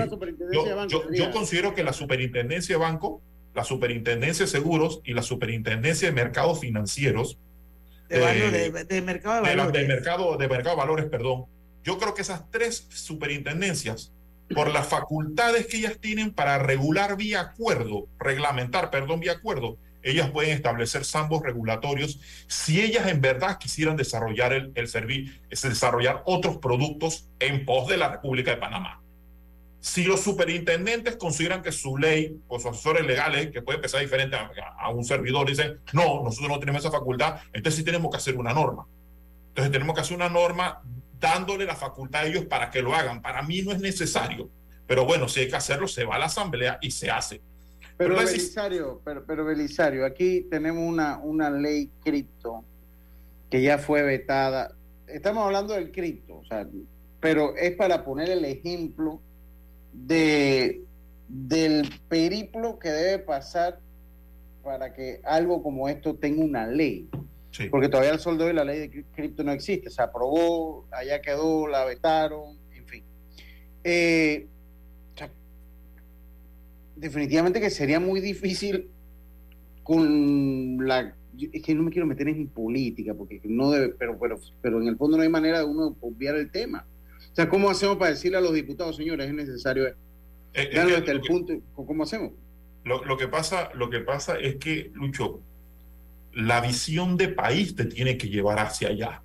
yo, 0.52 1.12
yo, 1.12 1.30
considero 1.30 1.76
que 1.76 1.84
la 1.84 1.92
superintendencia 1.92 2.74
de 2.74 2.80
banco, 2.80 3.22
la 3.54 3.62
superintendencia 3.62 4.46
de 4.46 4.50
seguros 4.50 5.00
y 5.04 5.14
la 5.14 5.22
superintendencia 5.22 6.08
de 6.08 6.14
mercados 6.14 6.58
financieros. 6.58 7.38
De, 8.10 8.70
de, 8.70 8.84
de 8.84 9.02
mercado 9.02 9.36
de 9.36 9.56
valores. 9.56 9.72
De, 9.72 9.88
mercado, 9.88 10.36
de 10.36 10.48
mercado 10.48 10.76
de 10.76 10.80
valores, 10.80 11.06
perdón. 11.06 11.46
Yo 11.84 11.98
creo 11.98 12.12
que 12.12 12.22
esas 12.22 12.50
tres 12.50 12.86
superintendencias, 12.90 14.12
por 14.54 14.68
las 14.68 14.88
facultades 14.88 15.66
que 15.66 15.78
ellas 15.78 15.98
tienen 16.00 16.32
para 16.32 16.58
regular 16.58 17.16
vía 17.16 17.40
acuerdo, 17.40 18.08
reglamentar, 18.18 18.90
perdón, 18.90 19.20
vía 19.20 19.32
acuerdo, 19.32 19.78
ellas 20.02 20.30
pueden 20.30 20.52
establecer 20.52 21.04
sambos 21.04 21.42
regulatorios 21.42 22.20
si 22.48 22.80
ellas 22.80 23.06
en 23.06 23.20
verdad 23.20 23.58
quisieran 23.58 23.96
desarrollar 23.96 24.52
el, 24.52 24.72
el 24.74 24.88
servicio, 24.88 25.34
desarrollar 25.48 26.22
otros 26.24 26.56
productos 26.56 27.28
en 27.38 27.64
pos 27.64 27.88
de 27.88 27.96
la 27.96 28.08
República 28.08 28.50
de 28.50 28.56
Panamá. 28.56 29.00
Si 29.80 30.04
los 30.04 30.20
superintendentes 30.20 31.16
consideran 31.16 31.62
que 31.62 31.72
su 31.72 31.96
ley 31.96 32.38
o 32.48 32.58
sus 32.58 32.72
asesores 32.72 33.06
legales, 33.06 33.50
que 33.50 33.62
puede 33.62 33.78
pensar 33.78 34.00
diferente 34.00 34.36
a, 34.36 34.50
a, 34.78 34.90
un 34.90 35.04
servidor, 35.04 35.48
dicen, 35.48 35.80
no, 35.92 36.22
nosotros 36.22 36.50
no 36.50 36.60
tenemos 36.60 36.82
esa 36.82 36.90
facultad, 36.90 37.40
entonces 37.52 37.76
sí 37.76 37.84
tenemos 37.84 38.10
que 38.10 38.18
hacer 38.18 38.36
una 38.36 38.52
norma. 38.52 38.86
Entonces 39.48 39.72
tenemos 39.72 39.94
que 39.94 40.02
hacer 40.02 40.16
una 40.16 40.28
norma 40.28 40.82
dándole 41.18 41.64
la 41.64 41.76
facultad 41.76 42.22
a 42.22 42.26
ellos 42.26 42.44
para 42.46 42.70
que 42.70 42.82
lo 42.82 42.94
hagan. 42.94 43.22
Para 43.22 43.42
mí 43.42 43.62
no 43.62 43.72
es 43.72 43.80
necesario, 43.80 44.50
pero 44.86 45.04
bueno, 45.04 45.28
si 45.28 45.40
hay 45.40 45.48
que 45.48 45.56
hacerlo, 45.56 45.88
se 45.88 46.04
va 46.04 46.16
a 46.16 46.18
la 46.18 46.26
asamblea 46.26 46.78
y 46.80 46.90
se 46.90 47.10
hace. 47.10 47.40
Pero, 47.96 48.14
pero 48.14 48.26
Belisario, 48.26 49.00
pero, 49.04 49.24
pero, 49.26 49.44
Belisario, 49.44 50.06
aquí 50.06 50.46
tenemos 50.50 50.82
una, 50.82 51.18
una 51.18 51.50
ley 51.50 51.90
cripto 52.02 52.64
que 53.50 53.60
ya 53.60 53.78
fue 53.78 54.02
vetada. 54.02 54.74
Estamos 55.06 55.44
hablando 55.44 55.74
del 55.74 55.90
cripto, 55.90 56.38
o 56.38 56.44
sea, 56.44 56.66
pero 57.20 57.54
es 57.56 57.76
para 57.76 58.04
poner 58.04 58.30
el 58.30 58.44
ejemplo 58.44 59.20
de, 59.92 60.82
del 61.28 61.88
periplo 62.08 62.78
que 62.78 62.90
debe 62.90 63.18
pasar 63.18 63.80
para 64.62 64.92
que 64.92 65.20
algo 65.24 65.62
como 65.62 65.88
esto 65.88 66.14
tenga 66.16 66.44
una 66.44 66.66
ley. 66.66 67.08
Sí. 67.50 67.68
Porque 67.68 67.88
todavía 67.88 68.12
el 68.12 68.20
sol 68.20 68.38
de 68.38 68.44
hoy 68.44 68.52
la 68.52 68.64
ley 68.64 68.78
de 68.78 69.04
cripto 69.12 69.42
no 69.42 69.52
existe. 69.52 69.90
Se 69.90 70.02
aprobó, 70.02 70.86
allá 70.92 71.20
quedó, 71.20 71.66
la 71.66 71.84
vetaron, 71.84 72.56
en 72.74 72.86
fin. 72.86 73.04
Eh, 73.82 74.46
o 75.14 75.18
sea, 75.18 75.30
definitivamente 76.96 77.60
que 77.60 77.70
sería 77.70 77.98
muy 77.98 78.20
difícil 78.20 78.88
con 79.82 80.86
la... 80.86 81.14
Es 81.52 81.62
que 81.62 81.74
no 81.74 81.84
me 81.84 81.90
quiero 81.90 82.06
meter 82.06 82.28
en 82.28 82.46
política, 82.48 83.14
porque 83.14 83.40
no 83.44 83.70
debe, 83.70 83.94
pero, 83.98 84.18
pero, 84.18 84.38
pero 84.60 84.80
en 84.80 84.88
el 84.88 84.96
fondo 84.96 85.16
no 85.16 85.22
hay 85.22 85.28
manera 85.28 85.60
de 85.60 85.64
uno 85.64 85.96
obviar 86.00 86.36
el 86.36 86.50
tema. 86.50 86.86
O 87.32 87.34
sea, 87.34 87.48
¿cómo 87.48 87.70
hacemos 87.70 87.96
para 87.96 88.10
decirle 88.10 88.38
a 88.38 88.40
los 88.40 88.52
diputados, 88.52 88.96
señores, 88.96 89.28
es 89.28 89.34
necesario? 89.34 89.86
Eh, 89.86 89.94
eh, 90.54 90.78
hasta 90.96 91.12
el 91.12 91.20
punto, 91.20 91.54
¿cómo 91.74 92.02
hacemos? 92.02 92.32
Lo, 92.84 93.04
lo, 93.04 93.16
que 93.16 93.28
pasa, 93.28 93.70
lo 93.74 93.88
que 93.88 94.00
pasa 94.00 94.38
es 94.38 94.56
que, 94.56 94.90
Lucho, 94.94 95.40
la 96.32 96.60
visión 96.60 97.16
de 97.16 97.28
país 97.28 97.74
te 97.76 97.84
tiene 97.84 98.16
que 98.16 98.28
llevar 98.28 98.58
hacia 98.58 98.88
allá. 98.88 99.22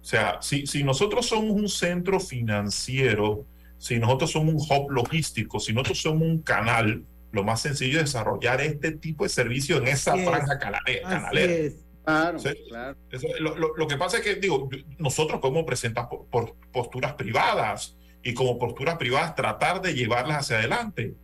O 0.00 0.04
sea, 0.04 0.38
si, 0.40 0.66
si 0.66 0.82
nosotros 0.82 1.26
somos 1.26 1.52
un 1.52 1.68
centro 1.68 2.20
financiero, 2.20 3.44
si 3.78 3.98
nosotros 3.98 4.32
somos 4.32 4.54
un 4.54 4.76
hub 4.76 4.90
logístico, 4.90 5.60
si 5.60 5.72
nosotros 5.72 6.00
somos 6.00 6.22
un 6.22 6.42
canal, 6.42 7.04
lo 7.32 7.44
más 7.44 7.60
sencillo 7.62 7.98
es 7.98 8.06
desarrollar 8.06 8.60
este 8.60 8.92
tipo 8.92 9.24
de 9.24 9.30
servicio 9.30 9.78
en 9.78 9.88
esa 9.88 10.14
Así 10.14 10.24
franja 10.24 10.58
canalera. 10.58 11.08
canalera. 11.08 11.74
Claro, 12.04 12.38
claro. 12.68 12.98
Eso, 13.10 13.28
lo, 13.38 13.56
lo, 13.56 13.76
lo, 13.76 13.86
que 13.86 13.96
pasa 13.96 14.18
es 14.18 14.24
que, 14.24 14.34
digo, 14.36 14.68
nosotros 14.98 15.40
podemos 15.40 15.64
presentar 15.64 16.08
por, 16.08 16.26
por 16.26 16.54
posturas 16.72 17.14
privadas 17.14 17.96
y 18.22 18.34
como 18.34 18.58
posturas 18.58 18.96
privadas 18.96 19.34
tratar 19.34 19.80
de 19.80 19.94
llevarlas 19.94 20.38
hacia 20.38 20.58
adelante 20.58 21.14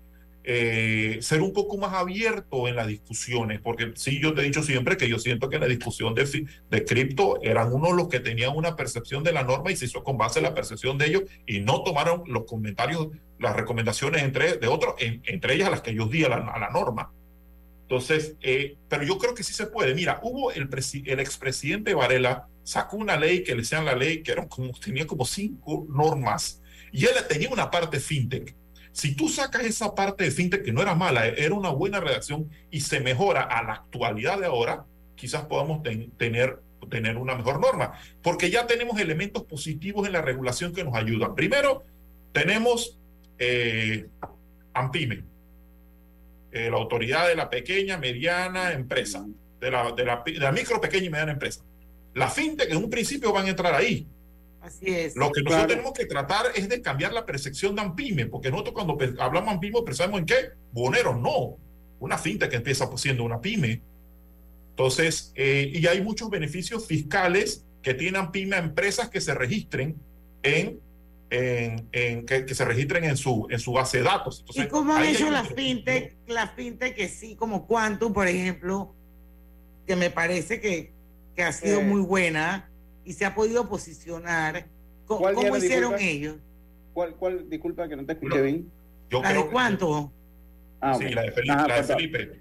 eh, 0.48 1.18
ser 1.22 1.42
un 1.42 1.52
poco 1.52 1.76
más 1.76 1.92
abierto 1.92 2.68
en 2.68 2.76
las 2.76 2.86
discusiones, 2.86 3.60
porque 3.60 3.90
sí, 3.96 4.20
yo 4.22 4.32
te 4.32 4.42
he 4.42 4.44
dicho 4.44 4.62
siempre 4.62 4.96
que 4.96 5.08
yo 5.08 5.18
siento 5.18 5.48
que 5.50 5.58
la 5.58 5.66
discusión 5.66 6.14
de, 6.14 6.46
de 6.70 6.84
cripto 6.84 7.40
eran 7.42 7.72
unos 7.72 7.94
los 7.94 8.06
que 8.06 8.20
tenían 8.20 8.56
una 8.56 8.76
percepción 8.76 9.24
de 9.24 9.32
la 9.32 9.42
norma 9.42 9.72
y 9.72 9.76
se 9.76 9.86
hizo 9.86 10.04
con 10.04 10.16
base 10.16 10.38
en 10.38 10.44
la 10.44 10.54
percepción 10.54 10.98
de 10.98 11.06
ellos 11.06 11.22
y 11.48 11.58
no 11.58 11.82
tomaron 11.82 12.22
los 12.26 12.44
comentarios, 12.44 13.08
las 13.40 13.56
recomendaciones 13.56 14.22
entre, 14.22 14.56
de 14.56 14.68
otros, 14.68 14.94
en, 15.00 15.20
entre 15.26 15.54
ellas 15.54 15.68
las 15.68 15.80
que 15.80 15.90
ellos 15.90 16.12
di 16.12 16.22
a 16.22 16.28
la, 16.28 16.36
a 16.36 16.60
la 16.60 16.70
norma. 16.70 17.12
Entonces, 17.86 18.34
eh, 18.42 18.76
pero 18.88 19.04
yo 19.04 19.18
creo 19.18 19.34
que 19.34 19.44
sí 19.44 19.52
se 19.52 19.66
puede. 19.66 19.94
Mira, 19.94 20.20
hubo 20.22 20.52
el, 20.52 20.68
el 21.04 21.20
expresidente 21.20 21.94
Varela 21.94 22.48
sacó 22.64 22.96
una 22.96 23.16
ley 23.16 23.44
que 23.44 23.52
le 23.52 23.62
decían 23.62 23.84
la 23.84 23.94
ley 23.94 24.22
que 24.22 24.32
eran 24.32 24.48
como, 24.48 24.72
tenía 24.72 25.06
como 25.06 25.24
cinco 25.24 25.86
normas 25.88 26.62
y 26.92 27.04
él 27.04 27.12
tenía 27.28 27.48
una 27.50 27.70
parte 27.70 28.00
fintech 28.00 28.54
si 28.96 29.14
tú 29.14 29.28
sacas 29.28 29.62
esa 29.64 29.94
parte 29.94 30.24
de 30.24 30.30
fintech 30.30 30.64
que 30.64 30.72
no 30.72 30.80
era 30.80 30.94
mala, 30.94 31.26
era 31.26 31.54
una 31.54 31.68
buena 31.68 32.00
redacción 32.00 32.48
y 32.70 32.80
se 32.80 32.98
mejora 33.00 33.42
a 33.42 33.62
la 33.62 33.74
actualidad 33.74 34.40
de 34.40 34.46
ahora, 34.46 34.86
quizás 35.16 35.44
podamos 35.44 35.82
ten, 35.82 36.12
tener, 36.12 36.62
tener 36.88 37.18
una 37.18 37.34
mejor 37.34 37.60
norma, 37.60 37.92
porque 38.22 38.50
ya 38.50 38.66
tenemos 38.66 38.98
elementos 38.98 39.44
positivos 39.44 40.06
en 40.06 40.14
la 40.14 40.22
regulación 40.22 40.72
que 40.72 40.82
nos 40.82 40.94
ayudan. 40.94 41.34
Primero, 41.34 41.84
tenemos 42.32 42.98
eh, 43.38 44.06
AMPIME, 44.72 45.24
eh, 46.52 46.70
la 46.70 46.76
autoridad 46.76 47.28
de 47.28 47.34
la 47.34 47.50
pequeña, 47.50 47.98
mediana 47.98 48.72
empresa, 48.72 49.26
de 49.60 49.70
la, 49.70 49.92
de 49.92 50.04
la, 50.04 50.22
de 50.24 50.32
la 50.32 50.52
micro, 50.52 50.80
pequeña 50.80 51.06
y 51.06 51.10
mediana 51.10 51.32
empresa. 51.32 51.62
La 52.14 52.30
fintech 52.30 52.70
en 52.70 52.78
un 52.78 52.90
principio 52.90 53.32
van 53.32 53.46
a 53.46 53.50
entrar 53.50 53.74
ahí, 53.74 54.06
Así 54.66 54.86
es. 54.88 55.14
Lo 55.14 55.30
que 55.30 55.42
nosotros 55.42 55.54
claro. 55.54 55.68
tenemos 55.68 55.92
que 55.92 56.06
tratar 56.06 56.46
es 56.56 56.68
de 56.68 56.82
cambiar 56.82 57.12
la 57.12 57.24
percepción 57.24 57.76
de 57.76 57.82
AMPIME, 57.82 58.26
porque 58.26 58.50
nosotros 58.50 58.74
cuando 58.74 58.98
hablamos 59.20 59.50
de 59.50 59.54
AMPIME 59.54 59.82
pensamos 59.84 60.18
en 60.18 60.26
qué? 60.26 60.50
Boneros, 60.72 61.20
no. 61.20 61.56
Una 62.00 62.18
finta 62.18 62.48
que 62.48 62.56
empieza 62.56 62.88
siendo 62.96 63.22
una 63.22 63.40
pyme. 63.40 63.80
Entonces, 64.70 65.32
eh, 65.36 65.70
y 65.72 65.86
hay 65.86 66.02
muchos 66.02 66.30
beneficios 66.30 66.84
fiscales 66.84 67.64
que 67.80 67.94
tienen 67.94 68.20
AMPIME 68.20 68.56
a 68.56 68.58
empresas 68.58 69.08
que 69.08 69.20
se 69.20 69.34
registren 69.34 69.94
en, 70.42 70.80
en, 71.30 71.88
en 71.92 72.26
que, 72.26 72.46
que, 72.46 72.54
se 72.54 72.64
registren 72.64 73.04
en 73.04 73.16
su, 73.16 73.46
en 73.50 73.58
su 73.58 73.72
base 73.72 73.98
de 73.98 74.04
datos. 74.04 74.40
Entonces, 74.40 74.66
¿Y 74.66 74.68
cómo 74.68 74.94
han 74.94 75.04
hecho 75.04 75.30
las 75.30 75.48
fintech, 75.48 76.16
la 76.26 76.48
fintech 76.48 76.94
que 76.94 77.08
sí, 77.08 77.36
como 77.36 77.66
Quantum, 77.66 78.12
por 78.12 78.28
ejemplo, 78.28 78.94
que 79.86 79.96
me 79.96 80.10
parece 80.10 80.60
que, 80.60 80.92
que 81.34 81.42
ha 81.42 81.52
sido 81.52 81.80
eh. 81.80 81.84
muy 81.84 82.00
buena? 82.00 82.70
y 83.06 83.12
se 83.12 83.24
ha 83.24 83.34
podido 83.34 83.66
posicionar. 83.68 84.66
¿Cómo, 85.06 85.32
¿cómo 85.32 85.56
hicieron 85.56 85.92
disculpa? 85.92 86.02
ellos? 86.02 86.36
¿Cuál, 86.92 87.14
¿Cuál, 87.14 87.48
disculpa 87.48 87.88
que 87.88 87.96
no 87.96 88.04
te 88.04 88.12
escuché 88.12 88.42
bien? 88.42 88.70
Yo 89.08 89.22
¿La 89.22 89.30
creo 89.30 89.44
de 89.44 89.50
cuánto? 89.50 90.12
Ah, 90.80 90.94
sí, 90.94 91.04
okay. 91.04 91.14
la 91.14 91.22
de 91.22 91.32
Felipe. 91.32 91.52
Ajá, 91.52 91.68
la 91.68 91.74
de 91.76 91.80
perdón. 91.82 91.96
Felipe. 91.96 92.40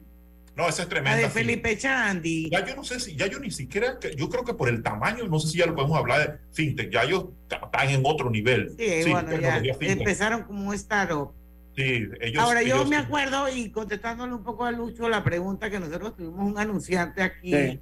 No, 0.55 0.69
esa 0.69 0.83
es 0.83 0.89
tremenda. 0.89 1.17
La 1.17 1.23
de 1.23 1.27
sí. 1.27 1.39
Felipe 1.39 1.77
Chandi. 1.77 2.49
Ya 2.49 2.65
yo 2.65 2.75
no 2.75 2.83
sé 2.83 2.99
si, 2.99 3.15
ya 3.15 3.27
yo 3.27 3.39
ni 3.39 3.51
siquiera, 3.51 3.99
yo 4.15 4.29
creo 4.29 4.43
que 4.45 4.53
por 4.53 4.69
el 4.69 4.81
tamaño, 4.81 5.27
no 5.27 5.39
sé 5.39 5.49
si 5.49 5.57
ya 5.57 5.65
lo 5.65 5.75
podemos 5.75 5.97
hablar 5.97 6.19
de 6.31 6.37
fintech, 6.53 6.89
ya 6.91 7.03
ellos 7.03 7.25
están 7.49 7.89
en 7.89 8.01
otro 8.05 8.29
nivel. 8.29 8.73
Sí, 8.77 9.11
bueno, 9.11 9.31
ya 9.39 9.59
fintech. 9.75 9.97
empezaron 9.99 10.43
como 10.43 10.69
un 10.69 10.75
startup. 10.75 11.33
Sí, 11.75 12.07
ellos, 12.21 12.41
Ahora, 12.41 12.61
yo 12.63 12.85
me 12.85 12.95
acuerdo, 12.95 13.49
y 13.49 13.69
contestándole 13.69 14.33
un 14.33 14.43
poco 14.45 14.63
a 14.63 14.71
Lucho 14.71 15.09
la 15.09 15.25
pregunta 15.25 15.69
que 15.69 15.77
nosotros 15.77 16.15
tuvimos 16.15 16.49
un 16.49 16.57
anunciante 16.57 17.21
aquí 17.21 17.51
Sí. 17.53 17.79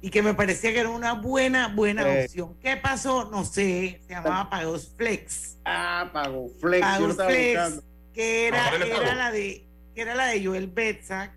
y 0.00 0.08
que 0.08 0.22
me 0.22 0.32
parecía 0.32 0.72
que 0.72 0.80
era 0.80 0.88
una 0.88 1.12
buena, 1.12 1.68
buena 1.68 2.04
Sí. 2.04 2.40
opción. 2.40 2.56
¿Qué 2.58 2.78
pasó? 2.78 3.30
No 3.30 3.44
sé, 3.44 4.00
se 4.06 4.14
llamaba 4.14 4.48
Pagos 4.48 4.94
Flex. 4.96 5.58
Ah, 5.66 6.08
Pago 6.10 6.48
Flex. 6.58 6.80
Pagos 6.86 7.10
estaba 7.10 7.28
Flex, 7.28 7.52
buscando. 7.60 7.82
que 8.14 8.46
era, 8.46 8.64
¿cuál 8.70 8.82
era 8.82 9.14
la 9.14 9.30
de 9.30 9.66
que 9.94 10.00
era 10.00 10.14
la 10.14 10.26
de 10.28 10.42
Joel 10.44 10.68
Betzac 10.68 11.32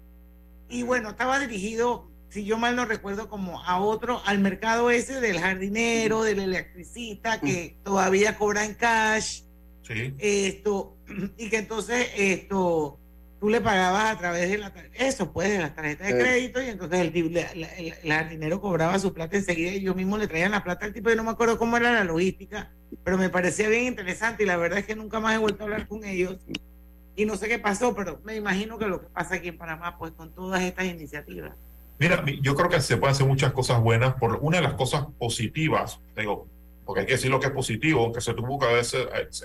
y 0.70 0.84
bueno 0.84 1.09
estaba 1.09 1.39
dirigido 1.39 2.09
si 2.30 2.43
yo 2.43 2.57
mal 2.57 2.76
no 2.76 2.86
recuerdo 2.86 3.30
como 3.30 3.63
a 3.63 3.80
otro 3.80 4.22
al 4.26 4.39
mercado 4.39 4.89
ese 4.91 5.22
del 5.22 5.39
jardinero 5.39 6.24
del 6.24 6.39
electricista 6.39 7.39
que 7.39 7.78
todavía 7.84 8.38
cobra 8.38 8.65
en 8.65 8.74
cash. 8.74 9.43
Sí. 9.84 10.13
esto 10.20 10.97
y 11.38 11.49
que 11.49 11.57
entonces 11.59 12.09
esto 12.18 12.99
tú 13.39 13.49
le 13.49 13.61
pagabas 13.61 14.13
a 14.13 14.18
través 14.18 14.49
de 14.49 14.57
la 14.57 14.74
eso 14.95 15.32
pues 15.32 15.49
de 15.49 15.59
las 15.59 15.74
tarjetas 15.76 16.07
de 16.07 16.13
crédito 16.20 16.61
y 16.61 16.65
entonces 16.68 16.99
el, 16.99 17.13
tipo- 17.13 17.30
la- 17.32 17.53
la- 17.55 17.74
el, 17.78 17.93
el 18.03 18.11
jardinero 18.11 18.59
cobraba 18.59 18.99
su 18.99 19.13
plata 19.13 19.38
enseguida 19.38 19.72
y 19.72 19.82
yo 19.82 19.95
mismo 19.95 20.18
le 20.18 20.28
traía 20.28 20.49
la 20.49 20.63
plata 20.63 20.86
al 20.88 20.93
tipo 20.93 21.09
yo 21.09 21.15
no 21.15 21.24
me 21.24 21.30
acuerdo 21.32 21.57
cómo 21.57 21.78
era 21.78 21.93
la 21.93 22.03
logística 22.03 22.74
pero 23.05 23.18
me 23.18 23.30
parecía 23.30 23.70
bien 23.70 23.86
interesante 23.86 24.43
y 24.43 24.45
la 24.47 24.57
verdad 24.57 24.80
es 24.80 24.86
que 24.86 24.95
nunca 24.97 25.22
más 25.22 25.36
he 25.36 25.38
vuelto 25.38 25.63
a 25.63 25.65
hablar 25.68 25.88
con 25.88 26.03
ellos 26.03 26.36
y 27.18 27.26
no 27.26 27.36
sé 27.36 27.47
qué 27.49 27.57
pasó, 27.57 27.95
pero 27.95 28.22
me 28.24 28.36
imagino 28.36 28.78
que 28.78 28.86
lo 28.86 29.01
que 29.01 29.07
pasa 29.07 29.36
aquí 29.36 29.47
en 29.47 29.57
Panamá, 29.57 29.97
pues 29.97 30.11
con 30.11 30.34
todas 30.34 30.61
estas 30.61 30.86
iniciativas. 30.86 31.57
Mira, 31.97 32.24
yo 32.43 32.55
creo 32.55 32.70
que 32.70 32.80
se 32.80 32.95
pueden 32.95 33.15
hacer 33.15 33.26
muchas 33.26 33.51
cosas 33.53 33.82
buenas. 33.82 34.13
Por 34.13 34.36
una 34.36 34.57
de 34.57 34.63
las 34.63 34.76
cosas 34.76 35.07
positivas, 35.18 35.99
digo, 36.15 36.47
porque 36.86 37.01
hay 37.01 37.05
que 37.07 37.13
decir 37.13 37.32
lo 37.32 37.39
que 37.39 37.47
es 37.47 37.53
positivo, 37.53 38.03
aunque 38.03 38.22
se 38.22 38.36
tuvo 38.36 38.59
que 38.59 38.68
haber 38.68 38.86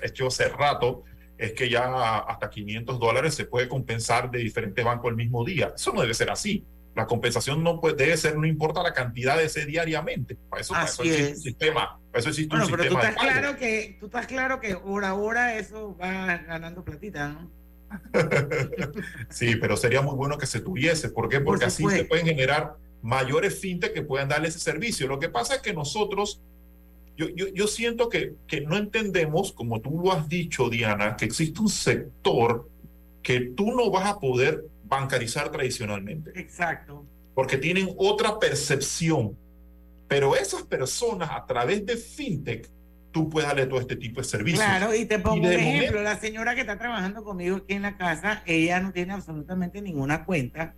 hecho 0.02 0.26
hace 0.26 0.48
rato, 0.50 1.04
es 1.38 1.52
que 1.52 1.70
ya 1.70 2.18
hasta 2.18 2.50
500 2.50 3.00
dólares 3.00 3.34
se 3.34 3.46
puede 3.46 3.68
compensar 3.68 4.30
de 4.30 4.40
diferentes 4.40 4.84
bancos 4.84 5.08
el 5.08 5.16
mismo 5.16 5.42
día. 5.42 5.72
Eso 5.74 5.94
no 5.94 6.02
debe 6.02 6.12
ser 6.12 6.30
así. 6.30 6.66
La 6.94 7.06
compensación 7.06 7.64
no 7.64 7.80
puede, 7.80 7.96
debe 7.96 8.18
ser, 8.18 8.36
no 8.36 8.46
importa 8.46 8.82
la 8.82 8.92
cantidad 8.92 9.38
de 9.38 9.44
ese 9.44 9.64
diariamente. 9.64 10.36
Para 10.50 10.60
eso, 10.60 10.74
para 10.74 10.84
eso 10.84 11.02
existe 11.04 11.32
un 11.32 11.38
sistema. 11.38 11.98
Para 12.10 12.20
eso 12.20 12.28
existe 12.28 12.50
bueno, 12.50 12.66
un 12.66 12.70
pero 12.70 12.82
sistema 12.82 13.00
tú 13.00 13.08
estás, 13.08 13.24
claro 13.24 13.56
que, 13.56 13.96
tú 13.98 14.06
estás 14.06 14.26
claro 14.26 14.60
que 14.60 14.74
hora 14.74 15.08
a 15.08 15.14
hora 15.14 15.56
eso 15.56 15.96
va 15.96 16.36
ganando 16.36 16.84
platita, 16.84 17.28
¿no? 17.28 17.61
Sí, 19.28 19.56
pero 19.56 19.76
sería 19.76 20.02
muy 20.02 20.14
bueno 20.14 20.38
que 20.38 20.46
se 20.46 20.60
tuviese. 20.60 21.08
¿Por 21.10 21.28
qué? 21.28 21.40
Porque 21.40 21.64
así 21.66 21.84
se 21.88 22.04
pueden 22.04 22.26
generar 22.26 22.76
mayores 23.02 23.58
fintech 23.58 23.92
que 23.92 24.02
puedan 24.02 24.28
darle 24.28 24.48
ese 24.48 24.58
servicio. 24.58 25.08
Lo 25.08 25.18
que 25.18 25.28
pasa 25.28 25.56
es 25.56 25.62
que 25.62 25.72
nosotros, 25.72 26.40
yo, 27.16 27.28
yo, 27.28 27.48
yo 27.48 27.66
siento 27.66 28.08
que, 28.08 28.34
que 28.46 28.60
no 28.60 28.76
entendemos, 28.76 29.52
como 29.52 29.80
tú 29.80 30.00
lo 30.02 30.12
has 30.12 30.28
dicho, 30.28 30.68
Diana, 30.70 31.16
que 31.16 31.24
existe 31.24 31.60
un 31.60 31.68
sector 31.68 32.68
que 33.22 33.40
tú 33.40 33.72
no 33.72 33.90
vas 33.90 34.06
a 34.06 34.18
poder 34.18 34.64
bancarizar 34.84 35.50
tradicionalmente. 35.50 36.32
Exacto. 36.38 37.04
Porque 37.34 37.56
tienen 37.56 37.94
otra 37.96 38.38
percepción. 38.38 39.36
Pero 40.08 40.36
esas 40.36 40.62
personas 40.62 41.30
a 41.32 41.46
través 41.46 41.86
de 41.86 41.96
fintech 41.96 42.68
tú 43.12 43.28
puedes 43.28 43.48
darle 43.48 43.66
todo 43.66 43.80
este 43.80 43.96
tipo 43.96 44.20
de 44.20 44.26
servicios. 44.26 44.64
Claro, 44.64 44.94
y 44.94 45.04
te 45.04 45.18
pongo 45.18 45.46
un 45.46 45.52
ejemplo, 45.52 46.02
la 46.02 46.18
señora 46.18 46.54
que 46.54 46.62
está 46.62 46.78
trabajando 46.78 47.22
conmigo 47.22 47.56
aquí 47.56 47.74
en 47.74 47.82
la 47.82 47.96
casa, 47.96 48.42
ella 48.46 48.80
no 48.80 48.92
tiene 48.92 49.12
absolutamente 49.12 49.80
ninguna 49.80 50.24
cuenta, 50.24 50.74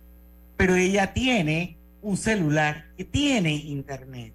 pero 0.57 0.75
ella 0.75 1.13
tiene 1.13 1.77
un 2.01 2.17
celular 2.17 2.85
que 2.97 3.05
tiene 3.05 3.55
internet. 3.55 4.33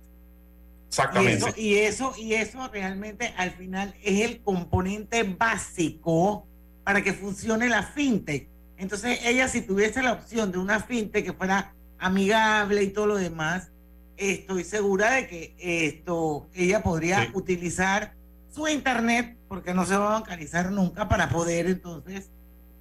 Exactamente. 0.88 1.53
Y 1.57 1.76
eso, 1.76 2.12
y 2.14 2.14
eso, 2.14 2.14
y 2.18 2.34
eso 2.34 2.68
realmente 2.72 3.32
al 3.36 3.53
final 3.53 3.94
es 4.03 4.28
el 4.28 4.40
componente 4.40 5.22
básico 5.22 6.48
para 6.82 7.03
que 7.05 7.12
funcione 7.12 7.68
la 7.68 7.84
fintech. 7.84 8.48
Entonces, 8.76 9.20
ella 9.24 9.46
si 9.46 9.61
tuviese 9.61 10.03
la 10.03 10.14
opción 10.14 10.51
de 10.51 10.59
una 10.59 10.80
fintech 10.80 11.24
que 11.26 11.32
fuera 11.32 11.74
amigable 11.98 12.82
y 12.82 12.88
todo 12.88 13.07
lo 13.07 13.16
demás, 13.16 13.70
estoy 14.20 14.64
segura 14.64 15.12
de 15.12 15.26
que 15.26 15.54
esto 15.58 16.48
ella 16.54 16.82
podría 16.82 17.30
utilizar 17.32 18.14
su 18.50 18.68
internet 18.68 19.36
porque 19.48 19.72
no 19.72 19.86
se 19.86 19.96
va 19.96 20.08
a 20.08 20.20
bancarizar 20.20 20.70
nunca 20.70 21.08
para 21.08 21.28
poder 21.30 21.66
entonces 21.66 22.30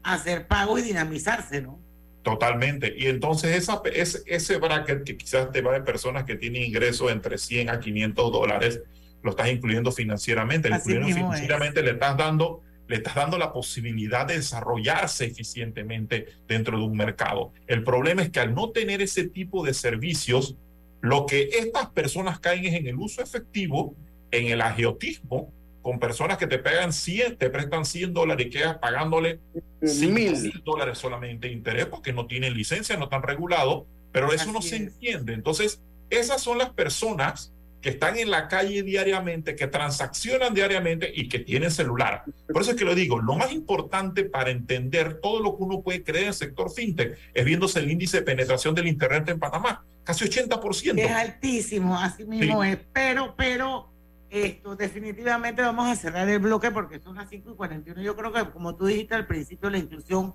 hacer 0.03 0.47
pago 0.47 0.77
y 0.77 0.81
dinamizarse, 0.81 1.61
¿no? 1.61 1.79
Totalmente. 2.23 2.93
Y 2.97 3.07
entonces 3.07 3.55
esa, 3.55 3.81
ese, 3.93 4.21
ese 4.25 4.57
bracket 4.57 5.03
que 5.03 5.17
quizás 5.17 5.51
te 5.51 5.61
va 5.61 5.73
de 5.73 5.81
personas 5.81 6.25
que 6.25 6.35
tienen 6.35 6.63
ingresos 6.63 7.11
entre 7.11 7.37
100 7.37 7.69
a 7.69 7.79
500 7.79 8.31
dólares, 8.31 8.81
lo 9.23 9.31
estás 9.31 9.49
incluyendo 9.49 9.91
financieramente. 9.91 10.69
incluyendo 10.69 11.07
financieramente 11.07 11.81
le 11.81 11.91
estás 11.91 12.17
dando 12.17 12.61
le 12.87 12.95
estás 12.95 13.13
dando 13.13 13.37
la 13.37 13.53
posibilidad 13.53 14.25
de 14.25 14.33
desarrollarse 14.33 15.25
eficientemente 15.25 16.25
dentro 16.47 16.79
de 16.79 16.83
un 16.83 16.97
mercado. 16.97 17.53
El 17.67 17.83
problema 17.83 18.23
es 18.23 18.31
que 18.31 18.39
al 18.39 18.55
no 18.55 18.71
tener 18.71 18.99
ese 19.03 19.25
tipo 19.25 19.63
de 19.63 19.75
servicios, 19.75 20.55
lo 21.01 21.25
que 21.25 21.49
estas 21.53 21.89
personas 21.91 22.39
caen 22.39 22.65
es 22.65 22.73
en 22.73 22.87
el 22.87 22.95
uso 22.95 23.21
efectivo, 23.21 23.95
en 24.31 24.47
el 24.47 24.61
agiotismo, 24.61 25.51
con 25.81 25.99
personas 25.99 26.37
que 26.37 26.47
te 26.47 26.59
pegan 26.59 26.91
100, 26.91 27.37
te 27.37 27.49
prestan 27.49 27.85
100 27.85 28.13
dólares 28.13 28.47
y 28.47 28.49
quedas 28.49 28.77
pagándole 28.77 29.39
mil 29.81 30.61
dólares 30.63 30.97
solamente 30.97 31.47
de 31.47 31.53
interés 31.53 31.85
porque 31.85 32.11
no 32.11 32.27
tienen 32.27 32.53
licencia, 32.53 32.97
no 32.97 33.05
están 33.05 33.23
regulados, 33.23 33.83
pero 34.11 34.33
eso 34.33 34.51
no 34.51 34.61
se 34.61 34.75
entiende. 34.75 35.33
Entonces, 35.33 35.81
esas 36.09 36.41
son 36.41 36.57
las 36.57 36.71
personas 36.71 37.53
que 37.81 37.89
están 37.89 38.17
en 38.17 38.29
la 38.29 38.47
calle 38.47 38.83
diariamente, 38.83 39.55
que 39.55 39.67
transaccionan 39.67 40.53
diariamente 40.53 41.09
y 41.13 41.29
que 41.29 41.39
tienen 41.39 41.71
celular. 41.71 42.23
Por 42.51 42.61
eso 42.61 42.71
es 42.71 42.77
que 42.77 42.83
lo 42.83 42.93
digo, 42.93 43.21
lo 43.21 43.35
más 43.35 43.53
importante 43.53 44.25
para 44.25 44.51
entender 44.51 45.21
todo 45.21 45.41
lo 45.41 45.55
que 45.55 45.63
uno 45.63 45.81
puede 45.81 46.03
creer 46.03 46.23
en 46.23 46.27
el 46.29 46.33
sector 46.33 46.71
fintech 46.71 47.17
es 47.33 47.45
viéndose 47.45 47.79
el 47.79 47.89
índice 47.89 48.17
de 48.17 48.23
penetración 48.23 48.75
del 48.75 48.87
Internet 48.87 49.29
en 49.29 49.39
Panamá, 49.39 49.85
casi 50.09 50.25
80%. 50.25 50.99
Es 50.99 51.11
altísimo, 51.11 51.97
así 51.97 52.25
mismo 52.25 52.63
es, 52.63 52.77
pero, 52.91 53.35
pero 53.37 53.89
esto 54.29 54.75
definitivamente 54.75 55.61
vamos 55.61 55.89
a 55.89 55.95
cerrar 55.95 56.27
el 56.27 56.39
bloque 56.39 56.71
porque 56.71 56.99
son 56.99 57.15
las 57.15 57.29
5 57.29 57.51
y 57.51 57.55
41. 57.55 58.01
Yo 58.01 58.15
creo 58.15 58.33
que 58.33 58.49
como 58.51 58.75
tú 58.75 58.85
dijiste 58.85 59.15
al 59.15 59.27
principio, 59.27 59.69
la 59.69 59.77
inclusión 59.77 60.33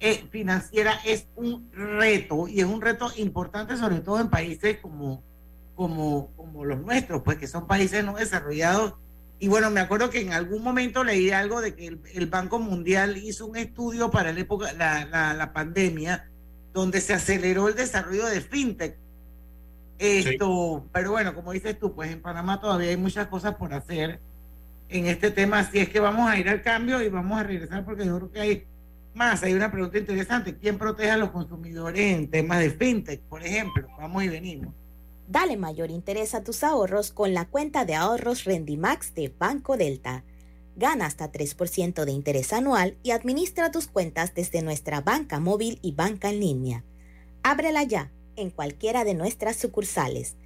eh, 0.00 0.24
financiera 0.30 0.98
es 1.04 1.28
un 1.36 1.70
reto 1.72 2.48
y 2.48 2.60
es 2.60 2.66
un 2.66 2.80
reto 2.80 3.10
importante 3.16 3.76
sobre 3.76 4.00
todo 4.00 4.20
en 4.20 4.28
países 4.28 4.78
como 4.78 5.22
como, 5.74 6.30
como 6.36 6.64
los 6.64 6.80
nuestros, 6.80 7.22
pues 7.22 7.38
que 7.38 7.46
son 7.46 7.66
países 7.66 8.04
no 8.04 8.14
desarrollados. 8.14 8.94
Y 9.38 9.48
bueno, 9.48 9.70
me 9.70 9.80
acuerdo 9.80 10.10
que 10.10 10.20
en 10.20 10.32
algún 10.32 10.62
momento 10.62 11.02
leí 11.02 11.30
algo 11.30 11.60
de 11.60 11.74
que 11.74 11.98
el, 12.14 12.26
Banco 12.26 12.58
Mundial 12.58 13.16
hizo 13.16 13.46
un 13.46 13.56
estudio 13.56 14.10
para 14.10 14.32
la 14.32 14.40
época, 14.40 14.72
la, 14.74 15.34
la, 15.34 15.52
pandemia, 15.52 16.30
donde 16.72 17.00
se 17.00 17.14
aceleró 17.14 17.68
el 17.68 17.74
desarrollo 17.74 18.26
de 18.26 18.40
fintech. 18.40 19.01
Esto, 20.02 20.84
pero 20.92 21.12
bueno, 21.12 21.32
como 21.32 21.52
dices 21.52 21.78
tú, 21.78 21.94
pues 21.94 22.10
en 22.10 22.20
Panamá 22.20 22.60
todavía 22.60 22.90
hay 22.90 22.96
muchas 22.96 23.28
cosas 23.28 23.54
por 23.54 23.72
hacer 23.72 24.20
en 24.88 25.06
este 25.06 25.30
tema, 25.30 25.60
así 25.60 25.78
es 25.78 25.88
que 25.88 26.00
vamos 26.00 26.28
a 26.28 26.36
ir 26.36 26.48
al 26.48 26.60
cambio 26.60 27.00
y 27.00 27.08
vamos 27.08 27.38
a 27.38 27.44
regresar 27.44 27.84
porque 27.84 28.04
yo 28.04 28.16
creo 28.16 28.32
que 28.32 28.40
hay 28.40 28.66
más. 29.14 29.44
Hay 29.44 29.54
una 29.54 29.70
pregunta 29.70 29.98
interesante, 29.98 30.56
¿quién 30.56 30.76
protege 30.76 31.10
a 31.10 31.16
los 31.16 31.30
consumidores 31.30 32.16
en 32.16 32.28
temas 32.28 32.58
de 32.58 32.70
fintech, 32.70 33.20
por 33.22 33.44
ejemplo? 33.46 33.86
Vamos 33.96 34.24
y 34.24 34.28
venimos. 34.28 34.74
Dale 35.28 35.56
mayor 35.56 35.92
interés 35.92 36.34
a 36.34 36.42
tus 36.42 36.64
ahorros 36.64 37.12
con 37.12 37.32
la 37.32 37.44
cuenta 37.44 37.84
de 37.84 37.94
ahorros 37.94 38.42
Rendimax 38.42 39.14
de 39.14 39.32
Banco 39.38 39.76
Delta. 39.76 40.24
Gana 40.74 41.06
hasta 41.06 41.30
3% 41.30 42.04
de 42.04 42.10
interés 42.12 42.52
anual 42.52 42.96
y 43.04 43.12
administra 43.12 43.70
tus 43.70 43.86
cuentas 43.86 44.34
desde 44.34 44.62
nuestra 44.62 45.00
banca 45.00 45.38
móvil 45.38 45.78
y 45.80 45.92
banca 45.92 46.28
en 46.28 46.40
línea. 46.40 46.84
Ábrela 47.44 47.84
ya 47.84 48.10
en 48.36 48.50
cualquiera 48.50 49.04
de 49.04 49.14
nuestras 49.14 49.56
sucursales. 49.56 50.36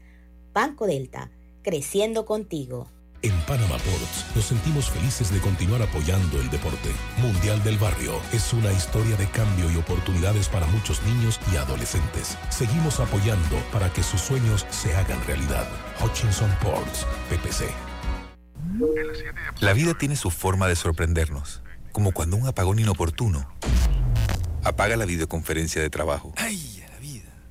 Banco 0.53 0.87
Delta, 0.87 1.31
creciendo 1.63 2.25
contigo. 2.25 2.91
En 3.23 3.33
Panama 3.47 3.77
Ports 3.79 4.27
nos 4.35 4.45
sentimos 4.45 4.91
felices 4.91 5.33
de 5.33 5.41
continuar 5.41 5.83
apoyando 5.83 6.41
el 6.41 6.49
deporte. 6.51 6.91
Mundial 7.19 7.63
del 7.65 7.79
Barrio 7.79 8.13
es 8.33 8.53
una 8.53 8.71
historia 8.73 9.17
de 9.17 9.27
cambio 9.31 9.71
y 9.71 9.77
oportunidades 9.77 10.49
para 10.49 10.67
muchos 10.67 11.03
niños 11.03 11.41
y 11.53 11.57
adolescentes. 11.57 12.37
Seguimos 12.51 13.01
apoyando 13.01 13.57
para 13.73 13.93
que 13.93 14.03
sus 14.03 14.21
sueños 14.21 14.67
se 14.71 14.95
hagan 14.95 15.25
realidad. 15.27 15.67
Hutchinson 16.05 16.51
Ports, 16.63 17.07
PPC. 17.29 17.65
La 19.61 19.73
vida 19.73 19.95
tiene 19.95 20.17
su 20.17 20.31
forma 20.31 20.69
de 20.69 20.77
sorprendernos, 20.77 21.63
como 21.93 22.13
cuando 22.13 22.37
un 22.37 22.47
apagón 22.47 22.79
inoportuno 22.79 23.49
apaga 24.63 24.97
la 24.97 25.05
videoconferencia 25.05 25.81
de 25.81 25.91
trabajo. 25.91 26.33
¡Ay! 26.37 26.76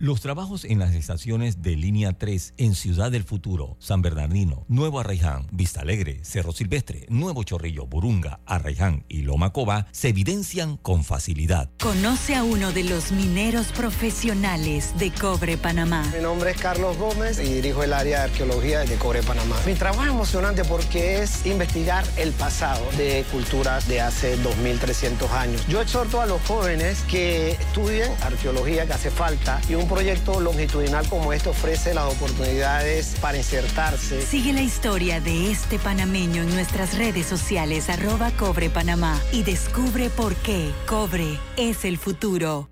Los 0.00 0.20
trabajos 0.20 0.64
en 0.64 0.78
las 0.78 0.94
estaciones 0.94 1.60
de 1.60 1.74
línea 1.74 2.12
3 2.12 2.54
en 2.56 2.76
Ciudad 2.76 3.10
del 3.10 3.24
Futuro, 3.24 3.76
San 3.80 4.00
Bernardino, 4.00 4.64
Nuevo 4.68 5.00
Arraiján, 5.00 5.48
Vista 5.50 5.80
Alegre, 5.80 6.20
Cerro 6.22 6.52
Silvestre, 6.52 7.04
Nuevo 7.08 7.42
Chorrillo, 7.42 7.84
Burunga, 7.84 8.38
Arraiján 8.46 9.04
y 9.08 9.22
Loma 9.22 9.52
Coba 9.52 9.88
se 9.90 10.10
evidencian 10.10 10.76
con 10.76 11.02
facilidad. 11.02 11.72
Conoce 11.80 12.36
a 12.36 12.44
uno 12.44 12.70
de 12.70 12.84
los 12.84 13.10
mineros 13.10 13.72
profesionales 13.72 14.96
de 15.00 15.10
Cobre 15.10 15.56
Panamá. 15.56 16.08
Mi 16.14 16.22
nombre 16.22 16.52
es 16.52 16.58
Carlos 16.58 16.96
Gómez 16.96 17.40
y 17.40 17.54
dirijo 17.54 17.82
el 17.82 17.92
área 17.92 18.18
de 18.18 18.24
arqueología 18.30 18.84
de 18.84 18.94
Cobre 18.98 19.24
Panamá. 19.24 19.56
Mi 19.66 19.74
trabajo 19.74 20.04
es 20.04 20.10
emocionante 20.10 20.62
porque 20.64 21.22
es 21.22 21.44
investigar 21.44 22.04
el 22.16 22.30
pasado 22.34 22.88
de 22.96 23.24
culturas 23.32 23.88
de 23.88 24.00
hace 24.00 24.38
2.300 24.44 25.28
años. 25.30 25.66
Yo 25.66 25.82
exhorto 25.82 26.20
a 26.20 26.26
los 26.26 26.40
jóvenes 26.42 27.02
que 27.10 27.50
estudien 27.50 28.12
arqueología 28.22 28.86
que 28.86 28.92
hace 28.92 29.10
falta 29.10 29.60
y 29.68 29.74
un 29.74 29.87
proyecto 29.88 30.40
longitudinal 30.40 31.08
como 31.08 31.32
este 31.32 31.48
ofrece 31.48 31.94
las 31.94 32.12
oportunidades 32.12 33.16
para 33.20 33.38
insertarse. 33.38 34.22
Sigue 34.22 34.52
la 34.52 34.62
historia 34.62 35.20
de 35.20 35.50
este 35.50 35.78
panameño 35.78 36.42
en 36.42 36.54
nuestras 36.54 36.96
redes 36.96 37.26
sociales 37.26 37.90
arroba 37.90 38.30
Cobre 38.32 38.70
Panamá 38.70 39.20
y 39.32 39.42
descubre 39.42 40.10
por 40.10 40.34
qué 40.36 40.70
Cobre 40.86 41.38
es 41.56 41.84
el 41.84 41.98
futuro. 41.98 42.68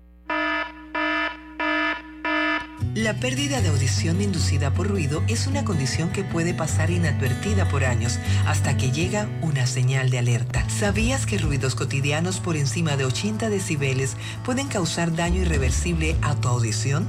La 2.97 3.13
pérdida 3.13 3.61
de 3.61 3.69
audición 3.69 4.21
inducida 4.23 4.73
por 4.73 4.87
ruido 4.87 5.21
es 5.27 5.45
una 5.45 5.63
condición 5.63 6.09
que 6.09 6.23
puede 6.23 6.55
pasar 6.55 6.89
inadvertida 6.89 7.69
por 7.69 7.85
años 7.85 8.17
hasta 8.47 8.75
que 8.75 8.91
llega 8.91 9.29
una 9.43 9.67
señal 9.67 10.09
de 10.09 10.17
alerta. 10.17 10.67
¿Sabías 10.67 11.27
que 11.27 11.37
ruidos 11.37 11.75
cotidianos 11.75 12.39
por 12.39 12.57
encima 12.57 12.97
de 12.97 13.05
80 13.05 13.51
decibeles 13.51 14.17
pueden 14.43 14.67
causar 14.67 15.15
daño 15.15 15.41
irreversible 15.41 16.15
a 16.23 16.33
tu 16.37 16.47
audición? 16.47 17.05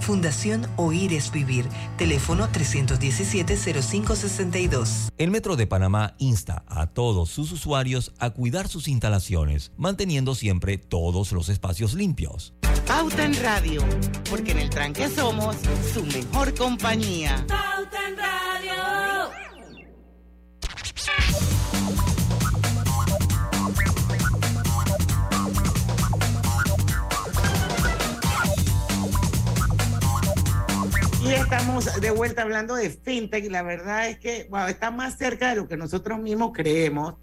Fundación 0.00 0.66
Oír 0.74 1.12
es 1.12 1.30
Vivir. 1.30 1.68
Teléfono 1.96 2.48
317-0562. 2.48 5.12
El 5.16 5.30
Metro 5.30 5.54
de 5.54 5.68
Panamá 5.68 6.16
insta 6.18 6.64
a 6.66 6.88
todos 6.88 7.30
sus 7.30 7.52
usuarios 7.52 8.12
a 8.18 8.30
cuidar 8.30 8.66
sus 8.66 8.88
instalaciones, 8.88 9.70
manteniendo 9.76 10.34
siempre 10.34 10.76
todos 10.76 11.30
los 11.30 11.48
espacios 11.50 11.94
limpios. 11.94 12.52
Pauta 12.90 13.24
en 13.24 13.40
Radio, 13.40 13.82
porque 14.28 14.50
en 14.50 14.58
el 14.58 14.68
tranque 14.68 15.08
somos 15.08 15.54
su 15.94 16.04
mejor 16.06 16.52
compañía. 16.56 17.36
Pauta 17.46 18.08
en 18.08 18.16
Radio. 18.16 19.30
Y 31.22 31.28
estamos 31.28 32.00
de 32.00 32.10
vuelta 32.10 32.42
hablando 32.42 32.74
de 32.74 32.90
fintech. 32.90 33.48
La 33.52 33.62
verdad 33.62 34.08
es 34.08 34.18
que 34.18 34.48
wow, 34.50 34.66
está 34.66 34.90
más 34.90 35.16
cerca 35.16 35.50
de 35.50 35.56
lo 35.60 35.68
que 35.68 35.76
nosotros 35.76 36.18
mismos 36.18 36.50
creemos. 36.52 37.14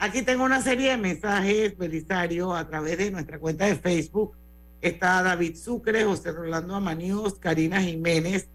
Aquí 0.00 0.22
tengo 0.22 0.42
una 0.42 0.60
serie 0.60 0.90
de 0.90 0.96
mensajes, 0.96 1.78
Belisario, 1.78 2.56
a 2.56 2.66
través 2.66 2.98
de 2.98 3.12
nuestra 3.12 3.38
cuenta 3.38 3.66
de 3.66 3.76
Facebook. 3.76 4.41
Está 4.82 5.22
David 5.22 5.56
Sucre, 5.56 6.04
José 6.04 6.32
Rolando 6.32 6.74
Amaníos, 6.74 7.38
Karina 7.38 7.80
Jiménez. 7.80 8.48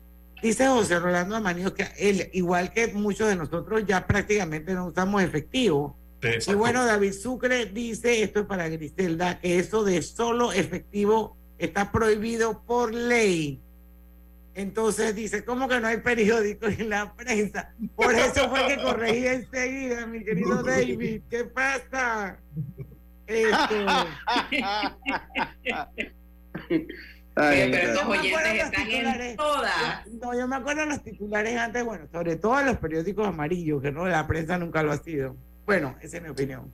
Dice 0.44 0.68
José 0.68 1.00
Rolando 1.00 1.38
Amaníos 1.38 1.72
que 1.72 1.88
él, 1.98 2.30
igual 2.34 2.74
que 2.74 2.90
muchos 2.90 3.30
de 3.30 3.38
nosotros, 3.38 3.86
ya 3.88 4.06
prácticamente 4.06 4.74
no 4.74 4.88
usamos 4.88 5.24
efectivo. 5.24 5.96
y 6.22 6.54
bueno, 6.54 6.86
David 6.86 7.14
Sucre 7.14 7.68
dice, 7.68 8.24
esto 8.24 8.42
es 8.42 8.46
para 8.46 8.68
Griselda, 8.68 9.40
que 9.40 9.58
eso 9.58 9.86
de 9.86 10.02
solo 10.02 10.52
efectivo 10.52 11.38
está 11.58 11.94
prohibido 11.94 12.62
por 12.64 12.94
ley. 12.94 13.62
Entonces 14.54 15.16
dice, 15.16 15.46
¿cómo 15.46 15.70
que 15.70 15.80
no 15.80 15.88
hay 15.88 15.98
periódicos 15.98 16.78
en 16.78 16.90
la 16.90 17.14
prensa? 17.14 17.74
Por 17.96 18.14
eso 18.16 18.50
fue 18.50 18.68
que 18.68 18.82
corregí 18.82 19.28
enseguida, 19.28 20.06
mi 20.08 20.26
querido 20.26 20.62
David. 20.62 21.22
¿Qué 21.30 21.46
pasa? 21.46 22.38
Este, 23.28 23.86
Ay, 27.40 27.70
pero 27.72 28.02
acuerdo 28.02 28.28
oyentes 28.28 28.64
están 28.66 29.22
en 29.22 29.36
todas. 29.36 30.08
No, 30.08 30.38
yo 30.38 30.48
me 30.48 30.56
acuerdo 30.56 30.82
de 30.82 30.88
los 30.88 31.04
titulares 31.04 31.56
antes, 31.56 31.86
bueno, 31.86 32.08
sobre 32.12 32.36
todo 32.36 32.62
los 32.64 32.78
periódicos 32.78 33.28
amarillos, 33.28 33.82
que 33.82 33.92
no, 33.92 34.08
la 34.08 34.26
prensa 34.26 34.58
nunca 34.58 34.82
lo 34.82 34.92
ha 34.92 34.98
sido. 34.98 35.36
Bueno, 35.66 35.96
esa 36.02 36.18
es 36.18 36.24
mi 36.24 36.30
opinión. 36.30 36.72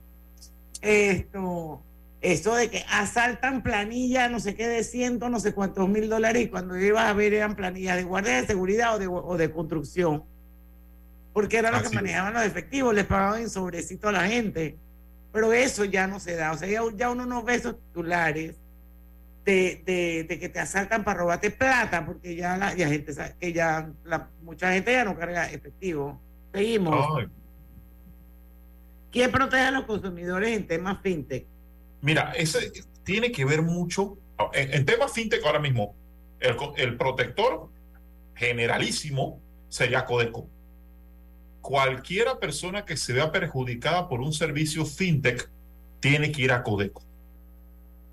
Esto, 0.80 1.82
eso 2.22 2.54
de 2.54 2.70
que 2.70 2.84
asaltan 2.90 3.62
planillas, 3.62 4.30
no 4.30 4.40
sé 4.40 4.54
qué, 4.54 4.66
de 4.66 4.84
ciento, 4.84 5.28
no 5.28 5.38
sé 5.38 5.52
cuántos 5.52 5.86
mil 5.86 6.08
dólares, 6.08 6.44
y 6.44 6.48
cuando 6.48 6.78
ibas 6.78 7.08
a 7.08 7.12
ver 7.12 7.34
eran 7.34 7.56
planillas 7.56 7.96
de 7.96 8.04
guardia 8.04 8.40
de 8.40 8.46
seguridad 8.46 8.94
o 8.94 8.98
de, 8.98 9.06
o 9.06 9.36
de 9.36 9.50
construcción. 9.50 10.24
Porque 11.34 11.58
era 11.58 11.70
lo 11.70 11.78
Así 11.78 11.84
que 11.84 11.88
es. 11.88 11.94
manejaban 11.94 12.32
los 12.32 12.44
efectivos, 12.44 12.94
les 12.94 13.04
pagaban 13.04 13.42
en 13.42 13.50
sobrecito 13.50 14.08
a 14.08 14.12
la 14.12 14.26
gente. 14.28 14.78
Pero 15.32 15.52
eso 15.52 15.84
ya 15.84 16.06
no 16.06 16.20
se 16.20 16.36
da. 16.36 16.52
O 16.52 16.56
sea, 16.56 16.68
ya, 16.68 16.80
ya 16.94 17.10
uno 17.10 17.26
no 17.26 17.42
ve 17.42 17.56
esos 17.56 17.78
titulares 17.78 18.54
de, 19.44 19.82
de, 19.84 20.24
de 20.28 20.38
que 20.38 20.48
te 20.48 20.58
asaltan 20.58 21.04
para 21.04 21.20
robarte 21.20 21.50
plata, 21.50 22.04
porque 22.06 22.34
ya 22.34 22.56
la 22.56 22.74
ya 22.74 22.88
gente 22.88 23.12
sabe 23.12 23.36
que 23.38 23.52
ya 23.52 23.90
la, 24.04 24.30
mucha 24.42 24.72
gente 24.72 24.92
ya 24.92 25.04
no 25.04 25.16
carga 25.16 25.50
efectivo. 25.50 26.20
Seguimos. 26.52 27.26
¿Quién 29.10 29.30
protege 29.30 29.62
a 29.62 29.70
los 29.70 29.84
consumidores 29.84 30.56
en 30.56 30.66
temas 30.66 30.98
fintech? 31.02 31.46
Mira, 32.00 32.32
ese 32.36 32.72
tiene 33.04 33.30
que 33.30 33.44
ver 33.44 33.62
mucho. 33.62 34.18
En, 34.52 34.74
en 34.74 34.84
temas 34.84 35.12
fintech 35.12 35.44
ahora 35.44 35.60
mismo, 35.60 35.94
el, 36.40 36.56
el 36.76 36.96
protector 36.96 37.70
generalísimo 38.34 39.40
sería 39.68 40.04
Codeco. 40.04 40.48
Cualquiera 41.60 42.38
persona 42.38 42.84
que 42.84 42.96
se 42.96 43.12
vea 43.12 43.30
perjudicada 43.30 44.08
por 44.08 44.20
un 44.20 44.32
servicio 44.32 44.84
fintech 44.84 45.50
tiene 46.00 46.32
que 46.32 46.42
ir 46.42 46.52
a 46.52 46.62
Codeco. 46.62 47.02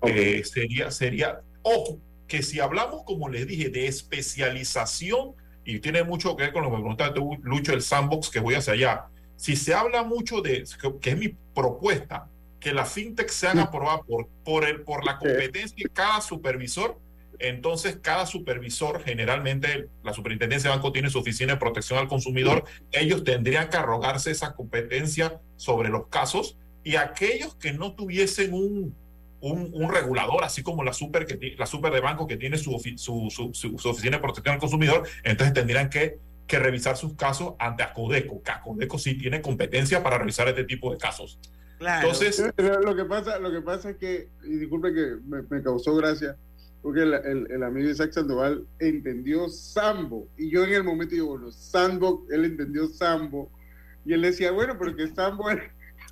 Eh, 0.04 0.42
sería, 0.44 0.90
sería, 0.90 1.40
ojo, 1.62 1.98
que 2.26 2.42
si 2.42 2.60
hablamos, 2.60 3.02
como 3.04 3.28
les 3.28 3.46
dije, 3.46 3.68
de 3.68 3.86
especialización, 3.86 5.34
y 5.64 5.78
tiene 5.80 6.02
mucho 6.02 6.36
que 6.36 6.44
ver 6.44 6.52
con 6.52 6.62
lo 6.62 6.70
que 6.70 6.76
me 6.76 6.82
preguntaste 6.82 7.20
Lucho, 7.42 7.72
el 7.72 7.82
sandbox, 7.82 8.30
que 8.30 8.40
voy 8.40 8.54
hacia 8.54 8.72
allá. 8.72 9.06
Si 9.36 9.56
se 9.56 9.74
habla 9.74 10.02
mucho 10.02 10.40
de, 10.40 10.64
que, 10.80 10.98
que 11.00 11.10
es 11.10 11.18
mi 11.18 11.28
propuesta, 11.54 12.28
que 12.58 12.72
la 12.72 12.84
fintech 12.84 13.28
sean 13.28 13.58
aprobadas 13.58 14.00
por, 14.06 14.28
por, 14.44 14.64
el, 14.64 14.82
por 14.82 15.04
la 15.04 15.18
competencia 15.18 15.76
de 15.76 15.90
cada 15.92 16.20
supervisor, 16.20 16.98
entonces 17.38 17.98
cada 18.00 18.24
supervisor, 18.24 19.02
generalmente 19.02 19.88
la 20.04 20.12
superintendencia 20.12 20.70
de 20.70 20.76
banco 20.76 20.92
tiene 20.92 21.10
su 21.10 21.18
oficina 21.18 21.54
de 21.54 21.58
protección 21.58 21.98
al 21.98 22.06
consumidor, 22.08 22.64
ellos 22.92 23.24
tendrían 23.24 23.68
que 23.68 23.76
arrogarse 23.76 24.30
esa 24.30 24.54
competencia 24.54 25.40
sobre 25.56 25.88
los 25.88 26.06
casos 26.06 26.56
y 26.84 26.96
aquellos 26.96 27.56
que 27.56 27.72
no 27.72 27.94
tuviesen 27.94 28.54
un, 28.54 28.96
un, 29.42 29.70
un 29.74 29.92
regulador, 29.92 30.44
así 30.44 30.62
como 30.62 30.82
la 30.84 30.92
super, 30.92 31.26
que, 31.26 31.54
la 31.58 31.66
super 31.66 31.92
de 31.92 32.00
banco 32.00 32.26
que 32.26 32.36
tiene 32.36 32.56
su, 32.56 32.70
ofi- 32.72 32.96
su, 32.96 33.28
su, 33.30 33.50
su- 33.52 33.76
su 33.78 33.88
oficina 33.90 34.16
de 34.16 34.22
protección 34.22 34.54
al 34.54 34.60
consumidor, 34.60 35.02
entonces 35.24 35.52
tendrían 35.52 35.90
que, 35.90 36.18
que 36.46 36.58
revisar 36.58 36.96
sus 36.96 37.14
casos 37.14 37.54
ante 37.58 37.82
Acodeco, 37.82 38.42
que 38.42 38.50
Acodeco 38.52 38.98
sí 38.98 39.18
tiene 39.18 39.42
competencia 39.42 40.02
para 40.02 40.16
revisar 40.18 40.48
este 40.48 40.64
tipo 40.64 40.90
de 40.92 40.98
casos. 40.98 41.38
Entonces, 41.80 42.52
Pero 42.54 42.80
lo 42.80 42.94
que 42.94 43.04
pasa, 43.04 43.38
lo 43.40 43.50
que 43.50 43.60
pasa 43.60 43.90
es 43.90 43.96
que, 43.96 44.28
y 44.44 44.56
disculpe 44.58 44.94
que 44.94 45.16
me, 45.26 45.42
me 45.50 45.62
causó 45.62 45.94
gracia, 45.96 46.36
porque 46.80 47.02
el, 47.02 47.12
el- 47.14 47.46
el 47.50 47.62
amigo 47.64 47.88
Isaac 47.90 48.12
Sandoval 48.12 48.64
entendió 48.78 49.48
Sambo, 49.48 50.28
y 50.38 50.50
yo 50.52 50.62
en 50.64 50.72
el 50.74 50.84
momento 50.84 51.14
digo, 51.16 51.28
bueno, 51.28 51.50
Sambo, 51.50 52.24
él 52.30 52.44
entendió 52.44 52.86
Sambo, 52.86 53.50
y 54.04 54.12
él 54.12 54.22
decía, 54.22 54.52
bueno, 54.52 54.78
porque 54.78 55.08
Sambo 55.08 55.50
es... 55.50 55.58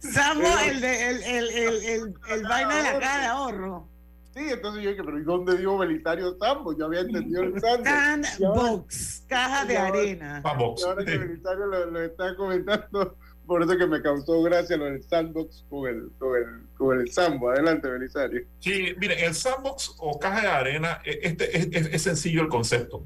Sambo, 0.00 0.42
Pero- 0.44 0.70
el, 0.72 0.80
de, 0.80 1.08
el, 1.10 1.22
el, 1.22 1.48
el, 1.50 1.84
el, 1.84 2.14
el 2.30 2.42
vaina 2.44 2.76
de 2.76 2.82
la 2.82 2.98
caja 2.98 3.20
de 3.20 3.26
ahorro. 3.26 3.88
Sí, 4.34 4.40
entonces 4.48 4.82
yo 4.84 4.90
dije, 4.90 5.02
pero 5.04 5.18
¿y 5.18 5.24
dónde 5.24 5.58
dio 5.58 5.76
Belisario 5.76 6.36
Sambo? 6.38 6.76
Yo 6.76 6.86
había 6.86 7.00
entendido 7.00 7.42
el 7.42 7.60
Sambo. 7.60 7.84
Sandbox, 7.84 9.24
caja 9.28 9.64
de 9.64 9.76
arena. 9.76 10.42
Y 10.44 10.82
ahora 10.84 11.04
que 11.04 11.18
Belisario 11.18 11.66
lo, 11.66 11.86
lo 11.90 12.00
está 12.02 12.34
comentando, 12.36 13.16
por 13.46 13.62
eso 13.62 13.76
que 13.76 13.86
me 13.86 14.00
causó 14.00 14.40
gracia 14.42 14.76
lo 14.76 14.84
del 14.84 15.02
sandbox 15.02 15.64
con 15.68 15.88
el, 15.88 16.10
con 16.18 16.36
el, 16.36 16.46
con 16.78 17.00
el 17.00 17.10
Sambo. 17.12 17.50
Adelante, 17.50 17.88
Belisario. 17.88 18.42
Sí, 18.60 18.94
mire, 18.98 19.24
el 19.26 19.34
sandbox 19.34 19.94
o 19.98 20.18
caja 20.18 20.40
de 20.42 20.46
arena, 20.48 21.00
e- 21.04 21.18
este, 21.22 21.58
es, 21.58 21.68
es- 21.72 21.94
es 21.94 22.02
sencillo 22.02 22.42
el 22.42 22.48
concepto. 22.48 23.04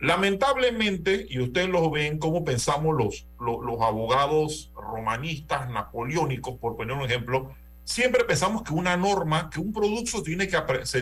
Lamentablemente, 0.00 1.26
y 1.28 1.40
ustedes 1.40 1.68
lo 1.68 1.90
ven 1.90 2.18
cómo 2.18 2.44
pensamos 2.44 2.96
los, 2.96 3.26
los, 3.38 3.80
abogados 3.82 4.72
romanistas, 4.74 5.68
napoleónicos, 5.68 6.58
por 6.58 6.76
poner 6.76 6.96
un 6.96 7.04
ejemplo, 7.04 7.54
siempre 7.84 8.24
pensamos 8.24 8.62
que 8.62 8.72
una 8.72 8.96
norma, 8.96 9.50
que 9.50 9.60
un 9.60 9.72
producto 9.72 10.22
tiene 10.22 10.48
que 10.48 10.56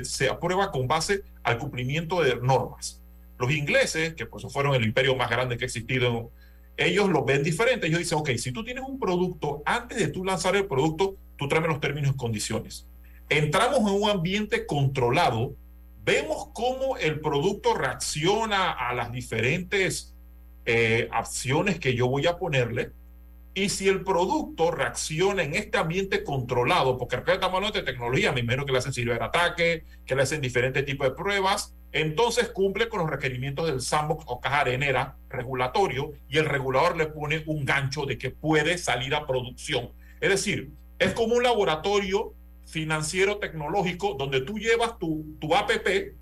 se 0.05 0.29
aprueba 0.29 0.73
con 0.73 0.89
base 0.89 1.23
al 1.45 1.59
cumplimiento 1.59 2.23
de 2.23 2.37
normas. 2.37 3.01
Los 3.39 3.53
ingleses, 3.53 4.15
que 4.15 4.27
pues 4.27 4.45
fueron 4.53 4.75
el 4.75 4.85
imperio 4.85 5.15
más 5.15 5.31
grande 5.31 5.57
que 5.57 5.65
ha 5.65 5.67
existido, 5.67 6.33
ellos 6.77 7.09
lo 7.09 7.25
ven 7.25 7.43
diferente. 7.43 7.87
Ellos 7.87 8.01
dicen, 8.01 8.19
ok, 8.19 8.31
si 8.37 8.53
tú 8.53 8.65
tienes 8.65 8.85
un 8.87 8.99
producto, 8.99 9.63
antes 9.65 9.99
de 9.99 10.09
tú 10.09 10.25
lanzar 10.25 10.57
el 10.57 10.67
producto, 10.67 11.17
tú 11.37 11.47
tráeme 11.49 11.69
los 11.69 11.81
términos 11.81 12.13
y 12.15 12.17
condiciones. 12.17 12.87
Entramos 13.29 13.81
en 13.81 14.03
un 14.03 14.09
ambiente 14.09 14.65
controlado, 14.65 15.55
vemos 16.09 16.49
cómo 16.55 16.97
el 16.97 17.21
producto 17.21 17.75
reacciona 17.75 18.73
a 18.73 18.95
las 18.95 19.13
diferentes 19.13 20.15
eh, 20.65 21.07
acciones 21.13 21.79
que 21.79 21.95
yo 21.95 22.09
voy 22.09 22.27
a 22.27 22.39
ponerle. 22.39 22.93
Y 23.53 23.69
si 23.69 23.89
el 23.89 24.05
producto 24.05 24.71
reacciona 24.71 25.43
en 25.43 25.55
este 25.55 25.77
ambiente 25.77 26.25
controlado, 26.25 26.97
porque 26.97 27.17
estamos 27.17 27.57
hablando 27.57 27.79
de 27.79 27.85
tecnología, 27.85 28.33
me 28.33 28.41
imagino 28.41 28.65
que 28.65 28.73
le 28.73 28.79
hacen 28.79 28.95
ciberataque, 28.95 29.85
que 30.07 30.15
le 30.15 30.23
hacen 30.23 30.41
diferentes 30.41 30.83
tipos 30.87 31.07
de 31.09 31.15
pruebas, 31.15 31.75
entonces 31.93 32.49
cumple 32.49 32.89
con 32.89 33.01
los 33.01 33.11
requerimientos 33.11 33.67
del 33.67 33.83
sandbox 33.83 34.25
o 34.29 34.41
caja 34.41 34.61
arenera 34.61 35.19
regulatorio 35.29 36.15
y 36.27 36.39
el 36.39 36.47
regulador 36.47 36.97
le 36.97 37.09
pone 37.09 37.43
un 37.45 37.67
gancho 37.67 38.07
de 38.07 38.17
que 38.17 38.31
puede 38.31 38.79
salir 38.79 39.15
a 39.15 39.27
producción. 39.27 39.91
Es 40.23 40.31
decir, 40.31 40.71
es 40.99 41.13
como 41.13 41.35
un 41.35 41.43
laboratorio 41.43 42.33
financiero 42.69 43.39
tecnológico 43.39 44.15
donde 44.15 44.43
tú 44.43 44.59
llevas 44.59 44.99
tu, 44.99 45.25
tu 45.41 45.55
APP 45.55 46.15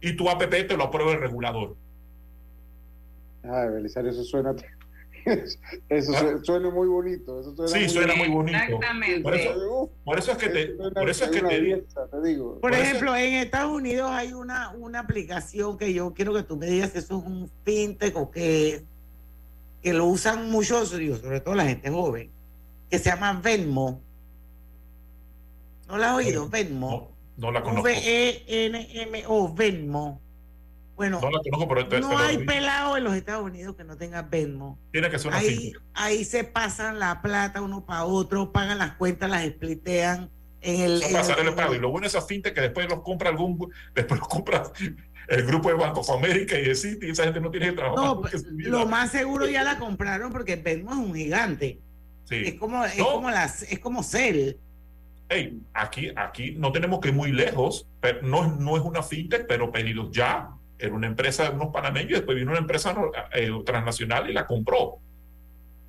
y 0.00 0.12
tu 0.16 0.28
APP 0.28 0.66
te 0.68 0.76
lo 0.76 0.84
aprueba 0.84 1.12
el 1.12 1.20
regulador. 1.20 1.76
Ay, 3.42 3.68
Belisario, 3.70 4.10
eso 4.10 4.22
suena, 4.24 4.54
Eso 5.88 6.12
Ah. 6.14 6.38
suena 6.42 6.68
muy 6.70 6.86
bonito. 6.86 7.40
Eso 7.40 7.56
suena 7.56 7.72
Sí, 7.72 7.88
suena 7.88 8.14
muy 8.14 8.28
bonito. 8.28 8.58
Exactamente. 8.58 9.20
Por 9.22 9.34
eso, 9.34 9.90
por 10.04 10.18
eso 10.18 10.32
es 10.32 10.36
que 10.38 10.48
te, 10.50 10.66
por 10.66 11.08
eso 11.08 11.24
es 11.24 11.30
que 11.30 11.40
te 11.40 11.48
te 12.10 12.22
digo. 12.28 12.52
Por 12.52 12.60
Por 12.60 12.72
eso- 12.74 12.82
ejemplo, 12.82 13.16
en 13.16 13.34
Estados 13.34 13.72
Unidos 13.72 14.10
hay 14.10 14.34
una, 14.34 14.70
una 14.72 15.00
aplicación 15.00 15.78
que 15.78 15.94
yo 15.94 16.12
quiero 16.12 16.34
que 16.34 16.42
tú 16.42 16.56
me 16.58 16.66
digas 16.66 16.94
eso 16.94 17.18
es 17.18 17.24
un 17.26 17.50
fintech 17.64 18.14
o 18.16 18.30
qué 18.30 18.68
es, 18.74 18.84
que 19.82 19.94
lo 19.94 20.06
usan 20.06 20.50
muchos, 20.50 20.88
sobre 20.90 21.40
todo 21.40 21.54
la 21.54 21.64
gente 21.64 21.90
joven, 21.90 22.30
que 22.90 22.98
se 22.98 23.08
llama 23.10 23.40
Venmo. 23.42 24.00
¿No 25.94 25.98
la 26.00 26.10
has 26.10 26.16
oído? 26.16 26.48
Venmo. 26.48 27.16
No 27.36 27.52
la 27.52 27.62
conozco. 27.62 27.82
V-E-N-M-O, 27.84 29.54
Venmo. 29.54 30.20
Bueno, 30.96 31.20
No 31.20 31.30
la 31.30 31.38
conozco, 31.40 31.68
pero, 31.68 31.82
no 32.00 32.08
pero 32.08 32.18
hay 32.18 32.38
pelado 32.38 32.96
en 32.96 33.04
los 33.04 33.14
Estados 33.14 33.44
Unidos 33.44 33.76
que 33.76 33.84
no 33.84 33.96
tenga 33.96 34.22
Venmo. 34.22 34.76
tiene 34.92 35.08
que 35.10 35.18
ser 35.20 35.28
una 35.28 35.38
Ahí, 35.38 35.72
ahí 35.94 36.24
se 36.24 36.42
pasan 36.44 36.98
la 36.98 37.22
plata 37.22 37.60
uno 37.62 37.84
para 37.86 38.04
otro, 38.04 38.50
pagan 38.52 38.78
las 38.78 38.92
cuentas, 38.94 39.30
las 39.30 39.44
splitean 39.46 40.30
en 40.60 40.80
el... 40.80 41.02
En 41.02 41.14
el- 41.16 41.44
de 41.46 41.52
pago. 41.52 41.74
Y 41.74 41.78
lo 41.78 41.90
bueno 41.90 42.04
de 42.04 42.08
esa 42.08 42.22
fintech 42.22 42.54
que 42.54 42.60
después 42.60 42.88
los 42.88 43.02
compra 43.02 43.30
algún, 43.30 43.70
después 43.94 44.18
los 44.18 44.28
compra 44.28 44.64
el 45.28 45.46
grupo 45.46 45.68
de 45.68 45.74
Banco 45.74 46.00
of 46.00 46.10
America 46.10 46.58
y 46.58 46.64
de 46.64 46.74
Citi, 46.74 47.06
y 47.06 47.10
esa 47.10 47.22
gente 47.24 47.40
no 47.40 47.50
tiene 47.52 47.66
que 47.66 47.72
trabajar. 47.72 48.04
No, 48.04 48.22
lo 48.56 48.86
más 48.86 49.10
seguro 49.12 49.48
ya 49.48 49.62
la 49.62 49.78
compraron 49.78 50.32
porque 50.32 50.56
Venmo 50.56 50.90
es 50.92 50.96
un 50.98 51.14
gigante. 51.14 51.80
Sí. 52.24 52.36
Es 52.46 52.54
como, 52.54 52.84
es 52.84 52.96
No. 52.98 53.12
como 53.12 53.30
las, 53.30 53.62
es 53.62 53.78
como 53.80 54.02
Cell. 54.02 54.54
Hey, 55.28 55.58
aquí, 55.72 56.12
aquí 56.16 56.52
no 56.56 56.70
tenemos 56.72 57.00
que 57.00 57.08
ir 57.08 57.14
muy 57.14 57.32
lejos, 57.32 57.86
pero 58.00 58.22
no, 58.22 58.44
es- 58.44 58.56
no 58.58 58.76
es 58.76 58.82
una 58.82 59.02
fintech, 59.02 59.46
pero 59.46 59.70
pedidos 59.72 60.10
ya. 60.12 60.50
Era 60.78 60.92
una 60.92 61.06
empresa 61.06 61.44
de 61.44 61.50
unos 61.56 61.68
panameños 61.72 62.10
y 62.10 62.14
después 62.14 62.36
vino 62.36 62.50
una 62.50 62.60
empresa 62.60 62.94
eh, 63.32 63.50
transnacional 63.64 64.28
y 64.28 64.32
la 64.32 64.46
compró. 64.46 64.80
O 64.82 65.00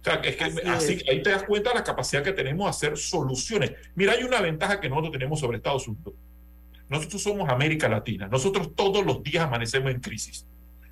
sea, 0.03 0.15
es 0.15 0.35
que 0.35 0.43
Así 0.45 0.59
así, 0.67 0.93
es. 0.93 1.09
ahí 1.09 1.21
te 1.23 1.31
das 1.31 1.43
cuenta 1.43 1.71
de 1.71 1.75
la 1.77 1.83
capacidad 1.83 2.23
que 2.23 2.31
tenemos 2.33 2.65
de 2.65 2.69
hacer 2.69 2.97
soluciones. 2.97 3.73
Mira, 3.95 4.13
hay 4.13 4.23
una 4.23 4.39
ventaja 4.41 4.79
que 4.79 4.87
nosotros 4.87 5.11
tenemos 5.11 5.39
sobre 5.39 5.57
Estados 5.57 5.87
Unidos. 5.87 6.13
Nosotros 6.87 7.23
somos 7.23 7.49
América 7.49 7.89
Latina. 7.89 8.27
Nosotros 8.27 8.75
todos 8.75 9.03
los 9.03 9.23
días 9.23 9.43
amanecemos 9.43 9.91
en 9.91 9.99
crisis. 9.99 10.45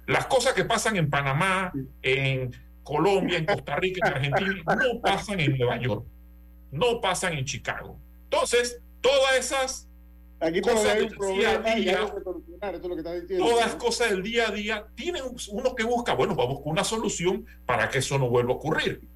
Las 0.07 0.25
cosas 0.25 0.53
que 0.53 0.65
pasan 0.65 0.97
en 0.97 1.09
Panamá, 1.09 1.71
en 2.01 2.51
Colombia, 2.83 3.37
en 3.37 3.45
Costa 3.45 3.75
Rica, 3.77 4.07
en 4.09 4.13
Argentina, 4.33 4.63
no 4.75 4.99
pasan 4.99 5.39
en 5.39 5.55
Nueva 5.57 5.77
York. 5.77 6.03
No 6.71 6.99
pasan 6.99 7.33
en 7.33 7.45
Chicago. 7.45 7.99
Entonces, 8.33 8.81
todas 8.99 9.35
esas 9.37 9.89
Aquí 10.39 10.59
cosas 10.59 10.95
del 10.95 11.09
día 11.09 11.51
a 11.51 11.63
ya 11.63 11.75
día, 11.75 12.13
todas 13.37 13.75
cosas 13.75 14.09
del 14.09 14.23
día 14.23 14.49
a 14.49 14.51
día, 14.51 14.87
tienen 14.95 15.23
uno 15.51 15.75
que 15.75 15.83
busca, 15.83 16.13
bueno, 16.15 16.35
vamos 16.35 16.61
con 16.61 16.71
una 16.71 16.83
solución 16.83 17.45
para 17.65 17.89
que 17.89 17.99
eso 17.99 18.17
no 18.17 18.29
vuelva 18.29 18.53
a 18.53 18.55
ocurrir. 18.55 19.07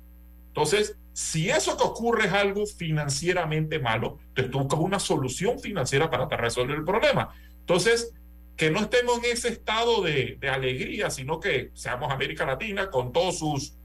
Entonces, 0.47 0.97
si 1.11 1.49
eso 1.49 1.75
que 1.75 1.83
ocurre 1.83 2.27
es 2.27 2.31
algo 2.31 2.65
financieramente 2.65 3.79
malo, 3.79 4.19
entonces 4.29 4.51
tú 4.51 4.59
buscas 4.59 4.79
una 4.79 4.99
solución 4.99 5.59
financiera 5.59 6.09
para 6.09 6.27
resolver 6.37 6.77
el 6.77 6.85
problema. 6.85 7.33
Entonces, 7.59 8.13
que 8.55 8.71
no 8.71 8.79
estemos 8.79 9.17
en 9.17 9.25
ese 9.25 9.49
estado 9.49 10.01
de, 10.03 10.37
de 10.39 10.49
alegría, 10.49 11.09
sino 11.09 11.39
que 11.39 11.71
seamos 11.73 12.11
América 12.11 12.45
Latina 12.45 12.89
con 12.89 13.11
todos 13.11 13.39
sus 13.39 13.75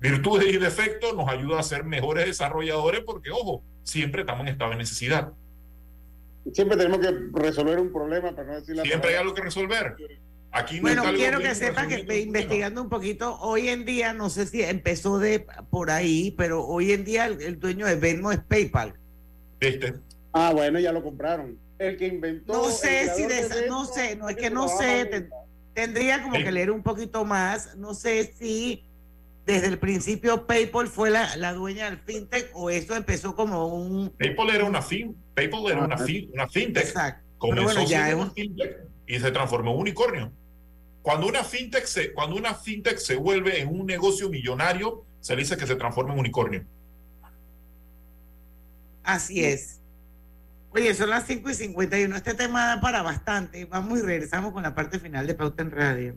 virtudes 0.00 0.52
y 0.52 0.58
defectos, 0.58 1.14
nos 1.14 1.28
ayuda 1.28 1.60
a 1.60 1.62
ser 1.62 1.84
mejores 1.84 2.26
desarrolladores 2.26 3.02
porque, 3.06 3.30
ojo, 3.30 3.64
siempre 3.82 4.22
estamos 4.22 4.42
en 4.42 4.48
estado 4.52 4.70
de 4.70 4.76
necesidad. 4.76 5.32
Siempre 6.52 6.76
tenemos 6.76 6.98
que 7.00 7.12
resolver 7.32 7.78
un 7.78 7.92
problema 7.92 8.34
para 8.34 8.48
no 8.48 8.54
decir 8.54 8.76
la 8.76 8.82
Siempre 8.82 9.10
hay 9.10 9.16
algo 9.16 9.34
que 9.34 9.42
resolver. 9.42 9.94
Aquí 10.52 10.76
no 10.76 10.82
Bueno, 10.82 11.02
algo 11.02 11.16
quiero 11.16 11.38
que 11.38 11.54
sepa 11.54 11.86
que 11.86 12.20
investigando 12.22 12.82
un 12.82 12.88
poquito, 12.88 13.38
hoy 13.40 13.68
en 13.68 13.84
día, 13.84 14.12
no 14.14 14.30
sé 14.30 14.46
si 14.46 14.62
empezó 14.62 15.18
de 15.18 15.46
por 15.70 15.90
ahí, 15.90 16.32
pero 16.36 16.66
hoy 16.66 16.92
en 16.92 17.04
día 17.04 17.26
el, 17.26 17.40
el 17.42 17.60
dueño 17.60 17.86
de 17.86 17.94
Venmo 17.94 18.32
es 18.32 18.40
PayPal. 18.40 18.94
¿Viste? 19.60 19.94
Ah, 20.32 20.52
bueno, 20.52 20.80
ya 20.80 20.92
lo 20.92 21.02
compraron. 21.04 21.56
El 21.78 21.96
que 21.96 22.06
inventó. 22.08 22.52
No 22.52 22.64
sé 22.70 23.10
si 23.14 23.24
de 23.26 23.66
no 23.68 23.84
sé, 23.84 24.16
no 24.16 24.28
es 24.28 24.36
que 24.36 24.50
no 24.50 24.66
sé, 24.68 25.00
en- 25.00 25.10
ten- 25.10 25.30
tendría 25.72 26.22
como 26.22 26.34
que 26.34 26.50
leer 26.50 26.70
un 26.70 26.82
poquito 26.82 27.24
más, 27.24 27.76
no 27.76 27.94
sé 27.94 28.34
si 28.38 28.84
desde 29.46 29.66
el 29.68 29.78
principio 29.78 30.46
PayPal 30.46 30.86
fue 30.88 31.10
la, 31.10 31.34
la 31.36 31.52
dueña 31.54 31.86
del 31.86 31.98
fintech 31.98 32.50
o 32.54 32.70
eso 32.70 32.94
empezó 32.94 33.34
como 33.34 33.66
un 33.74 34.10
PayPal 34.10 34.50
era 34.50 34.64
una 34.64 34.82
fin, 34.82 35.16
PayPal 35.34 35.66
era 35.66 35.84
una, 35.84 35.98
fin, 35.98 36.30
una 36.32 36.48
fintech. 36.48 36.84
Exacto. 36.84 37.26
Comenzó 37.38 37.64
bueno, 37.64 37.80
ya 37.82 37.86
siendo 37.86 38.08
es 38.08 38.14
una 38.14 38.24
un- 38.24 38.34
fintech 38.34 38.76
y 39.06 39.18
se 39.18 39.30
transformó 39.32 39.70
en 39.70 39.76
un 39.76 39.82
unicornio. 39.82 40.32
Cuando 41.02 41.26
una 41.26 41.42
fintech 41.42 41.86
se, 41.86 42.12
cuando 42.12 42.36
una 42.36 42.54
fintech 42.54 42.98
se 42.98 43.16
vuelve 43.16 43.60
en 43.60 43.68
un 43.68 43.86
negocio 43.86 44.28
millonario, 44.28 45.04
se 45.20 45.34
dice 45.34 45.56
que 45.56 45.66
se 45.66 45.74
transforma 45.76 46.12
en 46.12 46.20
unicornio. 46.20 46.64
Así 49.02 49.44
es. 49.44 49.80
Oye, 50.72 50.94
son 50.94 51.10
las 51.10 51.26
5 51.26 51.50
y 51.50 51.54
51. 51.54 52.14
Este 52.14 52.34
tema 52.34 52.66
da 52.66 52.80
para 52.80 53.02
bastante. 53.02 53.64
Vamos 53.64 53.98
y 53.98 54.02
regresamos 54.02 54.52
con 54.52 54.62
la 54.62 54.74
parte 54.74 55.00
final 55.00 55.26
de 55.26 55.34
Pauta 55.34 55.62
en 55.62 55.70
Radio. 55.72 56.16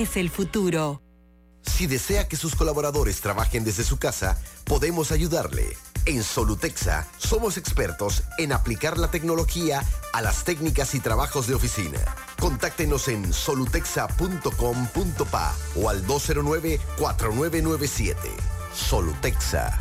el 0.00 0.30
futuro. 0.30 1.02
Si 1.62 1.86
desea 1.86 2.26
que 2.26 2.36
sus 2.36 2.54
colaboradores 2.54 3.20
trabajen 3.20 3.64
desde 3.64 3.84
su 3.84 3.98
casa, 3.98 4.38
podemos 4.64 5.12
ayudarle. 5.12 5.76
En 6.06 6.22
Solutexa 6.22 7.06
somos 7.18 7.58
expertos 7.58 8.22
en 8.38 8.52
aplicar 8.52 8.96
la 8.96 9.10
tecnología 9.10 9.84
a 10.14 10.22
las 10.22 10.44
técnicas 10.44 10.94
y 10.94 11.00
trabajos 11.00 11.46
de 11.46 11.54
oficina. 11.54 11.98
Contáctenos 12.38 13.08
en 13.08 13.30
solutexa.com.pa 13.30 15.54
o 15.76 15.90
al 15.90 16.06
209-4997. 16.06 18.16
Solutexa. 18.74 19.78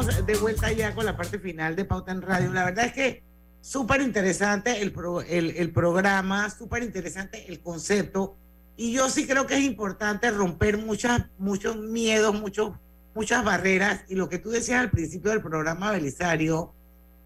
Estamos 0.00 0.26
de 0.26 0.36
vuelta 0.36 0.72
ya 0.72 0.94
con 0.94 1.04
la 1.04 1.16
parte 1.16 1.38
final 1.38 1.76
de 1.76 1.84
Pauta 1.84 2.12
en 2.12 2.22
Radio. 2.22 2.52
La 2.52 2.64
verdad 2.64 2.86
es 2.86 2.92
que 2.92 3.22
súper 3.60 4.00
interesante 4.00 4.80
el, 4.80 4.94
el, 5.28 5.50
el 5.50 5.72
programa, 5.72 6.48
súper 6.48 6.82
interesante 6.82 7.44
el 7.48 7.60
concepto. 7.60 8.36
Y 8.76 8.92
yo 8.92 9.10
sí 9.10 9.26
creo 9.26 9.46
que 9.46 9.56
es 9.56 9.62
importante 9.62 10.30
romper 10.30 10.78
muchas, 10.78 11.26
muchos 11.38 11.76
miedos, 11.76 12.34
muchos, 12.34 12.72
muchas 13.14 13.44
barreras. 13.44 14.04
Y 14.08 14.14
lo 14.14 14.28
que 14.28 14.38
tú 14.38 14.50
decías 14.50 14.80
al 14.80 14.90
principio 14.90 15.32
del 15.32 15.42
programa, 15.42 15.92
Belisario, 15.92 16.72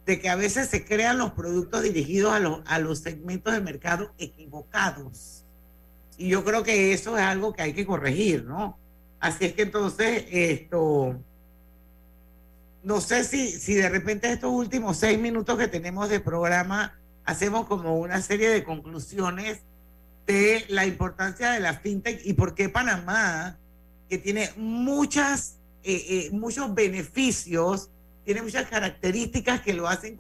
de 0.04 0.20
que 0.20 0.28
a 0.28 0.36
veces 0.36 0.68
se 0.68 0.84
crean 0.84 1.18
los 1.18 1.32
productos 1.32 1.82
dirigidos 1.82 2.32
a 2.32 2.40
los, 2.40 2.60
a 2.66 2.80
los 2.80 2.98
segmentos 2.98 3.52
de 3.52 3.60
mercado 3.60 4.12
equivocados. 4.18 5.44
Y 6.18 6.28
yo 6.28 6.44
creo 6.44 6.64
que 6.64 6.92
eso 6.92 7.16
es 7.16 7.22
algo 7.22 7.52
que 7.52 7.62
hay 7.62 7.72
que 7.72 7.86
corregir, 7.86 8.44
¿no? 8.44 8.76
Así 9.20 9.44
es 9.44 9.52
que 9.52 9.62
entonces, 9.62 10.24
esto, 10.30 11.16
no 12.84 13.00
sé 13.00 13.24
si, 13.24 13.50
si 13.50 13.74
de 13.74 13.88
repente 13.88 14.30
estos 14.30 14.52
últimos 14.52 14.98
seis 14.98 15.18
minutos 15.18 15.58
que 15.58 15.68
tenemos 15.68 16.08
de 16.08 16.20
programa 16.20 16.98
hacemos 17.24 17.66
como 17.66 17.98
una 17.98 18.20
serie 18.20 18.50
de 18.50 18.62
conclusiones 18.62 19.60
de 20.26 20.64
la 20.68 20.86
importancia 20.86 21.52
de 21.52 21.60
la 21.60 21.74
fintech 21.74 22.20
y 22.24 22.34
por 22.34 22.54
qué 22.54 22.68
Panamá, 22.68 23.58
que 24.08 24.18
tiene 24.18 24.50
muchas, 24.56 25.56
eh, 25.82 26.04
eh, 26.08 26.30
muchos 26.32 26.74
beneficios, 26.74 27.90
tiene 28.24 28.42
muchas 28.42 28.66
características 28.68 29.60
que 29.60 29.74
lo 29.74 29.86
hacen 29.86 30.16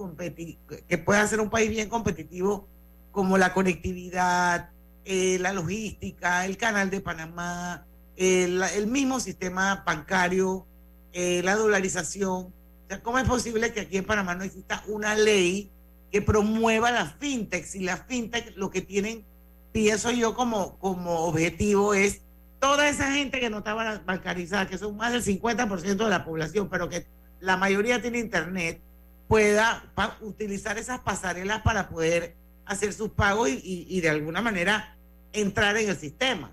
que 0.88 0.98
puede 0.98 1.20
hacer 1.20 1.40
un 1.40 1.50
país 1.50 1.70
bien 1.70 1.88
competitivo, 1.88 2.68
como 3.12 3.38
la 3.38 3.54
conectividad, 3.54 4.70
eh, 5.04 5.38
la 5.40 5.52
logística, 5.52 6.44
el 6.44 6.56
canal 6.56 6.90
de 6.90 7.00
Panamá, 7.00 7.86
el, 8.16 8.86
mismo 8.86 9.20
sistema 9.20 9.82
bancario, 9.86 10.66
la 11.14 11.56
dolarización. 11.56 12.32
O 12.32 12.52
sea, 12.88 13.02
¿cómo 13.02 13.18
es 13.18 13.28
posible 13.28 13.72
que 13.72 13.80
aquí 13.80 13.96
en 13.96 14.04
Panamá 14.04 14.34
no 14.34 14.44
exista 14.44 14.82
una 14.88 15.14
ley 15.14 15.70
que 16.10 16.20
promueva 16.20 16.90
las 16.90 17.14
fintechs? 17.14 17.74
Y 17.74 17.80
las 17.80 18.04
fintechs 18.06 18.56
lo 18.56 18.70
que 18.70 18.82
tienen, 18.82 19.24
pienso 19.72 20.10
yo 20.10 20.34
como, 20.34 20.78
como 20.78 21.20
objetivo 21.26 21.94
es 21.94 22.22
toda 22.64 22.88
esa 22.88 23.12
gente 23.12 23.40
que 23.40 23.50
no 23.50 23.58
está 23.58 23.74
bancarizada, 23.74 24.66
que 24.66 24.78
son 24.78 24.96
más 24.96 25.12
del 25.12 25.22
50% 25.22 25.96
de 25.96 26.08
la 26.08 26.24
población, 26.24 26.68
pero 26.70 26.88
que 26.88 27.06
la 27.40 27.56
mayoría 27.56 28.00
tiene 28.00 28.18
internet, 28.18 28.80
pueda 29.28 29.84
utilizar 30.22 30.78
esas 30.78 31.00
pasarelas 31.00 31.62
para 31.62 31.88
poder 31.88 32.34
hacer 32.64 32.92
sus 32.92 33.10
pagos 33.10 33.50
y, 33.50 34.00
de 34.00 34.08
alguna 34.08 34.40
manera 34.40 34.96
entrar 35.32 35.76
en 35.76 35.90
el 35.90 35.96
sistema. 35.96 36.52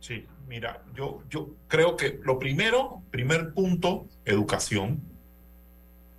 Sí, 0.00 0.26
mira, 0.48 0.82
yo, 0.94 1.22
yo 1.28 1.50
creo 1.68 1.96
que 1.96 2.18
lo 2.22 2.38
primero, 2.38 3.02
primer 3.10 3.52
punto, 3.52 4.06
educación. 4.24 5.00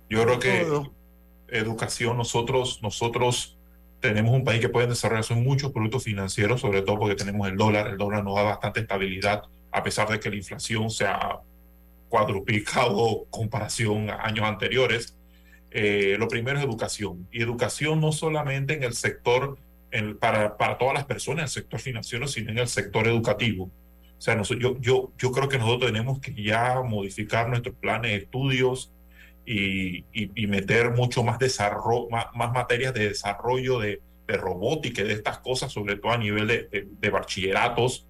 Yo 0.08 0.22
creo 0.24 0.38
que 0.38 0.66
educación, 1.48 2.16
nosotros, 2.16 2.80
nosotros 2.82 3.58
tenemos 4.00 4.32
un 4.32 4.44
país 4.44 4.60
que 4.60 4.68
puede 4.68 4.86
desarrollarse 4.86 5.34
muchos 5.34 5.72
productos 5.72 6.04
financieros, 6.04 6.60
sobre 6.60 6.82
todo 6.82 6.98
porque 6.98 7.16
tenemos 7.16 7.48
el 7.48 7.56
dólar, 7.56 7.88
el 7.88 7.98
dólar 7.98 8.24
nos 8.24 8.36
da 8.36 8.42
bastante 8.42 8.80
estabilidad, 8.80 9.42
a 9.72 9.82
pesar 9.82 10.08
de 10.08 10.18
que 10.18 10.30
la 10.30 10.36
inflación 10.36 10.90
se 10.90 11.06
ha 11.06 11.40
cuadruplicado 12.08 13.26
comparación 13.30 14.10
a 14.10 14.22
años 14.24 14.44
anteriores. 14.46 15.16
Eh, 15.70 16.16
lo 16.18 16.28
primero 16.28 16.58
es 16.58 16.64
educación. 16.64 17.28
Y 17.30 17.42
educación 17.42 18.00
no 18.00 18.10
solamente 18.12 18.74
en 18.74 18.82
el 18.82 18.94
sector, 18.94 19.58
para, 20.18 20.56
para 20.56 20.78
todas 20.78 20.94
las 20.94 21.04
personas, 21.04 21.38
en 21.38 21.44
el 21.44 21.50
sector 21.50 21.80
financiero, 21.80 22.26
sino 22.26 22.50
en 22.50 22.58
el 22.58 22.68
sector 22.68 23.06
educativo. 23.06 23.70
O 24.20 24.22
sea, 24.22 24.42
yo, 24.42 24.78
yo, 24.80 25.12
yo 25.16 25.32
creo 25.32 25.48
que 25.48 25.56
nosotros 25.56 25.90
tenemos 25.90 26.20
que 26.20 26.34
ya 26.34 26.82
modificar 26.82 27.48
nuestros 27.48 27.74
planes 27.76 28.10
de 28.10 28.16
estudios 28.18 28.92
y, 29.46 30.04
y, 30.12 30.46
meter 30.46 30.90
mucho 30.90 31.24
más, 31.24 31.38
desarrollo, 31.38 32.06
más, 32.10 32.52
materias 32.52 32.92
de 32.92 33.08
desarrollo 33.08 33.80
de, 33.80 34.02
de, 34.28 34.36
robótica 34.36 35.00
y 35.00 35.06
de 35.06 35.14
estas 35.14 35.38
cosas, 35.38 35.72
sobre 35.72 35.96
todo 35.96 36.12
a 36.12 36.18
nivel 36.18 36.48
de, 36.48 36.88
de 37.00 37.10
bachilleratos, 37.10 38.06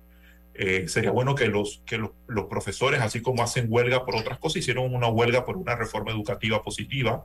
eh, 0.54 0.88
sería 0.88 1.12
bueno 1.12 1.36
que, 1.36 1.46
los, 1.46 1.80
que 1.86 1.96
los, 1.96 2.10
los, 2.26 2.46
profesores, 2.46 3.00
así 3.00 3.22
como 3.22 3.44
hacen 3.44 3.66
huelga 3.68 4.04
por 4.04 4.16
otras 4.16 4.40
cosas, 4.40 4.56
hicieron 4.56 4.92
una 4.92 5.06
huelga 5.06 5.44
por 5.44 5.56
una 5.56 5.76
reforma 5.76 6.10
educativa 6.10 6.60
positiva. 6.60 7.24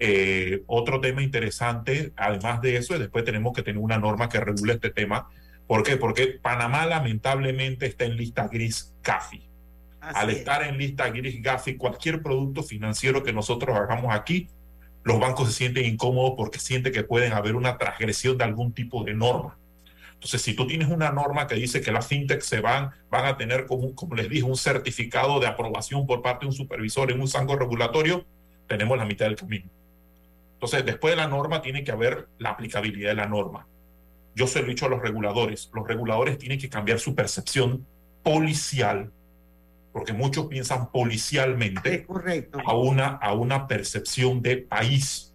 Eh, 0.00 0.64
otro 0.66 1.00
tema 1.00 1.22
interesante, 1.22 2.12
además 2.16 2.60
de 2.60 2.76
eso, 2.76 2.98
después 2.98 3.24
tenemos 3.24 3.52
que 3.52 3.62
tener 3.62 3.80
una 3.80 3.96
norma 3.98 4.28
que 4.28 4.40
regule 4.40 4.72
este 4.74 4.90
tema. 4.90 5.28
¿Por 5.68 5.82
qué? 5.82 5.98
Porque 5.98 6.26
Panamá 6.26 6.86
lamentablemente 6.86 7.86
está 7.86 8.06
en 8.06 8.16
lista 8.16 8.48
gris 8.48 8.94
GAFI. 9.04 9.46
Al 10.00 10.30
estar 10.30 10.62
en 10.62 10.78
lista 10.78 11.10
gris 11.10 11.42
GAFI, 11.42 11.76
cualquier 11.76 12.22
producto 12.22 12.62
financiero 12.62 13.22
que 13.22 13.34
nosotros 13.34 13.76
hagamos 13.76 14.14
aquí, 14.14 14.48
los 15.04 15.20
bancos 15.20 15.48
se 15.48 15.54
sienten 15.54 15.84
incómodos 15.84 16.32
porque 16.38 16.58
sienten 16.58 16.92
que 16.92 17.04
pueden 17.04 17.34
haber 17.34 17.54
una 17.54 17.76
transgresión 17.76 18.38
de 18.38 18.44
algún 18.44 18.72
tipo 18.72 19.04
de 19.04 19.12
norma. 19.12 19.58
Entonces, 20.14 20.40
si 20.40 20.54
tú 20.54 20.66
tienes 20.66 20.88
una 20.88 21.12
norma 21.12 21.46
que 21.46 21.54
dice 21.54 21.82
que 21.82 21.92
las 21.92 22.06
fintech 22.06 22.40
se 22.40 22.60
van, 22.60 22.90
van 23.10 23.26
a 23.26 23.36
tener, 23.36 23.66
como, 23.66 23.94
como 23.94 24.14
les 24.14 24.28
dije, 24.30 24.44
un 24.44 24.56
certificado 24.56 25.38
de 25.38 25.46
aprobación 25.46 26.06
por 26.06 26.22
parte 26.22 26.46
de 26.46 26.50
un 26.50 26.54
supervisor 26.54 27.12
en 27.12 27.20
un 27.20 27.28
sango 27.28 27.56
regulatorio, 27.56 28.24
tenemos 28.66 28.96
la 28.96 29.04
mitad 29.04 29.26
del 29.26 29.36
camino. 29.36 29.68
Entonces, 30.54 30.84
después 30.84 31.12
de 31.12 31.16
la 31.16 31.28
norma, 31.28 31.60
tiene 31.60 31.84
que 31.84 31.92
haber 31.92 32.26
la 32.38 32.50
aplicabilidad 32.50 33.10
de 33.10 33.16
la 33.16 33.26
norma. 33.26 33.68
Yo 34.38 34.46
se 34.46 34.60
lo 34.60 34.66
he 34.66 34.70
dicho 34.70 34.86
a 34.86 34.88
los 34.88 35.02
reguladores, 35.02 35.70
los 35.74 35.86
reguladores 35.86 36.38
tienen 36.38 36.58
que 36.58 36.68
cambiar 36.68 37.00
su 37.00 37.14
percepción 37.14 37.84
policial, 38.22 39.10
porque 39.92 40.12
muchos 40.12 40.46
piensan 40.46 40.90
policialmente 40.90 42.06
A, 42.64 42.74
una, 42.76 43.08
a 43.08 43.32
una 43.32 43.66
percepción 43.66 44.40
de 44.40 44.58
país 44.58 45.28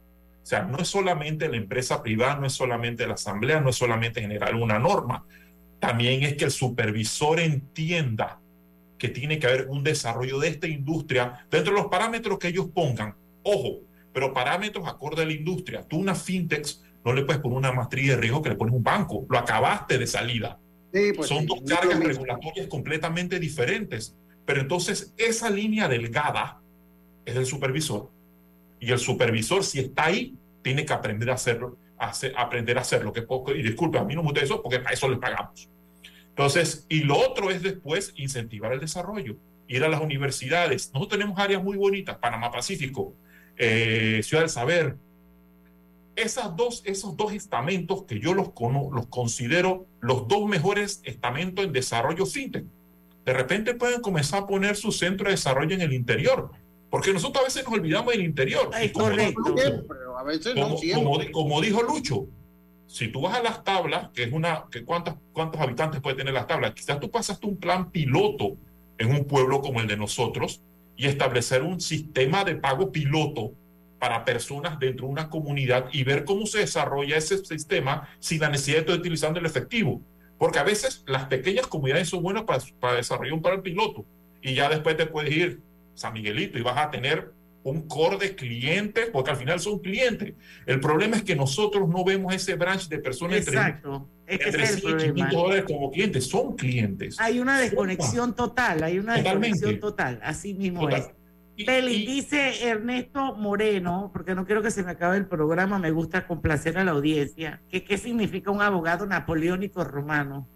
o 0.43 0.45
sea, 0.45 0.63
no 0.63 0.77
es 0.79 0.89
solamente 0.89 1.47
la 1.47 1.55
empresa 1.55 2.03
privada, 2.03 2.35
no 2.35 2.45
es 2.45 2.53
solamente 2.53 3.07
la 3.07 3.13
asamblea, 3.13 3.61
no 3.61 3.69
es 3.69 3.77
solamente 3.77 4.19
generar 4.19 4.55
una 4.55 4.77
norma. 4.77 5.25
También 5.79 6.23
es 6.23 6.35
que 6.35 6.43
el 6.43 6.51
supervisor 6.51 7.39
entienda 7.39 8.41
que 8.97 9.07
tiene 9.07 9.39
que 9.39 9.47
haber 9.47 9.67
un 9.69 9.83
desarrollo 9.83 10.39
de 10.39 10.49
esta 10.49 10.67
industria 10.67 11.47
dentro 11.49 11.73
de 11.73 11.79
los 11.79 11.89
parámetros 11.89 12.39
que 12.39 12.49
ellos 12.49 12.67
pongan. 12.73 13.15
Ojo, 13.43 13.83
pero 14.11 14.33
parámetros 14.33 14.85
acorde 14.85 15.23
a 15.23 15.25
la 15.25 15.31
industria. 15.31 15.87
Tú 15.87 15.97
una 15.97 16.13
fintech 16.13 16.67
no 17.05 17.13
le 17.13 17.23
puedes 17.23 17.41
poner 17.41 17.57
una 17.57 17.71
maestría 17.71 18.15
de 18.15 18.21
riesgo 18.21 18.41
que 18.41 18.49
le 18.49 18.55
pones 18.55 18.73
un 18.73 18.83
banco. 18.83 19.25
Lo 19.29 19.37
acabaste 19.37 19.97
de 19.97 20.07
salida. 20.07 20.59
Pues 20.91 21.27
Son 21.27 21.45
dos 21.45 21.61
cargas 21.67 21.99
regulatorias 21.99 22.67
completamente 22.67 23.39
diferentes. 23.39 24.15
Pero 24.45 24.61
entonces 24.61 25.13
esa 25.17 25.49
línea 25.49 25.87
delgada 25.87 26.61
es 27.25 27.35
del 27.35 27.45
supervisor 27.45 28.09
y 28.83 28.91
el 28.91 28.99
supervisor, 28.99 29.63
si 29.63 29.79
está 29.79 30.07
ahí, 30.07 30.35
tiene 30.61 30.85
que 30.85 30.91
aprender 30.91 31.29
a 31.29 31.35
hacerlo, 31.35 31.77
aprender 32.35 32.77
a 32.77 32.81
hacerlo. 32.81 33.13
Que 33.13 33.21
poco, 33.21 33.55
y 33.55 33.63
disculpe, 33.63 33.97
a 33.97 34.03
mí 34.03 34.13
no 34.13 34.21
me 34.21 34.27
gusta 34.27 34.43
eso 34.43 34.61
porque 34.61 34.79
para 34.79 34.93
eso 34.93 35.07
le 35.07 35.15
pagamos. 35.15 35.69
Entonces, 36.27 36.85
y 36.89 37.03
lo 37.03 37.17
otro 37.17 37.49
es 37.49 37.63
después 37.63 38.11
incentivar 38.17 38.73
el 38.73 38.81
desarrollo, 38.81 39.37
ir 39.69 39.85
a 39.85 39.87
las 39.87 40.01
universidades. 40.01 40.91
Nosotros 40.93 41.17
tenemos 41.17 41.39
áreas 41.39 41.63
muy 41.63 41.77
bonitas, 41.77 42.17
Panamá 42.17 42.51
Pacífico, 42.51 43.15
eh, 43.55 44.19
Ciudad 44.21 44.43
del 44.43 44.49
Saber. 44.49 44.97
Esas 46.15 46.55
dos, 46.55 46.83
esos 46.85 47.17
dos 47.17 47.33
estamentos 47.33 48.03
que 48.03 48.19
yo 48.19 48.33
los, 48.33 48.51
los 48.91 49.07
considero 49.07 49.87
los 49.99 50.27
dos 50.27 50.47
mejores 50.47 51.01
estamentos 51.03 51.65
en 51.65 51.71
desarrollo 51.71 52.25
fintech. 52.25 52.65
De 53.25 53.33
repente 53.33 53.73
pueden 53.73 54.01
comenzar 54.01 54.43
a 54.43 54.47
poner 54.47 54.75
su 54.75 54.91
centro 54.91 55.25
de 55.25 55.31
desarrollo 55.31 55.73
en 55.73 55.81
el 55.81 55.93
interior 55.93 56.51
porque 56.93 57.11
nosotros 57.11 57.41
a 57.41 57.45
veces 57.45 57.63
nos 57.63 57.73
olvidamos 57.73 58.13
del 58.13 58.21
interior. 58.21 58.69
como, 60.93 61.19
como, 61.31 61.59
dijo 61.59 61.81
Lucho, 61.81 62.27
si 62.85 63.07
tú 63.07 63.21
vas 63.21 63.35
a 63.35 63.41
las 63.41 63.63
tablas, 63.63 64.11
que 64.13 64.25
es 64.25 64.31
una, 64.31 64.65
que 64.69 64.85
cuántas, 64.85 65.15
cuántos 65.31 65.59
habitantes 65.59 66.01
puede 66.01 66.17
tener 66.17 66.35
las 66.35 66.45
tablas, 66.45 66.75
quizás 66.75 66.99
tú 66.99 67.09
pasaste 67.09 67.47
un 67.47 67.57
plan 67.57 67.89
piloto 67.89 68.57
en 68.99 69.09
un 69.09 69.25
pueblo 69.25 69.59
como 69.61 69.81
el 69.81 69.87
de 69.87 69.97
nosotros 69.97 70.61
y 70.95 71.07
establecer 71.07 71.63
un 71.63 71.81
sistema 71.81 72.43
de 72.43 72.57
pago 72.57 72.91
piloto 72.91 73.53
para 74.03 74.25
personas 74.25 74.77
dentro 74.79 75.07
de 75.07 75.13
una 75.13 75.29
comunidad 75.29 75.85
y 75.93 76.03
ver 76.03 76.25
cómo 76.25 76.45
se 76.45 76.59
desarrolla 76.59 77.15
ese 77.15 77.37
sistema 77.37 78.09
sin 78.19 78.41
la 78.41 78.49
necesidad 78.49 78.75
de 78.75 78.81
estar 78.81 78.97
utilizando 78.97 79.39
el 79.39 79.45
efectivo. 79.45 80.01
Porque 80.37 80.59
a 80.59 80.63
veces 80.63 81.05
las 81.07 81.27
pequeñas 81.27 81.67
comunidades 81.67 82.09
son 82.09 82.21
buenas 82.21 82.43
para, 82.43 82.61
para 82.81 82.95
desarrollar 82.95 83.33
un 83.33 83.41
plan 83.41 83.61
piloto 83.61 84.03
y 84.41 84.55
ya 84.55 84.67
después 84.67 84.97
te 84.97 85.05
puedes 85.05 85.33
ir 85.33 85.61
San 85.93 86.11
Miguelito 86.11 86.59
y 86.59 86.61
vas 86.61 86.79
a 86.79 86.91
tener 86.91 87.31
un 87.63 87.87
core 87.87 88.17
de 88.17 88.35
clientes, 88.35 89.09
porque 89.09 89.31
al 89.31 89.37
final 89.37 89.61
son 89.61 89.79
clientes. 89.79 90.33
El 90.65 90.81
problema 90.81 91.15
es 91.15 91.23
que 91.23 91.37
nosotros 91.37 91.87
no 91.87 92.03
vemos 92.03 92.35
ese 92.35 92.55
branch 92.55 92.89
de 92.89 92.99
personas 92.99 93.37
Exacto. 93.37 94.09
entre, 94.27 94.63
es 94.63 94.83
y 94.83 95.33
dólares 95.33 95.63
como 95.65 95.91
clientes, 95.91 96.27
son 96.27 96.57
clientes. 96.57 97.17
Hay 97.21 97.39
una 97.39 97.57
desconexión 97.57 98.35
total, 98.35 98.83
hay 98.83 98.99
una 98.99 99.13
desconexión 99.13 99.79
total, 99.79 100.19
así 100.23 100.53
mismo 100.55 100.89
es. 100.89 101.09
Beli, 101.55 102.05
dice 102.05 102.67
Ernesto 102.67 103.35
Moreno, 103.35 104.09
porque 104.11 104.33
no 104.33 104.45
quiero 104.45 104.63
que 104.63 104.71
se 104.71 104.83
me 104.83 104.91
acabe 104.91 105.17
el 105.17 105.27
programa, 105.27 105.77
me 105.77 105.91
gusta 105.91 106.25
complacer 106.25 106.77
a 106.77 106.83
la 106.83 106.91
audiencia, 106.91 107.61
que 107.69 107.83
qué 107.83 107.97
significa 107.97 108.49
un 108.49 108.61
abogado 108.61 109.05
napoleónico 109.05 109.83
romano. 109.83 110.47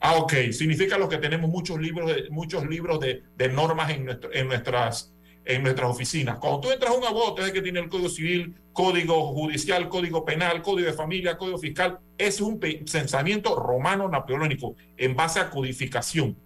Ah, 0.00 0.14
ok. 0.14 0.32
Significa 0.52 0.98
lo 0.98 1.08
que 1.08 1.18
tenemos 1.18 1.50
muchos 1.50 1.78
libros 1.78 2.08
de, 2.14 2.30
muchos 2.30 2.66
libros 2.66 2.98
de, 3.00 3.22
de 3.36 3.48
normas 3.48 3.90
en, 3.90 4.06
nuestro, 4.06 4.32
en, 4.32 4.48
nuestras, 4.48 5.14
en 5.44 5.62
nuestras 5.62 5.90
oficinas. 5.90 6.38
Cuando 6.38 6.60
tú 6.60 6.70
entras 6.70 6.92
a 6.92 6.96
un 6.96 7.04
abogado, 7.04 7.34
te 7.34 7.52
que 7.52 7.62
tiene 7.62 7.80
el 7.80 7.88
Código 7.88 8.08
Civil, 8.08 8.54
Código 8.72 9.32
Judicial, 9.34 9.88
Código 9.88 10.24
Penal, 10.24 10.62
Código 10.62 10.88
de 10.88 10.94
Familia, 10.94 11.36
Código 11.36 11.58
Fiscal. 11.58 11.98
Es 12.16 12.40
un 12.40 12.58
pensamiento 12.58 13.54
romano 13.56 14.08
napoleónico 14.08 14.74
en 14.96 15.14
base 15.14 15.38
a 15.38 15.50
codificación. 15.50 16.36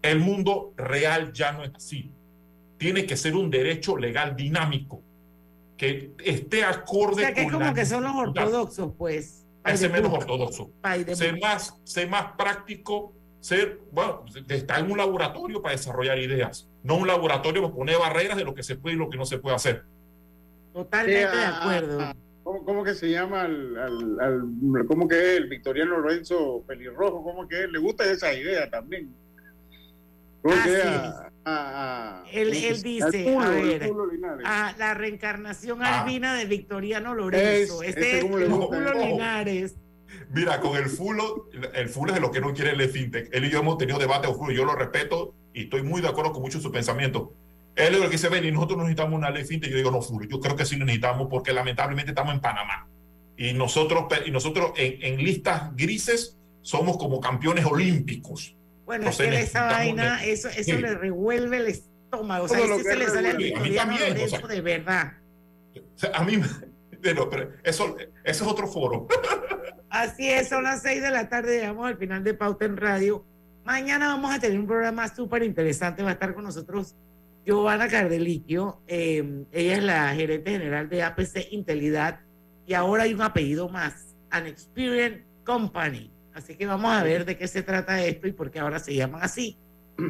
El 0.00 0.20
mundo 0.20 0.72
real 0.76 1.32
ya 1.32 1.52
no 1.52 1.62
es 1.62 1.72
así. 1.74 2.10
Tiene 2.84 3.06
que 3.06 3.16
ser 3.16 3.34
un 3.34 3.48
derecho 3.48 3.96
legal 3.96 4.36
dinámico 4.36 5.02
que 5.74 6.10
esté 6.22 6.64
acorde 6.64 7.14
o 7.14 7.24
sea, 7.24 7.32
que 7.32 7.44
es 7.44 7.50
como 7.50 7.72
que 7.72 7.86
son 7.86 8.04
los 8.04 8.14
ortodoxos, 8.14 8.92
pues 8.98 9.46
ser 9.74 9.90
menos 9.90 10.12
ortodoxo, 10.12 10.70
ser 11.14 11.40
más, 11.40 11.80
ser 11.84 12.10
más 12.10 12.32
práctico, 12.36 13.14
ser, 13.40 13.80
bueno, 13.90 14.26
estar 14.50 14.80
en 14.80 14.90
un 14.90 14.98
laboratorio 14.98 15.62
para 15.62 15.74
desarrollar 15.74 16.18
ideas, 16.18 16.68
no 16.82 16.96
un 16.96 17.06
laboratorio 17.06 17.62
para 17.62 17.74
poner 17.74 17.96
barreras 17.98 18.36
de 18.36 18.44
lo 18.44 18.54
que 18.54 18.62
se 18.62 18.76
puede 18.76 18.96
y 18.96 18.98
lo 18.98 19.08
que 19.08 19.16
no 19.16 19.24
se 19.24 19.38
puede 19.38 19.56
hacer. 19.56 19.84
Totalmente 20.74 21.20
de 21.38 21.42
ah, 21.42 21.60
acuerdo. 21.62 22.00
Ah, 22.02 22.14
¿Cómo, 22.42 22.64
¿Cómo, 22.66 22.84
que 22.84 22.94
se 22.94 23.10
llama 23.10 23.44
al, 23.44 23.78
al, 24.20 24.86
cómo 24.86 25.08
que 25.08 25.16
es 25.16 25.38
el 25.38 25.48
victoriano 25.48 26.00
Lorenzo 26.00 26.62
Pelirrojo? 26.66 27.24
¿Cómo 27.24 27.48
que 27.48 27.66
le 27.66 27.78
gusta 27.78 28.04
esa 28.04 28.34
idea 28.34 28.68
también? 28.68 29.23
Ah, 31.46 32.22
él, 32.32 32.82
dice, 32.82 33.36
a 33.36 33.48
ver, 33.50 33.90
a 34.44 34.74
la 34.78 34.94
reencarnación 34.94 35.82
ah. 35.82 36.02
albina 36.02 36.34
de 36.34 36.46
Victoriano 36.46 37.14
Lorenzo. 37.14 37.82
este 37.82 38.18
es 38.18 38.24
el 38.24 38.30
Fulo 38.30 38.94
Linares. 38.94 39.76
Mira, 40.30 40.60
con 40.60 40.76
el 40.76 40.86
Fulo, 40.86 41.50
el 41.74 41.88
Fulo 41.88 42.12
es 42.12 42.14
de 42.14 42.20
lo 42.20 42.30
que 42.30 42.40
no 42.40 42.54
quiere 42.54 42.70
el 42.70 42.88
fintech. 42.88 43.28
Él 43.32 43.44
y 43.44 43.50
yo 43.50 43.60
hemos 43.60 43.78
tenido 43.78 43.98
debate 43.98 44.28
Fulo, 44.32 44.52
yo 44.52 44.64
lo 44.64 44.74
respeto 44.74 45.34
y 45.52 45.64
estoy 45.64 45.82
muy 45.82 46.00
de 46.00 46.08
acuerdo 46.08 46.32
con 46.32 46.42
mucho 46.42 46.58
de 46.58 46.62
su 46.62 46.72
pensamiento. 46.72 47.34
Él 47.76 47.94
es 47.94 48.00
lo 48.00 48.06
que 48.06 48.12
dice, 48.12 48.28
ven, 48.28 48.44
y 48.44 48.52
nosotros 48.52 48.78
necesitamos 48.78 49.14
una 49.14 49.30
ley 49.30 49.44
fintech. 49.44 49.70
Yo 49.70 49.76
digo, 49.76 49.90
no, 49.90 50.00
Fulo, 50.00 50.26
yo 50.26 50.40
creo 50.40 50.56
que 50.56 50.64
sí 50.64 50.76
lo 50.76 50.84
necesitamos 50.84 51.28
porque 51.30 51.52
lamentablemente 51.52 52.12
estamos 52.12 52.32
en 52.34 52.40
Panamá. 52.40 52.88
Y 53.36 53.52
nosotros, 53.52 54.06
y 54.24 54.30
nosotros 54.30 54.72
en, 54.76 55.02
en 55.02 55.22
listas 55.22 55.74
grises 55.76 56.38
somos 56.62 56.96
como 56.96 57.20
campeones 57.20 57.66
olímpicos 57.66 58.56
bueno, 58.84 59.08
es 59.08 59.16
que 59.16 59.40
esa 59.40 59.64
vaina, 59.66 60.24
eso, 60.24 60.48
eso 60.48 60.78
le 60.78 60.94
revuelve 60.94 61.56
el 61.58 61.66
estómago. 61.68 62.44
O 62.44 62.48
sea, 62.48 62.58
ese 62.58 62.82
se 62.82 62.96
le 62.96 63.06
sale 63.06 63.30
al 63.30 63.36
victoriano 63.36 63.98
Lorenzo 63.98 64.46
de 64.46 64.60
verdad. 64.60 65.12
a 66.12 66.24
mí, 66.24 66.40
pero, 67.00 67.30
eso, 67.62 67.96
eso 68.24 68.44
es 68.44 68.50
otro 68.50 68.66
foro. 68.66 69.08
Así 69.90 70.28
es, 70.28 70.48
son 70.48 70.64
las 70.64 70.82
seis 70.82 71.00
de 71.02 71.10
la 71.10 71.28
tarde, 71.28 71.58
llegamos 71.58 71.86
al 71.86 71.96
final 71.96 72.24
de 72.24 72.34
Pauta 72.34 72.64
en 72.64 72.76
Radio. 72.76 73.24
Mañana 73.64 74.08
vamos 74.08 74.34
a 74.34 74.40
tener 74.40 74.58
un 74.58 74.66
programa 74.66 75.08
súper 75.14 75.42
interesante, 75.42 76.02
va 76.02 76.10
a 76.10 76.12
estar 76.14 76.34
con 76.34 76.44
nosotros 76.44 76.96
Giovanna 77.46 77.88
Cardeliquio, 77.88 78.82
eh, 78.86 79.44
ella 79.52 79.76
es 79.76 79.82
la 79.82 80.14
gerente 80.14 80.50
general 80.50 80.88
de 80.88 81.02
APC 81.02 81.48
Intelidad 81.50 82.20
y 82.66 82.72
ahora 82.72 83.02
hay 83.02 83.12
un 83.12 83.20
apellido 83.20 83.68
más, 83.68 84.16
An 84.30 84.46
Experience 84.46 85.24
Company. 85.44 86.13
Así 86.34 86.56
que 86.56 86.66
vamos 86.66 86.92
a 86.92 87.02
ver 87.02 87.24
de 87.24 87.38
qué 87.38 87.46
se 87.46 87.62
trata 87.62 88.04
esto 88.04 88.26
y 88.26 88.32
por 88.32 88.50
qué 88.50 88.58
ahora 88.58 88.80
se 88.80 88.94
llaman 88.94 89.22
así. 89.22 89.56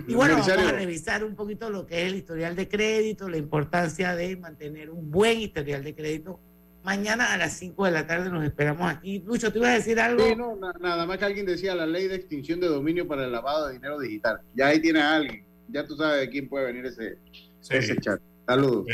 Y 0.09 0.15
bueno, 0.15 0.35
vamos 0.39 0.49
a 0.49 0.73
revisar 0.73 1.23
un 1.25 1.37
poquito 1.37 1.69
lo 1.69 1.87
que 1.87 2.03
es 2.03 2.09
el 2.09 2.17
historial 2.17 2.57
de 2.57 2.67
crédito, 2.69 3.29
la 3.29 3.37
importancia 3.37 4.17
de 4.17 4.35
mantener 4.37 4.91
un 4.91 5.11
buen 5.11 5.39
historial 5.41 5.85
de 5.85 5.95
crédito. 5.95 6.41
Mañana 6.83 7.33
a 7.33 7.37
las 7.37 7.53
5 7.59 7.85
de 7.85 7.91
la 7.91 8.07
tarde 8.07 8.31
nos 8.31 8.45
esperamos 8.45 8.91
aquí. 8.91 9.23
Lucho, 9.27 9.53
¿te 9.53 9.59
ibas 9.59 9.71
a 9.71 9.75
decir 9.75 10.01
algo? 10.01 10.25
Sí, 10.25 10.35
no, 10.35 10.57
nada 10.81 11.07
más 11.07 11.19
que 11.19 11.25
alguien 11.27 11.47
decía 11.47 11.75
la 11.75 11.87
ley 11.87 12.09
de 12.09 12.15
extinción 12.15 12.61
de 12.61 12.69
dominio 12.69 13.07
para 13.07 13.25
el 13.25 13.33
lavado 13.33 13.69
de 13.69 13.75
dinero 13.75 13.99
digital. 13.99 14.41
Ya 14.55 14.69
ahí 14.69 14.81
tiene 14.81 15.01
a 15.01 15.17
alguien. 15.17 15.45
Ya 15.69 15.87
tú 15.87 15.97
sabes 15.97 16.21
de 16.21 16.29
quién 16.31 16.49
puede 16.49 16.67
venir 16.67 16.87
ese, 16.87 17.19
ese 17.71 17.97
chat. 17.99 18.21
Saludos. 18.47 18.87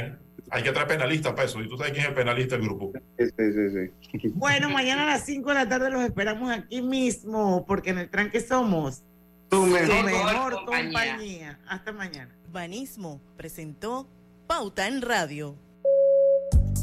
Hay 0.51 0.63
que 0.63 0.73
traer 0.73 0.89
penalistas 0.89 1.33
para 1.33 1.45
eso. 1.45 1.61
Y 1.61 1.69
tú 1.69 1.77
sabes 1.77 1.93
quién 1.93 2.05
es 2.05 2.09
el 2.09 2.15
penalista 2.15 2.57
del 2.57 2.65
grupo. 2.65 2.93
Sí, 3.19 3.27
sí, 3.37 3.91
sí. 4.13 4.29
Bueno, 4.35 4.69
mañana 4.71 5.05
a 5.05 5.07
las 5.07 5.25
5 5.25 5.49
de 5.49 5.55
la 5.55 5.69
tarde 5.69 5.91
los 5.91 6.03
esperamos 6.03 6.51
aquí 6.51 6.83
mismo, 6.83 7.65
porque 7.67 7.91
en 7.91 7.99
el 7.99 8.11
tranque 8.11 8.41
somos 8.41 9.03
tu 9.49 9.67
mejor, 9.67 10.65
compañía. 10.65 11.59
Hasta 11.69 11.93
mañana. 11.93 12.35
Banismo 12.53 13.21
presentó 13.37 14.09
Pauta 14.47 14.87
en 14.89 15.03
Radio. 15.03 15.57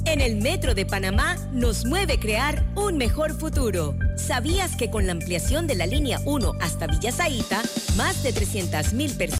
En 0.05 0.21
el 0.21 0.37
Metro 0.37 0.73
de 0.73 0.85
Panamá 0.85 1.35
nos 1.51 1.85
mueve 1.85 2.17
crear 2.17 2.65
un 2.75 2.97
mejor 2.97 3.33
futuro. 3.33 3.93
¿Sabías 4.15 4.77
que 4.77 4.89
con 4.89 5.05
la 5.05 5.11
ampliación 5.11 5.67
de 5.67 5.75
la 5.75 5.85
línea 5.85 6.19
1 6.25 6.53
hasta 6.61 6.87
Villa 6.87 7.11
más 7.97 8.23
de 8.23 8.33
300.000 8.33 9.17
personas 9.17 9.27